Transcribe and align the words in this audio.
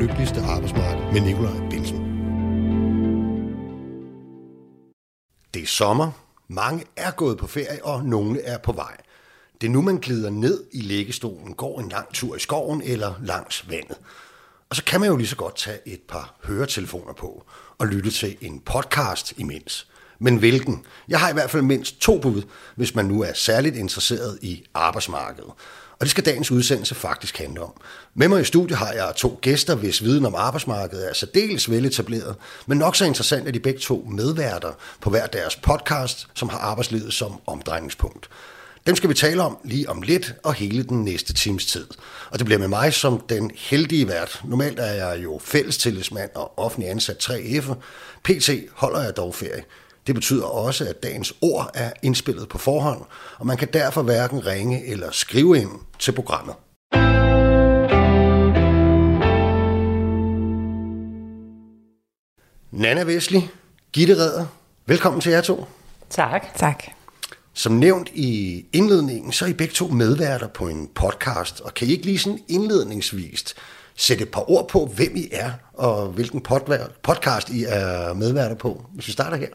lykkeligste 0.00 0.40
arbejdsmarked 0.40 1.12
med 1.12 1.20
Nikolaj 1.20 1.68
Bilsen. 1.70 1.98
Det 5.54 5.62
er 5.62 5.66
sommer. 5.66 6.10
Mange 6.48 6.84
er 6.96 7.10
gået 7.10 7.38
på 7.38 7.46
ferie, 7.46 7.84
og 7.84 8.04
nogle 8.04 8.42
er 8.42 8.58
på 8.58 8.72
vej. 8.72 8.96
Det 9.60 9.66
er 9.66 9.70
nu, 9.70 9.82
man 9.82 9.98
glider 9.98 10.30
ned 10.30 10.64
i 10.72 10.80
læggestolen, 10.80 11.54
går 11.54 11.80
en 11.80 11.88
lang 11.88 12.08
tur 12.12 12.36
i 12.36 12.38
skoven 12.38 12.82
eller 12.82 13.14
langs 13.22 13.70
vandet. 13.70 13.96
Og 14.70 14.76
så 14.76 14.84
kan 14.84 15.00
man 15.00 15.08
jo 15.08 15.16
lige 15.16 15.26
så 15.26 15.36
godt 15.36 15.56
tage 15.56 15.78
et 15.86 16.00
par 16.08 16.34
høretelefoner 16.44 17.12
på 17.12 17.44
og 17.78 17.86
lytte 17.86 18.10
til 18.10 18.36
en 18.40 18.60
podcast 18.60 19.32
imens. 19.38 19.90
Men 20.18 20.36
hvilken? 20.36 20.84
Jeg 21.08 21.20
har 21.20 21.30
i 21.30 21.32
hvert 21.32 21.50
fald 21.50 21.62
mindst 21.62 22.00
to 22.00 22.18
bud, 22.18 22.42
hvis 22.76 22.94
man 22.94 23.04
nu 23.04 23.22
er 23.22 23.32
særligt 23.32 23.76
interesseret 23.76 24.38
i 24.42 24.64
arbejdsmarkedet. 24.74 25.50
Og 26.00 26.06
det 26.06 26.10
skal 26.10 26.24
dagens 26.24 26.50
udsendelse 26.50 26.94
faktisk 26.94 27.38
handle 27.38 27.62
om. 27.62 27.72
Med 28.14 28.28
mig 28.28 28.40
i 28.40 28.44
studiet 28.44 28.78
har 28.78 28.92
jeg 28.92 29.12
to 29.16 29.38
gæster, 29.42 29.74
hvis 29.74 30.02
viden 30.02 30.26
om 30.26 30.34
arbejdsmarkedet 30.34 31.08
er 31.08 31.14
særdeles 31.14 31.70
veletableret, 31.70 32.36
men 32.66 32.78
nok 32.78 32.96
så 32.96 33.04
interessant 33.04 33.48
er 33.48 33.52
de 33.52 33.60
begge 33.60 33.80
to 33.80 34.06
medværter 34.10 34.72
på 35.00 35.10
hver 35.10 35.26
deres 35.26 35.56
podcast, 35.56 36.26
som 36.34 36.48
har 36.48 36.58
arbejdslivet 36.58 37.12
som 37.12 37.40
omdrejningspunkt. 37.46 38.28
Dem 38.86 38.96
skal 38.96 39.08
vi 39.08 39.14
tale 39.14 39.42
om 39.42 39.58
lige 39.64 39.88
om 39.88 40.02
lidt 40.02 40.34
og 40.44 40.54
hele 40.54 40.82
den 40.82 41.04
næste 41.04 41.32
times 41.32 41.66
tid. 41.66 41.86
Og 42.30 42.38
det 42.38 42.44
bliver 42.44 42.58
med 42.58 42.68
mig 42.68 42.94
som 42.94 43.20
den 43.28 43.50
heldige 43.54 44.08
vært. 44.08 44.40
Normalt 44.44 44.78
er 44.78 44.92
jeg 45.06 45.22
jo 45.24 45.40
fællestillidsmand 45.44 46.30
og 46.34 46.58
offentlig 46.58 46.90
ansat 46.90 47.30
3F. 47.30 47.74
PT 48.24 48.50
holder 48.72 49.02
jeg 49.02 49.16
dog 49.16 49.34
ferie. 49.34 49.62
Det 50.10 50.14
betyder 50.14 50.44
også, 50.44 50.84
at 50.88 51.02
dagens 51.02 51.34
ord 51.40 51.70
er 51.74 51.92
indspillet 52.02 52.48
på 52.48 52.58
forhånd, 52.58 53.02
og 53.38 53.46
man 53.46 53.56
kan 53.56 53.68
derfor 53.72 54.02
hverken 54.02 54.46
ringe 54.46 54.86
eller 54.86 55.10
skrive 55.10 55.58
ind 55.58 55.70
til 55.98 56.12
programmet. 56.12 56.54
Nana 62.70 63.02
Vesli, 63.02 63.48
Gitte 63.92 64.14
Redder, 64.14 64.46
velkommen 64.86 65.20
til 65.20 65.32
jer 65.32 65.40
to. 65.40 65.66
Tak. 66.08 66.46
Tak. 66.56 66.84
Som 67.52 67.72
nævnt 67.72 68.08
i 68.14 68.64
indledningen, 68.72 69.32
så 69.32 69.44
er 69.44 69.48
I 69.48 69.52
begge 69.52 69.74
to 69.74 69.88
medværter 69.88 70.48
på 70.48 70.68
en 70.68 70.88
podcast, 70.94 71.60
og 71.60 71.74
kan 71.74 71.88
I 71.88 71.90
ikke 71.90 72.04
lige 72.04 72.18
sådan 72.18 72.40
indledningsvist 72.48 73.54
sætte 73.96 74.22
et 74.22 74.30
par 74.30 74.50
ord 74.50 74.68
på, 74.68 74.86
hvem 74.86 75.16
I 75.16 75.28
er, 75.32 75.52
og 75.72 76.06
hvilken 76.06 76.40
podcast 77.02 77.50
I 77.50 77.64
er 77.68 78.14
medværter 78.14 78.56
på, 78.56 78.84
hvis 78.94 79.06
vi 79.06 79.12
starter 79.12 79.36
her? 79.36 79.48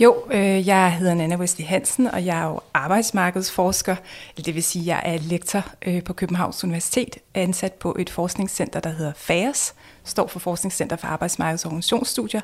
Jo, 0.00 0.16
øh, 0.30 0.66
jeg 0.66 0.92
hedder 0.92 1.14
Nana 1.14 1.36
Wesley 1.36 1.66
Hansen, 1.66 2.06
og 2.06 2.26
jeg 2.26 2.38
er 2.38 2.44
jo 2.44 2.60
arbejdsmarkedsforsker, 2.74 3.96
det 4.36 4.54
vil 4.54 4.62
sige, 4.62 4.86
jeg 4.86 5.02
er 5.04 5.18
lektor 5.22 5.64
øh, 5.86 6.02
på 6.02 6.12
Københavns 6.12 6.64
Universitet, 6.64 7.18
ansat 7.34 7.72
på 7.72 7.96
et 7.98 8.10
forskningscenter, 8.10 8.80
der 8.80 8.90
hedder 8.90 9.12
FAERS, 9.16 9.74
står 10.04 10.26
for 10.26 10.38
Forskningscenter 10.38 10.96
for 10.96 11.06
Arbejdsmarkeds- 11.06 11.64
og 11.64 11.66
Organisationsstudier, 11.66 12.40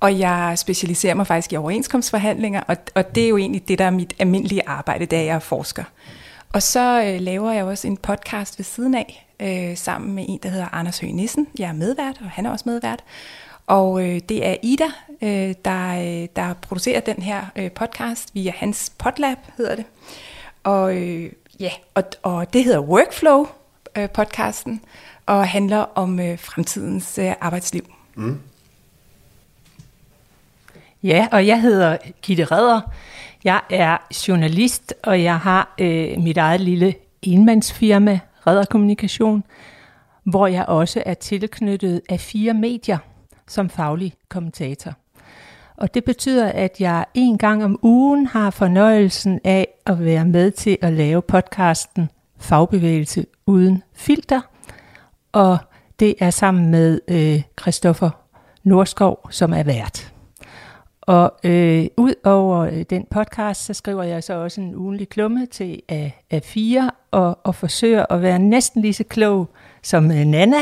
og 0.00 0.18
jeg 0.18 0.54
specialiserer 0.56 1.14
mig 1.14 1.26
faktisk 1.26 1.52
i 1.52 1.56
overenskomstforhandlinger, 1.56 2.60
og, 2.60 2.76
og 2.94 3.14
det 3.14 3.24
er 3.24 3.28
jo 3.28 3.36
egentlig 3.36 3.68
det, 3.68 3.78
der 3.78 3.84
er 3.84 3.90
mit 3.90 4.14
almindelige 4.18 4.68
arbejde, 4.68 5.06
da 5.06 5.16
jeg 5.16 5.34
er 5.34 5.38
forsker. 5.38 5.84
Og 6.52 6.62
så 6.62 7.02
øh, 7.02 7.20
laver 7.20 7.52
jeg 7.52 7.64
også 7.64 7.86
en 7.86 7.96
podcast 7.96 8.58
ved 8.58 8.64
siden 8.64 8.94
af, 8.94 9.26
øh, 9.40 9.76
sammen 9.76 10.14
med 10.14 10.24
en, 10.28 10.40
der 10.42 10.48
hedder 10.48 10.68
Anders 10.72 10.98
Høgh 10.98 11.14
Nissen. 11.14 11.46
Jeg 11.58 11.68
er 11.68 11.72
medvært, 11.72 12.16
og 12.20 12.30
han 12.30 12.46
er 12.46 12.50
også 12.50 12.64
medvært. 12.66 13.04
Og 13.66 14.02
øh, 14.04 14.20
det 14.28 14.46
er 14.46 14.56
Ida, 14.62 14.86
øh, 15.22 15.54
der, 15.64 16.22
øh, 16.22 16.28
der 16.36 16.54
producerer 16.54 17.00
den 17.00 17.22
her 17.22 17.42
øh, 17.56 17.70
podcast 17.70 18.34
via 18.34 18.52
hans 18.56 18.92
Podlab, 18.98 19.38
hedder 19.56 19.76
det. 19.76 19.84
Og 20.64 20.96
øh, 20.96 21.32
ja, 21.60 21.70
og, 21.94 22.04
og 22.22 22.52
det 22.52 22.64
hedder 22.64 22.80
Workflow, 22.80 23.46
øh, 23.96 24.10
podcasten, 24.10 24.80
og 25.26 25.48
handler 25.48 25.78
om 25.78 26.20
øh, 26.20 26.38
fremtidens 26.38 27.18
øh, 27.18 27.32
arbejdsliv. 27.40 27.82
Mm. 28.14 28.40
Ja, 31.02 31.28
og 31.32 31.46
jeg 31.46 31.60
hedder 31.60 31.96
Gitte 32.22 32.44
Redder. 32.44 32.80
Jeg 33.44 33.60
er 33.70 33.98
journalist, 34.28 34.94
og 35.02 35.22
jeg 35.22 35.38
har 35.38 35.74
øh, 35.78 36.18
mit 36.18 36.36
eget 36.36 36.60
lille 36.60 36.94
enmandsfirma, 37.22 38.20
Redder 38.46 38.64
Kommunikation, 38.64 39.44
hvor 40.24 40.46
jeg 40.46 40.66
også 40.66 41.02
er 41.06 41.14
tilknyttet 41.14 42.00
af 42.08 42.20
fire 42.20 42.54
medier 42.54 42.98
som 43.48 43.70
faglig 43.70 44.12
kommentator. 44.28 44.92
Og 45.76 45.94
det 45.94 46.04
betyder, 46.04 46.46
at 46.46 46.80
jeg 46.80 47.04
en 47.14 47.38
gang 47.38 47.64
om 47.64 47.78
ugen 47.82 48.26
har 48.26 48.50
fornøjelsen 48.50 49.40
af 49.44 49.68
at 49.86 50.04
være 50.04 50.24
med 50.24 50.50
til 50.50 50.78
at 50.82 50.92
lave 50.92 51.22
podcasten 51.22 52.10
Fagbevægelse 52.38 53.26
uden 53.46 53.82
filter. 53.94 54.40
Og 55.32 55.58
det 56.00 56.14
er 56.18 56.30
sammen 56.30 56.70
med 56.70 57.00
øh, 57.08 57.42
Christoffer 57.60 58.10
Norskov, 58.64 59.28
som 59.30 59.52
er 59.52 59.62
vært. 59.62 60.12
Og 61.00 61.32
øh, 61.44 61.86
ud 61.96 62.14
over 62.24 62.58
øh, 62.58 62.82
den 62.90 63.06
podcast, 63.10 63.64
så 63.64 63.74
skriver 63.74 64.02
jeg 64.02 64.24
så 64.24 64.34
også 64.34 64.60
en 64.60 64.74
ugenlig 64.74 65.08
klumme 65.08 65.46
til 65.46 65.82
A4 66.34 66.90
og, 67.10 67.38
og 67.44 67.54
forsøger 67.54 68.06
at 68.10 68.22
være 68.22 68.38
næsten 68.38 68.82
lige 68.82 68.94
så 68.94 69.04
klog 69.04 69.48
som 69.82 70.10
øh, 70.10 70.24
Nana, 70.24 70.56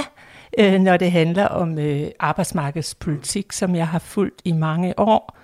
øh, 0.59 0.81
når 0.81 0.97
det 0.97 1.12
handler 1.12 1.47
om 1.47 1.78
øh, 1.78 2.06
arbejdsmarkedspolitik, 2.20 3.53
som 3.53 3.75
jeg 3.75 3.88
har 3.88 3.98
fulgt 3.98 4.42
i 4.44 4.53
mange 4.53 4.98
år 4.98 5.37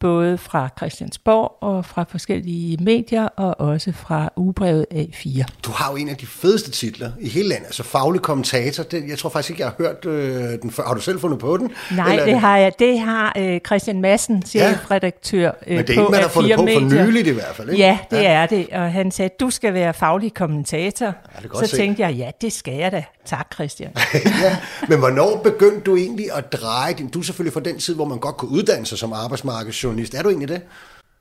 både 0.00 0.38
fra 0.38 0.68
Christiansborg 0.78 1.56
og 1.60 1.84
fra 1.84 2.04
forskellige 2.08 2.76
medier, 2.84 3.24
og 3.24 3.60
også 3.60 3.92
fra 3.92 4.30
ugebrevet 4.36 4.86
A4. 4.92 5.44
Du 5.62 5.70
har 5.70 5.90
jo 5.90 5.96
en 5.96 6.08
af 6.08 6.16
de 6.16 6.26
fedeste 6.26 6.70
titler 6.70 7.10
i 7.20 7.28
hele 7.28 7.48
landet, 7.48 7.66
altså 7.66 7.82
faglig 7.82 8.22
kommentator. 8.22 8.82
Det, 8.82 9.08
jeg 9.08 9.18
tror 9.18 9.30
faktisk 9.30 9.50
ikke, 9.50 9.62
jeg 9.62 9.68
har 9.68 9.84
hørt 9.84 10.04
øh, 10.04 10.62
den 10.62 10.70
før. 10.70 10.82
Har 10.82 10.94
du 10.94 11.00
selv 11.00 11.20
fundet 11.20 11.38
på 11.38 11.56
den? 11.56 11.70
Nej, 11.90 12.12
Eller 12.12 12.24
det 12.24 12.40
har 12.40 12.56
jeg. 12.56 12.72
Det 12.78 13.00
har 13.00 13.32
øh, 13.38 13.60
Christian 13.66 14.00
Madsen, 14.00 14.42
chefredaktør 14.42 15.50
ja. 15.66 15.76
Men 15.76 15.86
det 15.86 15.98
er 15.98 16.04
en, 16.04 16.10
man 16.10 16.20
har 16.20 16.28
fundet 16.28 16.56
på 16.56 16.66
for 16.72 17.04
nyligt 17.04 17.26
i 17.26 17.30
hvert 17.30 17.54
fald, 17.56 17.70
ikke? 17.70 17.82
Ja, 17.82 17.98
det 18.10 18.16
ja. 18.16 18.32
er 18.32 18.46
det. 18.46 18.68
Og 18.72 18.92
han 18.92 19.10
sagde, 19.10 19.30
du 19.40 19.50
skal 19.50 19.74
være 19.74 19.94
faglig 19.94 20.34
kommentator. 20.34 21.06
Ja, 21.06 21.48
Så 21.54 21.66
se. 21.66 21.76
tænkte 21.76 22.02
jeg, 22.02 22.14
ja, 22.14 22.30
det 22.40 22.52
skal 22.52 22.74
jeg 22.74 22.92
da. 22.92 23.04
Tak, 23.24 23.54
Christian. 23.54 23.90
ja, 24.42 24.56
men 24.88 24.98
hvornår 24.98 25.40
begyndte 25.44 25.80
du 25.80 25.96
egentlig 25.96 26.26
at 26.34 26.52
dreje 26.52 26.94
din... 26.94 27.08
Du 27.08 27.18
er 27.18 27.22
selvfølgelig 27.22 27.52
fra 27.52 27.60
den 27.60 27.78
tid, 27.78 27.94
hvor 27.94 28.04
man 28.04 28.18
godt 28.18 28.36
kunne 28.36 28.50
uddanne 28.50 28.86
sig 28.86 28.98
som 28.98 29.12
arbejdsmarkedsjournalist. 29.12 29.87
Er 30.18 30.22
du 30.22 30.28
egentlig 30.28 30.48
det? 30.48 30.62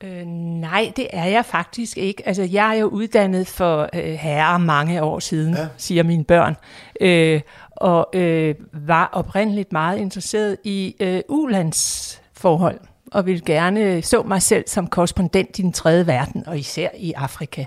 Øh, 0.03 0.25
nej, 0.61 0.91
det 0.95 1.07
er 1.13 1.25
jeg 1.25 1.45
faktisk 1.45 1.97
ikke. 1.97 2.27
Altså, 2.27 2.43
jeg 2.43 2.69
er 2.75 2.79
jo 2.79 2.87
uddannet 2.87 3.47
for 3.47 3.89
øh, 3.93 4.03
herre 4.03 4.59
mange 4.59 5.03
år 5.03 5.19
siden, 5.19 5.53
ja. 5.53 5.67
siger 5.77 6.03
mine 6.03 6.23
børn. 6.23 6.55
Øh, 7.01 7.41
og 7.71 8.09
øh, 8.13 8.55
var 8.73 9.09
oprindeligt 9.13 9.71
meget 9.71 9.97
interesseret 9.97 10.57
i 10.63 10.95
øh, 10.99 11.21
ulandsforhold 11.29 12.79
og 13.11 13.25
ville 13.25 13.41
gerne 13.45 14.01
så 14.01 14.23
mig 14.23 14.41
selv 14.41 14.63
som 14.67 14.87
korrespondent 14.87 15.59
i 15.59 15.61
den 15.61 15.73
tredje 15.73 16.07
verden, 16.07 16.47
og 16.47 16.59
især 16.59 16.89
i 16.97 17.13
Afrika. 17.13 17.65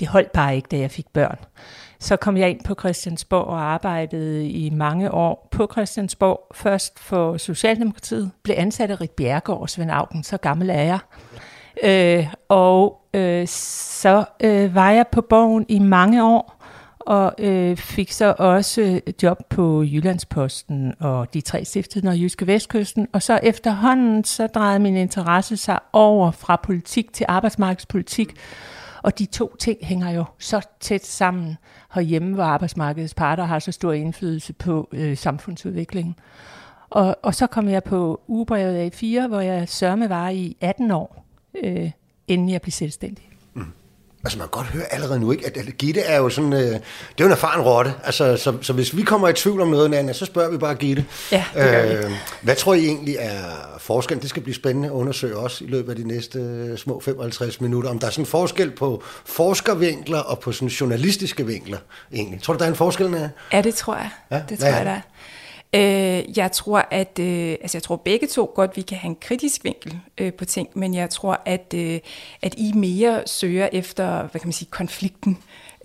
Det 0.00 0.08
holdt 0.08 0.32
bare 0.32 0.56
ikke, 0.56 0.68
da 0.70 0.78
jeg 0.78 0.90
fik 0.90 1.06
børn. 1.12 1.38
Så 2.00 2.16
kom 2.16 2.36
jeg 2.36 2.50
ind 2.50 2.64
på 2.64 2.74
Christiansborg 2.78 3.44
og 3.44 3.60
arbejdede 3.60 4.48
i 4.48 4.70
mange 4.70 5.10
år 5.12 5.48
på 5.50 5.68
Christiansborg. 5.72 6.46
Først 6.54 6.98
for 6.98 7.36
Socialdemokratiet, 7.36 8.30
blev 8.42 8.56
ansat 8.58 8.90
af 8.90 9.00
Rik 9.00 9.10
Bjergård 9.10 9.60
og 9.60 9.70
Svend 9.70 9.90
Augen, 9.90 10.22
så 10.22 10.36
gammel 10.36 10.70
er 10.70 10.82
jeg. 10.82 10.98
Øh, 11.84 12.26
og 12.48 13.00
øh, 13.14 13.46
så 13.46 14.24
øh, 14.40 14.74
var 14.74 14.90
jeg 14.90 15.06
på 15.12 15.20
borgen 15.20 15.66
i 15.68 15.78
mange 15.78 16.24
år, 16.24 16.58
og 17.08 17.34
øh, 17.38 17.76
fik 17.76 18.12
så 18.12 18.34
også 18.38 19.00
job 19.22 19.38
på 19.50 19.82
Jyllandsposten 19.82 20.94
og 21.00 21.34
de 21.34 21.40
tre 21.40 21.64
stiftede 21.64 22.08
og 22.08 22.18
Jyske 22.18 22.46
Vestkysten. 22.46 23.08
Og 23.12 23.22
så 23.22 23.40
efterhånden, 23.42 24.24
så 24.24 24.46
drejede 24.46 24.78
min 24.78 24.96
interesse 24.96 25.56
sig 25.56 25.78
over 25.92 26.30
fra 26.30 26.60
politik 26.62 27.12
til 27.12 27.26
arbejdsmarkedspolitik. 27.28 28.34
Og 29.02 29.18
de 29.18 29.26
to 29.26 29.56
ting 29.56 29.78
hænger 29.82 30.10
jo 30.10 30.24
så 30.38 30.60
tæt 30.80 31.06
sammen 31.06 31.56
herhjemme, 31.94 32.34
hvor 32.34 32.44
arbejdsmarkedets 32.44 33.14
parter 33.14 33.44
har 33.44 33.58
så 33.58 33.72
stor 33.72 33.92
indflydelse 33.92 34.52
på 34.52 34.88
øh, 34.92 35.16
samfundsudviklingen. 35.16 36.14
Og, 36.90 37.16
og 37.22 37.34
så 37.34 37.46
kom 37.46 37.68
jeg 37.68 37.84
på 37.84 38.20
ugebrevet 38.26 39.02
A4, 39.02 39.26
hvor 39.26 39.40
jeg 39.40 39.68
sørme 39.68 40.08
var 40.08 40.28
i 40.28 40.56
18 40.60 40.90
år, 40.90 41.24
øh, 41.64 41.90
inden 42.28 42.48
jeg 42.48 42.62
blev 42.62 42.72
selvstændig. 42.72 43.27
Altså 44.24 44.38
man 44.38 44.48
kan 44.48 44.50
godt 44.50 44.66
høre 44.66 44.92
allerede 44.92 45.20
nu, 45.20 45.32
ikke? 45.32 45.46
at 45.46 45.78
Gitte 45.78 46.00
er 46.00 46.18
jo 46.18 46.28
sådan, 46.28 46.52
øh, 46.52 46.60
det 46.60 46.74
er 46.74 46.80
jo 47.20 47.26
en 47.26 47.32
erfaren 47.32 47.60
rotte. 47.60 47.94
Altså, 48.04 48.36
så, 48.36 48.54
så 48.62 48.72
hvis 48.72 48.96
vi 48.96 49.02
kommer 49.02 49.28
i 49.28 49.32
tvivl 49.32 49.60
om 49.60 49.68
noget, 49.68 49.90
Nana, 49.90 50.12
så 50.12 50.24
spørger 50.24 50.50
vi 50.50 50.58
bare 50.58 50.74
Gitte. 50.74 51.04
Ja, 51.32 51.44
det 51.54 52.04
øh, 52.04 52.10
Hvad 52.42 52.56
tror 52.56 52.74
I 52.74 52.86
egentlig 52.86 53.16
er 53.18 53.40
forskellen? 53.78 54.22
Det 54.22 54.30
skal 54.30 54.42
blive 54.42 54.54
spændende 54.54 54.88
at 54.88 54.92
undersøge 54.92 55.36
også 55.36 55.64
i 55.64 55.66
løbet 55.66 55.90
af 55.90 55.96
de 55.96 56.08
næste 56.08 56.38
øh, 56.38 56.78
små 56.78 57.00
55 57.00 57.60
minutter. 57.60 57.90
Om 57.90 57.98
der 57.98 58.06
er 58.06 58.10
sådan 58.10 58.22
en 58.22 58.26
forskel 58.26 58.70
på 58.70 59.02
forskervinkler 59.24 60.18
og 60.18 60.38
på 60.38 60.52
sådan 60.52 60.68
journalistiske 60.68 61.46
vinkler 61.46 61.78
egentlig. 62.12 62.42
Tror 62.42 62.54
du, 62.54 62.58
der 62.58 62.64
er 62.64 62.68
en 62.70 62.76
forskel, 62.76 63.10
Nana? 63.10 63.30
Ja, 63.52 63.60
det 63.62 63.74
tror 63.74 63.94
jeg. 63.94 64.10
Ja? 64.30 64.40
Det 64.48 64.58
tror 64.58 64.68
jeg, 64.68 64.84
der 64.84 64.90
er. 64.90 65.00
Øh, 65.74 66.38
jeg 66.38 66.52
tror, 66.52 66.88
at 66.90 67.18
øh, 67.18 67.50
altså 67.50 67.78
jeg 67.78 67.82
tror 67.82 67.96
begge 67.96 68.26
to 68.26 68.52
godt, 68.54 68.76
vi 68.76 68.82
kan 68.82 68.98
have 68.98 69.08
en 69.08 69.16
kritisk 69.20 69.64
vinkel 69.64 69.98
øh, 70.18 70.32
på 70.34 70.44
ting, 70.44 70.68
men 70.74 70.94
jeg 70.94 71.10
tror, 71.10 71.40
at, 71.44 71.74
øh, 71.76 72.00
at 72.42 72.54
I 72.58 72.72
mere 72.72 73.22
søger 73.26 73.68
efter, 73.72 74.22
hvad 74.22 74.40
kan 74.40 74.48
man 74.48 74.52
sige, 74.52 74.68
konflikten, 74.70 75.38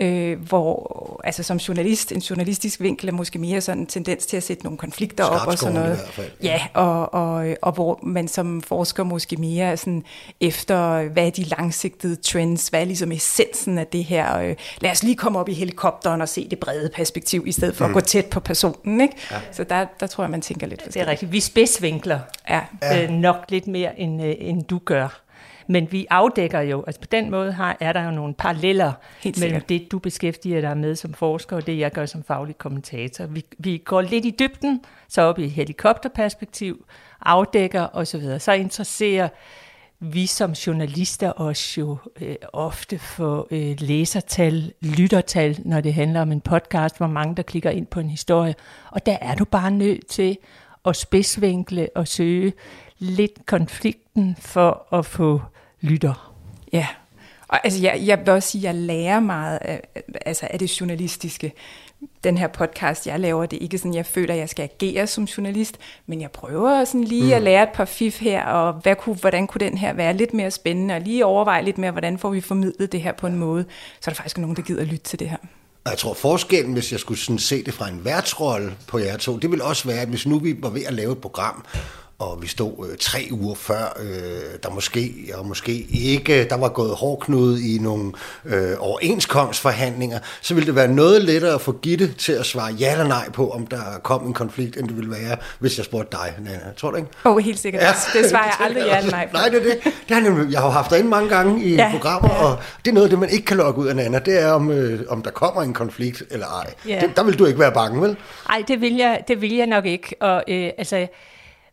øh, 0.03 0.39
hvor 0.47 1.21
altså 1.23 1.43
som 1.43 1.57
journalist, 1.57 2.11
en 2.11 2.19
journalistisk 2.19 2.81
vinkel 2.81 3.07
er 3.07 3.11
måske 3.11 3.39
mere 3.39 3.61
sådan 3.61 3.81
en 3.81 3.87
tendens 3.87 4.25
til 4.25 4.37
at 4.37 4.43
sætte 4.43 4.63
nogle 4.63 4.77
konflikter 4.77 5.23
op 5.23 5.47
og 5.47 5.57
sådan 5.57 5.73
noget. 5.73 5.93
I 5.93 5.95
hvert 5.95 6.13
fald. 6.13 6.31
Ja, 6.43 6.61
og, 6.73 7.13
og, 7.13 7.55
og 7.61 7.71
hvor 7.71 7.99
man 8.03 8.27
som 8.27 8.61
forsker 8.61 9.03
måske 9.03 9.35
mere 9.37 9.65
er 9.65 9.75
sådan 9.75 10.03
efter, 10.41 11.03
hvad 11.03 11.25
er 11.25 11.29
de 11.29 11.43
langsigtede 11.43 12.15
trends, 12.15 12.67
hvad 12.67 12.81
er 12.81 12.85
ligesom 12.85 13.11
essensen 13.11 13.77
af 13.77 13.87
det 13.87 14.03
her. 14.03 14.37
Øh, 14.37 14.55
lad 14.81 14.91
os 14.91 15.03
lige 15.03 15.15
komme 15.15 15.39
op 15.39 15.49
i 15.49 15.53
helikopteren 15.53 16.21
og 16.21 16.29
se 16.29 16.49
det 16.49 16.59
brede 16.59 16.89
perspektiv, 16.95 17.43
i 17.47 17.51
stedet 17.51 17.75
for 17.75 17.87
mm. 17.87 17.91
at 17.91 17.93
gå 17.93 17.99
tæt 17.99 18.25
på 18.25 18.39
personen. 18.39 19.01
Ikke? 19.01 19.15
Ja. 19.31 19.35
Så 19.51 19.63
der, 19.63 19.85
der 19.99 20.07
tror 20.07 20.23
jeg, 20.23 20.31
man 20.31 20.41
tænker 20.41 20.67
lidt 20.67 20.85
Det 20.85 20.95
er 20.97 21.07
rigtigt. 21.07 21.31
Vi 21.31 21.39
spidsvinkler 21.39 22.19
Ja. 22.49 22.61
ja. 22.81 23.03
øh, 23.03 23.09
nok 23.09 23.45
lidt 23.49 23.67
mere, 23.67 23.99
end, 23.99 24.23
øh, 24.23 24.35
end 24.39 24.63
du 24.63 24.79
gør. 24.85 25.22
Men 25.67 25.91
vi 25.91 26.07
afdækker 26.09 26.61
jo, 26.61 26.83
altså 26.87 27.01
på 27.01 27.07
den 27.11 27.31
måde 27.31 27.51
har, 27.51 27.77
er 27.79 27.93
der 27.93 28.03
jo 28.03 28.11
nogle 28.11 28.33
paralleller 28.33 28.93
mellem 29.39 29.61
det, 29.61 29.91
du 29.91 29.99
beskæftiger 29.99 30.61
dig 30.61 30.77
med 30.77 30.95
som 30.95 31.13
forsker, 31.13 31.55
og 31.55 31.67
det, 31.67 31.79
jeg 31.79 31.91
gør 31.91 32.05
som 32.05 32.23
faglig 32.23 32.57
kommentator. 32.57 33.25
Vi, 33.25 33.45
vi 33.57 33.77
går 33.77 34.01
lidt 34.01 34.25
i 34.25 34.35
dybden, 34.39 34.81
så 35.07 35.21
op 35.21 35.39
i 35.39 35.47
helikopterperspektiv, 35.47 36.85
afdækker 37.21 37.87
osv. 37.93 38.21
Så, 38.21 38.39
så 38.39 38.51
interesserer 38.51 39.29
vi 39.99 40.25
som 40.25 40.51
journalister 40.51 41.41
os 41.41 41.77
jo 41.77 41.97
øh, 42.21 42.35
ofte 42.53 42.99
for 42.99 43.47
øh, 43.51 43.75
læsertal, 43.79 44.73
lyttertal, 44.81 45.59
når 45.65 45.81
det 45.81 45.93
handler 45.93 46.21
om 46.21 46.31
en 46.31 46.41
podcast, 46.41 46.97
hvor 46.97 47.07
mange 47.07 47.35
der 47.35 47.43
klikker 47.43 47.69
ind 47.69 47.85
på 47.85 47.99
en 47.99 48.09
historie. 48.09 48.55
Og 48.91 49.05
der 49.05 49.17
er 49.21 49.35
du 49.35 49.45
bare 49.45 49.71
nødt 49.71 50.07
til 50.07 50.37
at 50.85 50.95
spidsvinkle 50.95 51.87
og 51.95 52.07
søge 52.07 52.53
lidt 52.97 53.45
konflikten 53.45 54.35
for 54.39 54.93
at 54.93 55.05
få 55.05 55.41
lytter. 55.83 56.33
Ja, 56.73 56.87
og 57.47 57.59
altså, 57.63 57.81
jeg, 57.81 58.01
jeg 58.05 58.19
vil 58.19 58.29
også 58.29 58.49
sige, 58.49 58.69
at 58.69 58.75
jeg 58.75 58.83
lærer 58.83 59.19
meget 59.19 59.59
af, 59.61 59.81
altså, 60.25 60.47
af 60.49 60.59
det 60.59 60.81
journalistiske. 60.81 61.53
Den 62.23 62.37
her 62.37 62.47
podcast, 62.47 63.07
jeg 63.07 63.19
laver, 63.19 63.45
det 63.45 63.57
er 63.57 63.61
ikke 63.61 63.77
sådan, 63.77 63.93
jeg 63.93 64.05
føler, 64.05 64.33
at 64.33 64.39
jeg 64.39 64.49
skal 64.49 64.63
agere 64.63 65.07
som 65.07 65.23
journalist, 65.23 65.77
men 66.07 66.21
jeg 66.21 66.31
prøver 66.31 66.85
sådan 66.85 67.03
lige 67.03 67.23
mm. 67.23 67.31
at 67.31 67.41
lære 67.41 67.63
et 67.63 67.69
par 67.69 67.85
fif 67.85 68.19
her, 68.19 68.45
og 68.45 68.73
hvad 68.73 68.95
kunne, 68.95 69.15
hvordan 69.15 69.47
kunne 69.47 69.59
den 69.59 69.77
her 69.77 69.93
være 69.93 70.13
lidt 70.13 70.33
mere 70.33 70.51
spændende, 70.51 70.95
og 70.95 71.01
lige 71.01 71.25
overveje 71.25 71.63
lidt 71.63 71.77
mere, 71.77 71.91
hvordan 71.91 72.17
får 72.17 72.29
vi 72.29 72.41
formidlet 72.41 72.91
det 72.91 73.01
her 73.01 73.11
på 73.11 73.27
en 73.27 73.37
måde, 73.37 73.65
så 73.99 74.09
er 74.09 74.13
der 74.13 74.15
faktisk 74.15 74.37
nogen, 74.37 74.55
der 74.55 74.61
gider 74.61 74.81
at 74.81 74.87
lytte 74.87 75.03
til 75.03 75.19
det 75.19 75.29
her. 75.29 75.37
Og 75.85 75.91
Jeg 75.91 75.97
tror 75.97 76.13
forskellen, 76.13 76.73
hvis 76.73 76.91
jeg 76.91 76.99
skulle 76.99 77.19
sådan 77.19 77.39
se 77.39 77.63
det 77.63 77.73
fra 77.73 77.89
en 77.89 78.05
værtsrolle 78.05 78.73
på 78.87 78.97
jer 78.97 79.17
to, 79.17 79.37
det 79.37 79.51
vil 79.51 79.61
også 79.61 79.87
være, 79.87 80.01
at 80.01 80.07
hvis 80.07 80.25
nu 80.25 80.39
vi 80.39 80.55
var 80.59 80.69
ved 80.69 80.83
at 80.87 80.93
lave 80.93 81.11
et 81.11 81.17
program, 81.21 81.65
og 82.23 82.41
vi 82.41 82.47
stod 82.47 82.87
øh, 82.89 82.97
tre 82.97 83.27
uger 83.31 83.55
før, 83.55 83.97
øh, 83.99 84.59
der 84.63 84.69
måske 84.69 85.13
og 85.33 85.45
måske 85.45 85.87
ikke, 85.91 86.43
der 86.43 86.57
var 86.57 86.69
gået 86.69 86.95
hårdknude 86.95 87.73
i 87.75 87.77
nogle 87.77 88.11
øh, 88.45 88.75
overenskomstforhandlinger, 88.79 90.19
så 90.41 90.53
ville 90.53 90.67
det 90.67 90.75
være 90.75 90.87
noget 90.87 91.21
lettere 91.21 91.53
at 91.53 91.61
få 91.61 91.71
Gitte 91.71 92.13
til 92.13 92.33
at 92.33 92.45
svare 92.45 92.73
ja 92.73 92.91
eller 92.91 93.07
nej 93.07 93.29
på, 93.29 93.49
om 93.49 93.67
der 93.67 93.81
kom 94.03 94.27
en 94.27 94.33
konflikt, 94.33 94.77
end 94.77 94.87
det 94.87 94.97
ville 94.97 95.11
være, 95.11 95.37
hvis 95.59 95.77
jeg 95.77 95.85
spurgte 95.85 96.17
dig, 96.17 96.33
Nana. 96.39 96.59
Tror 96.77 96.91
du 96.91 96.95
ikke? 96.95 97.09
Åh, 97.25 97.31
oh, 97.31 97.39
helt 97.39 97.59
sikkert. 97.59 97.83
Ja. 97.83 98.19
Det 98.21 98.29
svarer 98.29 98.43
jeg 98.43 98.53
aldrig 98.59 98.83
ja 98.85 98.97
eller 98.97 99.11
nej 99.11 99.27
på. 99.27 99.37
Nej, 99.37 99.49
det 99.49 99.57
er 99.59 99.63
det. 99.63 99.83
det 99.83 99.93
har 100.09 100.21
jeg, 100.21 100.29
nemlig, 100.29 100.51
jeg 100.53 100.61
har 100.61 100.69
haft 100.69 100.89
dig 100.89 100.99
inde 100.99 101.09
mange 101.09 101.29
gange 101.29 101.63
i 101.63 101.75
Ja, 101.75 101.89
programmer, 101.91 102.29
ja. 102.33 102.43
og 102.43 102.57
det 102.85 102.91
er 102.91 102.93
noget 102.93 103.05
af 103.05 103.09
det, 103.09 103.19
man 103.19 103.29
ikke 103.29 103.45
kan 103.45 103.57
logge 103.57 103.81
ud 103.81 103.87
af 103.87 103.95
Nana, 103.95 104.19
det 104.19 104.41
er, 104.41 104.51
om, 104.51 104.71
øh, 104.71 104.99
om 105.09 105.21
der 105.21 105.31
kommer 105.31 105.61
en 105.61 105.73
konflikt 105.73 106.23
eller 106.31 106.47
ej. 106.47 106.73
Ja. 106.87 106.99
Det, 107.01 107.15
der 107.15 107.23
vil 107.23 107.39
du 107.39 107.45
ikke 107.45 107.59
være 107.59 107.71
bange, 107.71 108.01
vel? 108.01 108.17
Nej, 108.49 108.63
det 108.67 108.81
vil 108.81 108.95
jeg, 108.95 109.23
det 109.27 109.41
vil 109.41 109.55
jeg 109.55 109.67
nok 109.67 109.85
ikke. 109.85 110.15
Og 110.19 110.43
øh, 110.47 110.69
altså, 110.77 111.07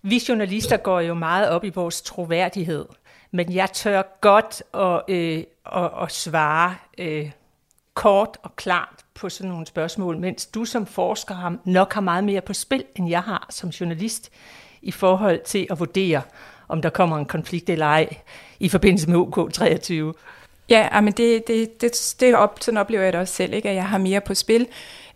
vi 0.03 0.21
journalister 0.29 0.77
går 0.77 1.01
jo 1.01 1.15
meget 1.15 1.49
op 1.49 1.65
i 1.65 1.69
vores 1.69 2.03
troværdighed, 2.03 2.87
men 3.31 3.53
jeg 3.53 3.73
tør 3.73 4.03
godt 4.21 4.63
at, 4.75 5.15
øh, 5.15 5.45
at, 5.77 5.91
at 6.03 6.13
svare 6.13 6.75
øh, 6.99 7.31
kort 7.95 8.37
og 8.43 8.57
klart 8.57 9.05
på 9.15 9.29
sådan 9.29 9.51
nogle 9.51 9.67
spørgsmål, 9.67 10.19
mens 10.19 10.47
du 10.47 10.65
som 10.65 10.87
forsker 10.87 11.35
har, 11.35 11.57
nok 11.65 11.93
har 11.93 12.01
meget 12.01 12.25
mere 12.25 12.41
på 12.41 12.53
spil, 12.53 12.85
end 12.97 13.09
jeg 13.09 13.23
har 13.23 13.47
som 13.51 13.71
journalist, 13.71 14.31
i 14.83 14.91
forhold 14.91 15.41
til 15.45 15.67
at 15.71 15.79
vurdere, 15.79 16.23
om 16.69 16.83
der 16.83 16.91
kommer 16.91 17.19
en 17.19 17.27
konflikt 17.27 17.71
eller 17.71 17.87
ej, 17.87 18.09
i 18.61 18.69
forbindelse 18.69 19.11
med 19.11 19.19
OK23. 19.19 20.21
Ja, 20.69 21.01
men 21.01 21.13
det, 21.13 21.47
det, 21.47 21.81
det, 21.81 22.15
det 22.21 22.35
op, 22.35 22.59
sådan 22.61 22.79
oplever 22.79 23.03
jeg 23.05 23.13
det 23.13 23.21
også 23.21 23.35
selv, 23.35 23.55
ikke? 23.55 23.69
at 23.69 23.75
jeg 23.75 23.89
har 23.89 23.99
mere 23.99 24.21
på 24.21 24.35
spil. 24.35 24.67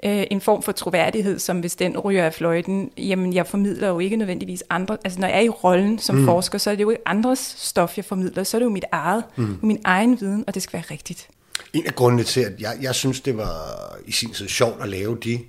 Øh, 0.06 0.24
en 0.30 0.40
form 0.40 0.62
for 0.62 0.72
troværdighed, 0.72 1.38
som 1.38 1.60
hvis 1.60 1.76
den 1.76 1.98
ryger 1.98 2.24
af 2.24 2.34
fløjten, 2.34 2.90
jamen 2.98 3.32
jeg 3.32 3.46
formidler 3.46 3.88
jo 3.88 3.98
ikke 3.98 4.16
nødvendigvis 4.16 4.62
andre, 4.70 4.98
altså 5.04 5.20
når 5.20 5.28
jeg 5.28 5.36
er 5.36 5.40
i 5.40 5.48
rollen 5.48 5.98
som 5.98 6.16
mm. 6.16 6.24
forsker, 6.24 6.58
så 6.58 6.70
er 6.70 6.74
det 6.74 6.82
jo 6.82 6.90
ikke 6.90 7.08
andres 7.08 7.54
stof, 7.58 7.96
jeg 7.96 8.04
formidler, 8.04 8.44
så 8.44 8.56
er 8.56 8.58
det 8.58 8.64
jo 8.64 8.70
mit 8.70 8.84
eget, 8.92 9.24
mm. 9.36 9.58
min 9.62 9.80
egen 9.84 10.20
viden, 10.20 10.44
og 10.46 10.54
det 10.54 10.62
skal 10.62 10.72
være 10.72 10.84
rigtigt. 10.90 11.28
En 11.72 11.86
af 11.86 11.94
grundene 11.94 12.22
til, 12.22 12.40
at 12.40 12.52
jeg, 12.60 12.76
jeg 12.80 12.94
synes, 12.94 13.20
det 13.20 13.36
var 13.36 13.96
i 14.06 14.12
sin 14.12 14.30
tid 14.30 14.48
sjovt 14.48 14.82
at 14.82 14.88
lave 14.88 15.18
de 15.24 15.40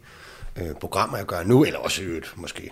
øh, 0.55 0.73
programmer, 0.79 1.17
jeg 1.17 1.25
gør 1.25 1.43
nu, 1.43 1.63
eller 1.63 1.79
også 1.79 2.01
i 2.01 2.05
øvrigt 2.05 2.33
måske 2.35 2.71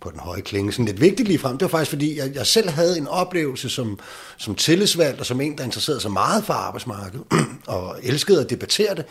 på 0.00 0.10
den 0.10 0.20
høje 0.20 0.40
klinge, 0.40 0.72
sådan 0.72 0.84
lidt 0.84 1.00
vigtigt 1.00 1.28
lige 1.28 1.38
frem, 1.38 1.58
det 1.58 1.62
var 1.62 1.78
faktisk 1.78 1.90
fordi, 1.90 2.18
jeg, 2.18 2.34
jeg 2.34 2.46
selv 2.46 2.68
havde 2.70 2.98
en 2.98 3.08
oplevelse 3.08 3.68
som, 3.68 3.98
som 4.36 4.54
tillidsvalgt, 4.54 5.20
og 5.20 5.26
som 5.26 5.40
en, 5.40 5.58
der 5.58 5.64
interesserede 5.64 6.00
sig 6.00 6.10
meget 6.10 6.44
for 6.44 6.54
arbejdsmarkedet, 6.54 7.24
og 7.66 7.96
elskede 8.02 8.40
at 8.40 8.50
debattere 8.50 8.94
det, 8.94 9.04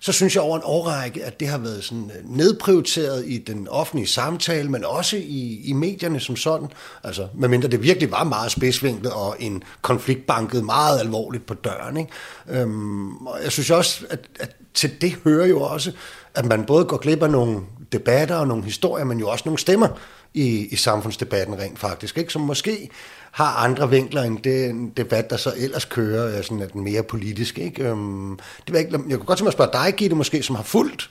så 0.00 0.12
synes 0.12 0.34
jeg 0.34 0.42
over 0.42 0.56
en 0.56 0.62
årrække, 0.64 1.24
at 1.24 1.40
det 1.40 1.48
har 1.48 1.58
været 1.58 1.84
sådan 1.84 2.10
øh, 2.18 2.36
nedprioriteret 2.36 3.24
i 3.26 3.38
den 3.38 3.68
offentlige 3.68 4.06
samtale, 4.06 4.70
men 4.70 4.84
også 4.84 5.16
i, 5.16 5.60
i 5.64 5.72
medierne 5.72 6.20
som 6.20 6.36
sådan, 6.36 6.68
altså 7.04 7.28
medmindre 7.34 7.68
det 7.68 7.82
virkelig 7.82 8.10
var 8.10 8.24
meget 8.24 8.50
spidsvinklet, 8.50 9.12
og 9.12 9.36
en 9.40 9.62
konflikt 9.82 10.26
bankede 10.26 10.62
meget 10.62 11.00
alvorligt 11.00 11.46
på 11.46 11.54
døren. 11.54 11.96
Ikke? 11.96 12.10
Øhm, 12.48 13.26
og 13.26 13.38
jeg 13.44 13.52
synes 13.52 13.70
også, 13.70 14.04
at, 14.10 14.20
at 14.40 14.56
til 14.74 15.00
det 15.00 15.16
hører 15.24 15.46
jo 15.46 15.60
også, 15.60 15.92
at 16.34 16.44
man 16.44 16.64
både 16.64 16.84
går 16.84 16.96
glip 16.96 17.22
af 17.22 17.30
nogle 17.30 17.60
debatter 17.92 18.36
og 18.36 18.48
nogle 18.48 18.64
historier, 18.64 19.04
men 19.04 19.18
jo 19.18 19.28
også 19.28 19.42
nogle 19.46 19.58
stemmer 19.58 19.88
i, 20.36 20.68
i 20.70 20.76
samfundsdebatten 20.76 21.58
rent 21.58 21.78
faktisk, 21.78 22.18
ikke? 22.18 22.32
som 22.32 22.42
måske 22.42 22.88
har 23.30 23.64
andre 23.64 23.90
vinkler 23.90 24.22
end 24.22 24.38
den 24.38 24.88
debat, 24.88 25.30
der 25.30 25.36
så 25.36 25.52
ellers 25.56 25.84
kører, 25.84 26.38
øh, 26.38 26.44
sådan 26.44 26.62
at 26.62 26.72
den 26.72 26.84
mere 26.84 27.02
politisk. 27.02 27.58
Ikke? 27.58 27.84
Øhm, 27.84 28.38
det 28.66 28.72
var 28.72 28.78
ikke, 28.78 28.90
jeg 28.92 29.18
kunne 29.18 29.26
godt 29.26 29.38
tænke 29.38 29.44
mig 29.44 29.48
at 29.48 29.52
spørge 29.52 29.84
dig, 29.84 29.94
Gitte, 29.96 30.16
måske, 30.16 30.42
som 30.42 30.56
har 30.56 30.62
fulgt 30.62 31.10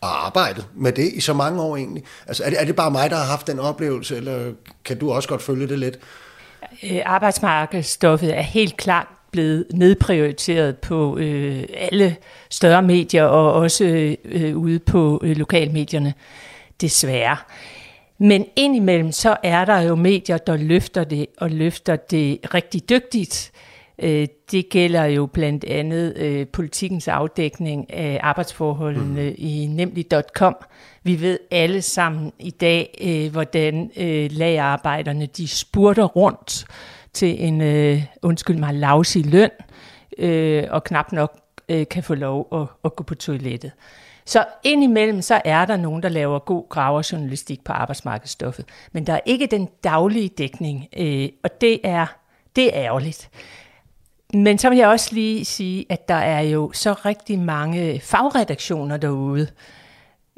og 0.00 0.26
arbejdet 0.26 0.66
med 0.74 0.92
det 0.92 1.12
i 1.12 1.20
så 1.20 1.32
mange 1.32 1.62
år 1.62 1.76
egentlig. 1.76 2.04
Altså, 2.26 2.44
er 2.44 2.50
det, 2.50 2.60
er 2.60 2.64
det 2.64 2.76
bare 2.76 2.90
mig, 2.90 3.10
der 3.10 3.16
har 3.16 3.24
haft 3.24 3.46
den 3.46 3.58
oplevelse, 3.58 4.16
eller 4.16 4.52
kan 4.84 4.98
du 4.98 5.12
også 5.12 5.28
godt 5.28 5.42
følge 5.42 5.68
det 5.68 5.78
lidt? 5.78 5.98
Øh, 6.82 7.00
arbejdsmarkedsstoffet 7.04 8.36
er 8.36 8.42
helt 8.42 8.76
klart 8.76 9.06
blevet 9.30 9.66
nedprioriteret 9.74 10.78
på 10.78 11.18
øh, 11.18 11.64
alle 11.74 12.16
større 12.50 12.82
medier 12.82 13.24
og 13.24 13.52
også 13.52 13.84
øh, 14.24 14.56
ude 14.56 14.78
på 14.78 15.20
øh, 15.24 15.36
lokalmedierne, 15.36 16.14
desværre. 16.80 17.36
Men 18.18 18.46
indimellem 18.56 19.12
så 19.12 19.36
er 19.42 19.64
der 19.64 19.80
jo 19.80 19.94
medier, 19.94 20.38
der 20.38 20.56
løfter 20.56 21.04
det 21.04 21.26
og 21.38 21.50
løfter 21.50 21.96
det 21.96 22.54
rigtig 22.54 22.88
dygtigt. 22.90 23.52
Øh, 23.98 24.28
det 24.50 24.68
gælder 24.68 25.04
jo 25.04 25.26
blandt 25.26 25.64
andet 25.64 26.16
øh, 26.16 26.46
politikens 26.46 27.08
afdækning 27.08 27.92
af 27.92 28.20
arbejdsforholdene 28.22 29.28
mm. 29.30 29.34
i 29.38 29.66
nemlig.com. 29.70 30.56
Vi 31.02 31.20
ved 31.20 31.38
alle 31.50 31.82
sammen 31.82 32.32
i 32.38 32.50
dag, 32.50 32.98
øh, 33.00 33.32
hvordan 33.32 33.90
øh, 33.96 34.28
lagerarbejderne 34.32 35.26
de 35.26 35.48
spurter 35.48 36.04
rundt 36.04 36.64
til 37.12 37.44
en, 37.44 37.60
øh, 37.60 38.02
undskyld 38.22 38.56
mig, 38.56 38.74
lavsig 38.74 39.26
løn, 39.26 39.50
øh, 40.18 40.64
og 40.70 40.84
knap 40.84 41.12
nok 41.12 41.40
øh, 41.68 41.88
kan 41.90 42.02
få 42.02 42.14
lov 42.14 42.48
at, 42.52 42.66
at 42.84 42.96
gå 42.96 43.04
på 43.04 43.14
toilettet. 43.14 43.72
Så 44.28 44.44
indimellem 44.64 45.22
så 45.22 45.40
er 45.44 45.64
der 45.64 45.76
nogen, 45.76 46.02
der 46.02 46.08
laver 46.08 46.38
god 46.38 46.68
graverjournalistik 46.68 47.64
på 47.64 47.72
arbejdsmarkedsstoffet, 47.72 48.64
men 48.92 49.06
der 49.06 49.12
er 49.12 49.20
ikke 49.26 49.46
den 49.46 49.68
daglige 49.84 50.28
dækning, 50.28 50.88
øh, 50.96 51.28
og 51.42 51.60
det 51.60 51.80
er, 51.84 52.06
det 52.56 52.76
er 52.76 52.84
ærgerligt. 52.84 53.30
Men 54.34 54.58
så 54.58 54.68
vil 54.68 54.78
jeg 54.78 54.88
også 54.88 55.14
lige 55.14 55.44
sige, 55.44 55.86
at 55.88 56.08
der 56.08 56.14
er 56.14 56.40
jo 56.40 56.72
så 56.72 56.92
rigtig 56.92 57.38
mange 57.38 58.00
fagredaktioner 58.00 58.96
derude. 58.96 59.48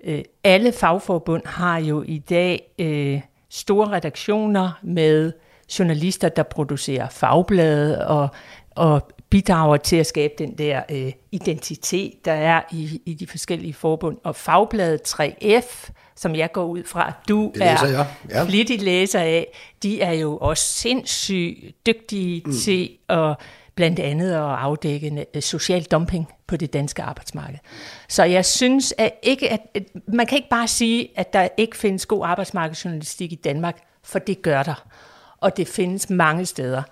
Øh, 0.05 0.23
alle 0.45 0.73
fagforbund 0.73 1.47
har 1.47 1.79
jo 1.79 2.03
i 2.07 2.19
dag 2.19 2.75
øh, 2.79 3.21
store 3.49 3.89
redaktioner 3.89 4.79
med 4.83 5.33
journalister, 5.79 6.29
der 6.29 6.43
producerer 6.43 7.09
fagblade 7.09 8.09
og, 8.09 8.29
og 8.71 9.09
bidrager 9.31 9.77
til 9.77 9.97
at 9.97 10.07
skabe 10.07 10.35
den 10.39 10.59
der 10.59 10.83
øh, 10.91 11.13
identitet, 11.33 12.25
der 12.25 12.33
er 12.33 12.63
i, 12.73 13.03
i 13.07 13.15
de 13.15 13.27
forskellige 13.27 13.75
forbund. 13.75 14.19
Og 14.25 14.37
fagbladet 14.37 15.01
3F, 15.09 15.91
som 16.17 16.35
jeg 16.35 16.53
går 16.53 16.65
ud 16.65 16.85
fra, 16.85 17.13
du 17.29 17.51
Det 17.55 17.61
læser 17.61 17.87
er 17.87 17.91
jeg, 17.91 18.07
ja. 18.31 18.45
flittig 18.45 18.83
læser 18.83 19.21
af, 19.21 19.47
de 19.83 20.01
er 20.01 20.13
jo 20.13 20.37
også 20.37 20.65
sindssygt 20.65 21.87
dygtige 21.87 22.43
mm. 22.47 22.53
til 22.53 22.91
at 23.09 23.37
blandt 23.75 23.99
andet 23.99 24.33
at 24.33 24.41
afdække 24.41 25.27
øh, 25.35 25.43
social 25.43 25.83
dumping 25.83 26.29
på 26.47 26.57
det 26.57 26.73
danske 26.73 27.03
arbejdsmarked. 27.03 27.59
Så 28.09 28.25
jeg 28.25 28.45
synes 28.45 28.95
at 28.99 29.13
ikke, 29.23 29.49
at, 29.49 29.61
at 29.75 29.83
man 30.09 30.27
kan 30.27 30.37
ikke 30.37 30.49
bare 30.49 30.69
sige, 30.69 31.09
at 31.17 31.33
der 31.33 31.49
ikke 31.57 31.77
findes 31.77 32.07
god 32.07 32.27
arbejdsmarkedsjournalistik 32.27 33.33
i 33.33 33.35
Danmark, 33.35 33.79
for 34.03 34.19
det 34.19 34.43
gør 34.43 34.63
der. 34.63 34.87
Og 35.41 35.57
det 35.57 35.69
findes 35.69 36.11
mange 36.11 36.47
steder. 36.47 36.83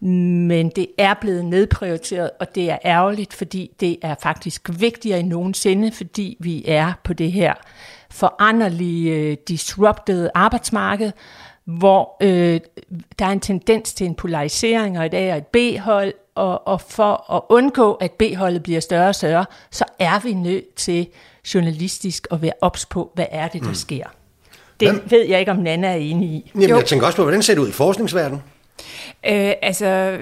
Men 0.00 0.68
det 0.68 0.86
er 0.98 1.14
blevet 1.20 1.44
nedprioriteret, 1.44 2.30
og 2.40 2.54
det 2.54 2.70
er 2.70 2.78
ærgerligt, 2.84 3.34
fordi 3.34 3.70
det 3.80 3.98
er 4.02 4.14
faktisk 4.22 4.70
vigtigere 4.78 5.20
end 5.20 5.28
nogensinde, 5.28 5.92
fordi 5.92 6.36
vi 6.40 6.64
er 6.66 6.92
på 7.04 7.12
det 7.12 7.32
her 7.32 7.54
foranderlige, 8.10 9.34
disrupted 9.34 10.30
arbejdsmarked, 10.34 11.12
hvor 11.64 12.16
øh, 12.22 12.60
der 13.18 13.26
er 13.26 13.30
en 13.30 13.40
tendens 13.40 13.94
til 13.94 14.06
en 14.06 14.14
polarisering, 14.14 14.98
og 14.98 15.06
i 15.06 15.08
dag 15.08 15.28
er 15.28 15.36
et 15.36 15.46
B-hold, 15.46 16.12
og, 16.34 16.68
og 16.68 16.80
for 16.80 17.34
at 17.34 17.42
undgå, 17.48 17.92
at 17.92 18.12
B-holdet 18.12 18.62
bliver 18.62 18.80
større 18.80 19.08
og 19.08 19.14
større, 19.14 19.46
så 19.70 19.84
er 19.98 20.18
vi 20.18 20.32
nødt 20.32 20.74
til 20.74 21.08
journalistisk 21.54 22.26
at 22.30 22.42
være 22.42 22.52
ops 22.60 22.86
på, 22.86 23.10
hvad 23.14 23.26
er 23.30 23.48
det, 23.48 23.62
der 23.62 23.68
mm. 23.68 23.74
sker. 23.74 24.06
Det 24.80 24.90
Hvem? 24.90 25.02
ved 25.10 25.26
jeg 25.26 25.40
ikke, 25.40 25.52
om 25.52 25.58
Nana 25.58 25.88
er 25.88 25.94
enig 25.94 26.28
i. 26.28 26.50
Jamen, 26.54 26.68
jeg 26.68 26.84
tænker 26.84 27.06
også 27.06 27.16
på, 27.16 27.22
hvordan 27.22 27.42
ser 27.42 27.54
det 27.54 27.60
ud 27.60 27.68
i 27.68 27.72
forskningsverdenen? 27.72 28.42
Øh, 29.26 29.52
altså, 29.62 30.18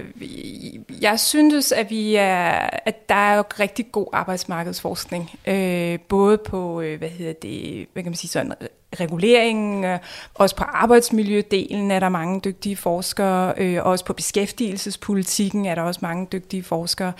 jeg 1.00 1.20
synes, 1.20 1.72
at 1.72 1.90
vi 1.90 2.14
er, 2.14 2.68
at 2.86 3.08
der 3.08 3.14
er 3.14 3.36
jo 3.36 3.44
rigtig 3.60 3.86
god 3.92 4.06
arbejdsmarkedsforskning, 4.12 5.30
øh, 5.46 5.98
både 6.08 6.38
på, 6.38 6.80
øh, 6.80 6.98
hvad 6.98 7.08
hedder 7.08 7.32
det, 7.32 7.86
hvad 7.92 8.02
kan 8.02 8.10
man 8.10 8.16
sige, 8.16 8.30
sådan 8.30 8.52
reguleringen, 9.00 9.84
øh, 9.84 9.98
også 10.34 10.56
på 10.56 10.64
arbejdsmiljødelen 10.64 11.90
er 11.90 12.00
der 12.00 12.08
mange 12.08 12.40
dygtige 12.40 12.76
forskere, 12.76 13.54
øh, 13.56 13.86
også 13.86 14.04
på 14.04 14.12
beskæftigelsespolitikken 14.12 15.66
er 15.66 15.74
der 15.74 15.82
også 15.82 16.00
mange 16.02 16.26
dygtige 16.32 16.62
forskere. 16.62 17.12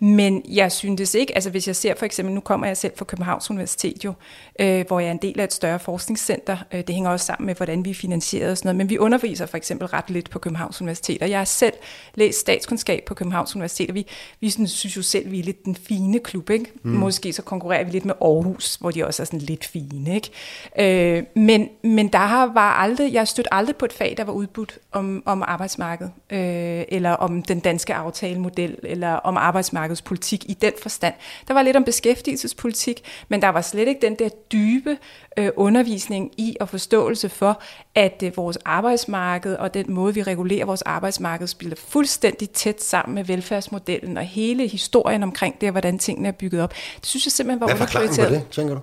Men 0.00 0.42
jeg 0.48 0.72
synes 0.72 1.14
ikke, 1.14 1.34
altså 1.34 1.50
hvis 1.50 1.66
jeg 1.66 1.76
ser 1.76 1.94
for 1.98 2.06
eksempel, 2.06 2.34
nu 2.34 2.40
kommer 2.40 2.66
jeg 2.66 2.76
selv 2.76 2.92
fra 2.96 3.04
Københavns 3.04 3.50
Universitet 3.50 4.04
jo, 4.04 4.12
øh, 4.60 4.86
hvor 4.86 5.00
jeg 5.00 5.08
er 5.08 5.12
en 5.12 5.18
del 5.22 5.40
af 5.40 5.44
et 5.44 5.52
større 5.52 5.78
forskningscenter. 5.78 6.56
Øh, 6.72 6.80
det 6.80 6.94
hænger 6.94 7.10
også 7.10 7.26
sammen 7.26 7.46
med, 7.46 7.54
hvordan 7.54 7.84
vi 7.84 7.94
finansierer 7.94 8.50
og 8.50 8.58
sådan 8.58 8.68
noget. 8.68 8.76
Men 8.76 8.90
vi 8.90 8.98
underviser 8.98 9.46
for 9.46 9.56
eksempel 9.56 9.86
ret 9.86 10.10
lidt 10.10 10.30
på 10.30 10.38
Københavns 10.38 10.80
Universitet, 10.80 11.22
og 11.22 11.30
jeg 11.30 11.38
har 11.38 11.44
selv 11.44 11.74
læst 12.14 12.40
statskundskab 12.40 13.02
på 13.06 13.14
Københavs 13.14 13.54
Universitet, 13.54 13.88
og 13.88 13.94
vi, 13.94 14.06
vi 14.40 14.50
sådan, 14.50 14.68
synes 14.68 14.96
jo 14.96 15.02
selv, 15.02 15.30
vi 15.30 15.38
er 15.38 15.44
lidt 15.44 15.64
den 15.64 15.76
fine 15.76 16.18
klub, 16.18 16.50
ikke? 16.50 16.72
Mm. 16.82 16.90
Måske 16.90 17.32
så 17.32 17.42
konkurrerer 17.42 17.84
vi 17.84 17.90
lidt 17.90 18.04
med 18.04 18.14
Aarhus, 18.20 18.74
hvor 18.74 18.90
de 18.90 19.06
også 19.06 19.22
er 19.22 19.24
sådan 19.24 19.38
lidt 19.38 19.64
fine, 19.64 20.14
ikke? 20.14 21.16
Øh, 21.18 21.19
Øh, 21.20 21.42
men, 21.42 21.68
men 21.84 22.08
der 22.08 22.18
har 22.18 22.46
var 22.46 22.72
aldrig, 22.72 23.12
jeg 23.12 23.28
stødt 23.28 23.48
aldrig 23.52 23.76
på 23.76 23.84
et 23.84 23.92
fag, 23.92 24.14
der 24.16 24.24
var 24.24 24.32
udbudt 24.32 24.78
om, 24.92 25.22
om 25.26 25.42
arbejdsmarkedet, 25.46 26.12
øh, 26.30 26.84
eller 26.88 27.10
om 27.10 27.42
den 27.42 27.60
danske 27.60 27.94
aftalemodel, 27.94 28.78
eller 28.82 29.12
om 29.12 29.36
arbejdsmarkedspolitik 29.36 30.44
i 30.50 30.54
den 30.54 30.72
forstand. 30.82 31.14
Der 31.48 31.54
var 31.54 31.62
lidt 31.62 31.76
om 31.76 31.84
beskæftigelsespolitik, 31.84 33.02
men 33.28 33.42
der 33.42 33.48
var 33.48 33.60
slet 33.60 33.88
ikke 33.88 34.00
den 34.06 34.14
der 34.14 34.28
dybe 34.28 34.98
øh, 35.36 35.50
undervisning 35.56 36.30
i 36.36 36.56
og 36.60 36.68
forståelse 36.68 37.28
for, 37.28 37.62
at 37.94 38.22
øh, 38.24 38.36
vores 38.36 38.58
arbejdsmarked 38.64 39.56
og 39.56 39.74
den 39.74 39.92
måde, 39.92 40.14
vi 40.14 40.22
regulerer 40.22 40.64
vores 40.64 40.82
arbejdsmarked, 40.82 41.46
spiller 41.46 41.76
fuldstændig 41.76 42.50
tæt 42.50 42.82
sammen 42.82 43.14
med 43.14 43.24
velfærdsmodellen 43.24 44.16
og 44.16 44.24
hele 44.24 44.66
historien 44.66 45.22
omkring 45.22 45.60
det, 45.60 45.68
og 45.68 45.70
hvordan 45.70 45.98
tingene 45.98 46.28
er 46.28 46.32
bygget 46.32 46.62
op. 46.62 46.74
Det 46.96 47.06
synes 47.06 47.26
jeg 47.26 47.32
simpelthen 47.32 47.60
var 47.60 47.66
Hvad 47.66 47.74
er 47.74 47.78
forklaringen 47.78 48.24
på 48.24 48.34
det, 48.34 48.46
tænker 48.50 48.74
du? 48.74 48.80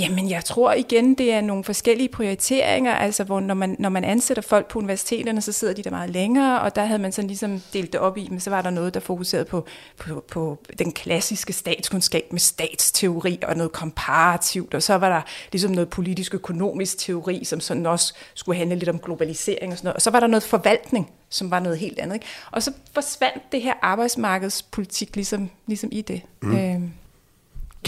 Jamen, 0.00 0.30
jeg 0.30 0.44
tror 0.44 0.72
igen, 0.72 1.14
det 1.14 1.32
er 1.32 1.40
nogle 1.40 1.64
forskellige 1.64 2.08
prioriteringer, 2.08 2.94
altså 2.94 3.24
hvor 3.24 3.40
når 3.40 3.54
man, 3.54 3.76
når 3.78 3.88
man 3.88 4.04
ansætter 4.04 4.42
folk 4.42 4.68
på 4.68 4.78
universiteterne, 4.78 5.40
så 5.40 5.52
sidder 5.52 5.74
de 5.74 5.82
der 5.82 5.90
meget 5.90 6.10
længere, 6.10 6.60
og 6.60 6.76
der 6.76 6.84
havde 6.84 6.98
man 6.98 7.12
sådan 7.12 7.28
ligesom 7.28 7.62
delt 7.72 7.92
det 7.92 8.00
op 8.00 8.16
i, 8.16 8.28
men 8.30 8.40
så 8.40 8.50
var 8.50 8.62
der 8.62 8.70
noget, 8.70 8.94
der 8.94 9.00
fokuserede 9.00 9.44
på, 9.44 9.66
på, 9.98 10.24
på 10.30 10.58
den 10.78 10.92
klassiske 10.92 11.52
statskundskab 11.52 12.24
med 12.30 12.40
statsteori 12.40 13.38
og 13.42 13.56
noget 13.56 13.72
komparativt, 13.72 14.74
og 14.74 14.82
så 14.82 14.94
var 14.94 15.08
der 15.08 15.22
ligesom 15.52 15.72
noget 15.72 15.88
politisk-økonomisk 15.88 16.98
teori, 16.98 17.44
som 17.44 17.60
sådan 17.60 17.86
også 17.86 18.14
skulle 18.34 18.58
handle 18.58 18.76
lidt 18.76 18.90
om 18.90 18.98
globalisering 18.98 19.72
og 19.72 19.78
sådan 19.78 19.86
noget, 19.86 19.96
og 19.96 20.02
så 20.02 20.10
var 20.10 20.20
der 20.20 20.26
noget 20.26 20.42
forvaltning, 20.42 21.10
som 21.28 21.50
var 21.50 21.60
noget 21.60 21.78
helt 21.78 21.98
andet. 21.98 22.14
Ikke? 22.14 22.26
Og 22.50 22.62
så 22.62 22.72
forsvandt 22.94 23.42
det 23.52 23.62
her 23.62 23.74
arbejdsmarkedspolitik 23.82 25.16
ligesom, 25.16 25.50
ligesom 25.66 25.88
i 25.92 26.00
det. 26.00 26.22
Mm. 26.42 26.56
Øhm. 26.56 26.92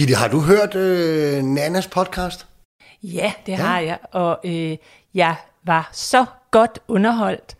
Gitte, 0.00 0.14
har 0.14 0.28
du 0.28 0.40
hørt 0.40 0.74
øh, 0.74 1.42
Nanas 1.42 1.86
podcast? 1.86 2.46
Ja, 3.02 3.32
det 3.46 3.52
ja. 3.52 3.56
har 3.56 3.80
jeg, 3.80 3.98
og 4.12 4.40
øh, 4.44 4.76
jeg 5.14 5.36
var 5.64 5.88
så 5.92 6.24
godt 6.50 6.78
underholdt, 6.88 7.56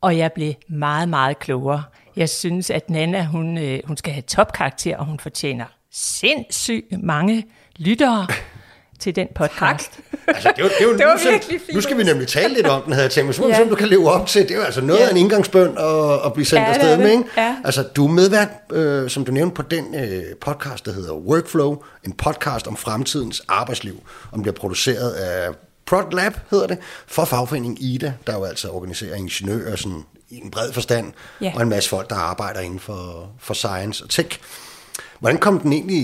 og 0.00 0.18
jeg 0.18 0.32
blev 0.32 0.54
meget, 0.68 1.08
meget 1.08 1.38
klogere. 1.38 1.82
Jeg 2.16 2.28
synes, 2.28 2.70
at 2.70 2.90
Nana, 2.90 3.24
hun, 3.24 3.58
øh, 3.58 3.80
hun 3.84 3.96
skal 3.96 4.12
have 4.12 4.22
topkarakter, 4.22 4.96
og 4.96 5.06
hun 5.06 5.18
fortjener 5.18 5.64
sindssygt 5.92 7.02
mange 7.02 7.46
lyttere 7.76 8.26
til 9.00 9.16
den 9.16 9.28
podcast. 9.34 9.90
Tak. 9.92 10.36
Altså, 10.36 10.52
det 10.56 10.64
var, 10.64 10.70
det 10.78 10.86
var, 10.86 10.92
det 10.92 11.06
var 11.06 11.24
nu, 11.24 11.30
virkelig 11.30 11.60
fint. 11.60 11.74
Nu 11.74 11.80
skal 11.80 11.98
vi 11.98 12.02
nemlig 12.02 12.28
tale 12.28 12.54
lidt 12.54 12.66
om 12.66 12.82
den, 12.82 12.92
havde 12.92 13.04
jeg 13.04 13.10
tænkt 13.10 13.40
mig. 13.40 13.48
Ja. 13.48 13.64
du 13.70 13.74
kan 13.74 13.88
leve 13.88 14.10
op 14.10 14.26
til. 14.26 14.42
Det 14.42 14.50
er 14.50 14.56
jo 14.56 14.62
altså 14.62 14.80
noget 14.80 15.00
ja. 15.00 15.06
af 15.06 15.10
en 15.10 15.16
indgangsbøn 15.16 15.78
at, 15.78 16.26
at 16.26 16.32
blive 16.32 16.46
sendt 16.46 16.62
ja, 16.62 16.68
afsted 16.68 16.96
med. 16.96 17.10
Ikke? 17.10 17.24
Ja. 17.36 17.56
Altså, 17.64 17.82
du 17.82 18.06
er 18.06 18.10
medvært, 18.10 18.48
øh, 18.72 19.10
som 19.10 19.24
du 19.24 19.32
nævnte, 19.32 19.54
på 19.54 19.62
den 19.62 19.94
øh, 19.94 20.22
podcast, 20.40 20.86
der 20.86 20.92
hedder 20.92 21.12
Workflow. 21.12 21.82
En 22.04 22.12
podcast 22.12 22.66
om 22.66 22.76
fremtidens 22.76 23.42
arbejdsliv. 23.48 24.02
Om 24.32 24.42
bliver 24.42 24.54
produceret 24.54 25.10
af 25.10 25.50
ProdLab, 25.86 26.32
hedder 26.50 26.66
det, 26.66 26.78
for 27.06 27.24
fagforeningen 27.24 27.78
IDA, 27.80 28.12
der 28.26 28.32
jo 28.34 28.44
altså 28.44 28.68
organiserer 28.68 29.14
ingeniører 29.14 29.76
sådan, 29.76 30.04
i 30.30 30.36
en 30.36 30.50
bred 30.50 30.72
forstand, 30.72 31.12
ja. 31.40 31.52
og 31.54 31.62
en 31.62 31.68
masse 31.68 31.88
folk, 31.88 32.10
der 32.10 32.16
arbejder 32.16 32.60
inden 32.60 32.80
for, 32.80 33.30
for 33.38 33.54
science 33.54 34.04
og 34.04 34.10
tech. 34.10 34.40
Hvordan 35.20 35.38
kom 35.38 35.60
den 35.60 35.72
egentlig 35.72 35.98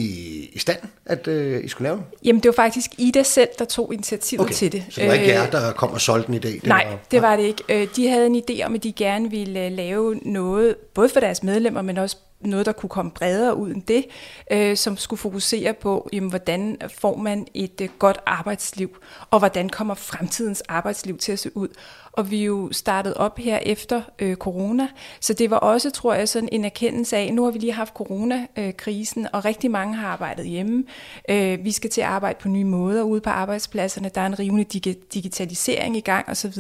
i, 0.54 0.58
stand, 0.58 0.78
at 1.06 1.28
øh, 1.28 1.64
I 1.64 1.68
skulle 1.68 1.88
lave 1.88 1.96
den? 1.96 2.04
Jamen, 2.24 2.42
det 2.42 2.48
var 2.48 2.64
faktisk 2.64 2.90
Ida 2.98 3.22
selv, 3.22 3.48
der 3.58 3.64
tog 3.64 3.94
initiativet 3.94 4.40
okay. 4.40 4.54
til 4.54 4.72
det. 4.72 4.84
Så 4.90 5.00
det 5.00 5.08
var 5.08 5.14
ikke 5.14 5.28
jer, 5.28 5.50
der 5.50 5.72
kom 5.72 5.90
og 5.90 6.00
solgte 6.00 6.28
en 6.28 6.34
idé? 6.34 6.48
Det 6.48 6.64
Nej, 6.64 6.86
var, 6.90 6.98
det 7.10 7.22
var 7.22 7.36
det 7.36 7.42
ikke. 7.42 7.64
Øh, 7.68 7.88
de 7.96 8.08
havde 8.08 8.26
en 8.26 8.42
idé 8.50 8.64
om, 8.66 8.74
at 8.74 8.82
de 8.82 8.92
gerne 8.92 9.30
ville 9.30 9.66
øh, 9.66 9.72
lave 9.72 10.14
noget, 10.14 10.76
både 10.94 11.08
for 11.08 11.20
deres 11.20 11.42
medlemmer, 11.42 11.82
men 11.82 11.98
også 11.98 12.16
noget, 12.40 12.66
der 12.66 12.72
kunne 12.72 12.90
komme 12.90 13.10
bredere 13.10 13.56
ud 13.56 13.70
end 13.70 13.82
det, 13.82 14.04
øh, 14.50 14.76
som 14.76 14.96
skulle 14.96 15.20
fokusere 15.20 15.74
på, 15.74 16.08
jamen, 16.12 16.30
hvordan 16.30 16.76
får 16.98 17.16
man 17.16 17.46
et 17.54 17.80
øh, 17.80 17.88
godt 17.98 18.18
arbejdsliv, 18.26 18.96
og 19.30 19.38
hvordan 19.38 19.68
kommer 19.68 19.94
fremtidens 19.94 20.62
arbejdsliv 20.68 21.18
til 21.18 21.32
at 21.32 21.38
se 21.38 21.56
ud 21.56 21.68
og 22.16 22.30
vi 22.30 22.44
jo 22.44 22.68
startet 22.72 23.14
op 23.14 23.38
her 23.38 23.58
efter 23.58 24.02
øh, 24.18 24.36
corona. 24.36 24.88
Så 25.20 25.32
det 25.32 25.50
var 25.50 25.56
også, 25.56 25.90
tror 25.90 26.14
jeg, 26.14 26.28
sådan 26.28 26.48
en 26.52 26.64
erkendelse 26.64 27.16
af, 27.16 27.34
nu 27.34 27.44
har 27.44 27.50
vi 27.50 27.58
lige 27.58 27.72
haft 27.72 27.94
coronakrisen, 27.94 29.26
og 29.32 29.44
rigtig 29.44 29.70
mange 29.70 29.94
har 29.94 30.08
arbejdet 30.08 30.46
hjemme. 30.46 30.84
Øh, 31.28 31.64
vi 31.64 31.72
skal 31.72 31.90
til 31.90 32.00
at 32.00 32.06
arbejde 32.06 32.38
på 32.42 32.48
nye 32.48 32.64
måder 32.64 33.02
ude 33.02 33.20
på 33.20 33.30
arbejdspladserne. 33.30 34.10
Der 34.14 34.20
er 34.20 34.26
en 34.26 34.38
rivende 34.38 34.64
dig- 34.64 35.14
digitalisering 35.14 35.96
i 35.96 36.00
gang 36.00 36.28
osv. 36.28 36.54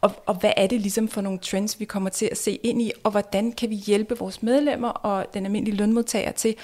Og, 0.00 0.12
og 0.26 0.34
hvad 0.34 0.52
er 0.56 0.66
det 0.66 0.80
ligesom 0.80 1.08
for 1.08 1.20
nogle 1.20 1.38
trends, 1.38 1.80
vi 1.80 1.84
kommer 1.84 2.10
til 2.10 2.28
at 2.30 2.38
se 2.38 2.50
ind 2.62 2.82
i, 2.82 2.92
og 3.04 3.10
hvordan 3.10 3.52
kan 3.52 3.70
vi 3.70 3.74
hjælpe 3.74 4.18
vores 4.18 4.42
medlemmer 4.42 4.88
og 4.88 5.26
den 5.34 5.46
almindelige 5.46 5.76
lønmodtager 5.76 6.32
til 6.32 6.56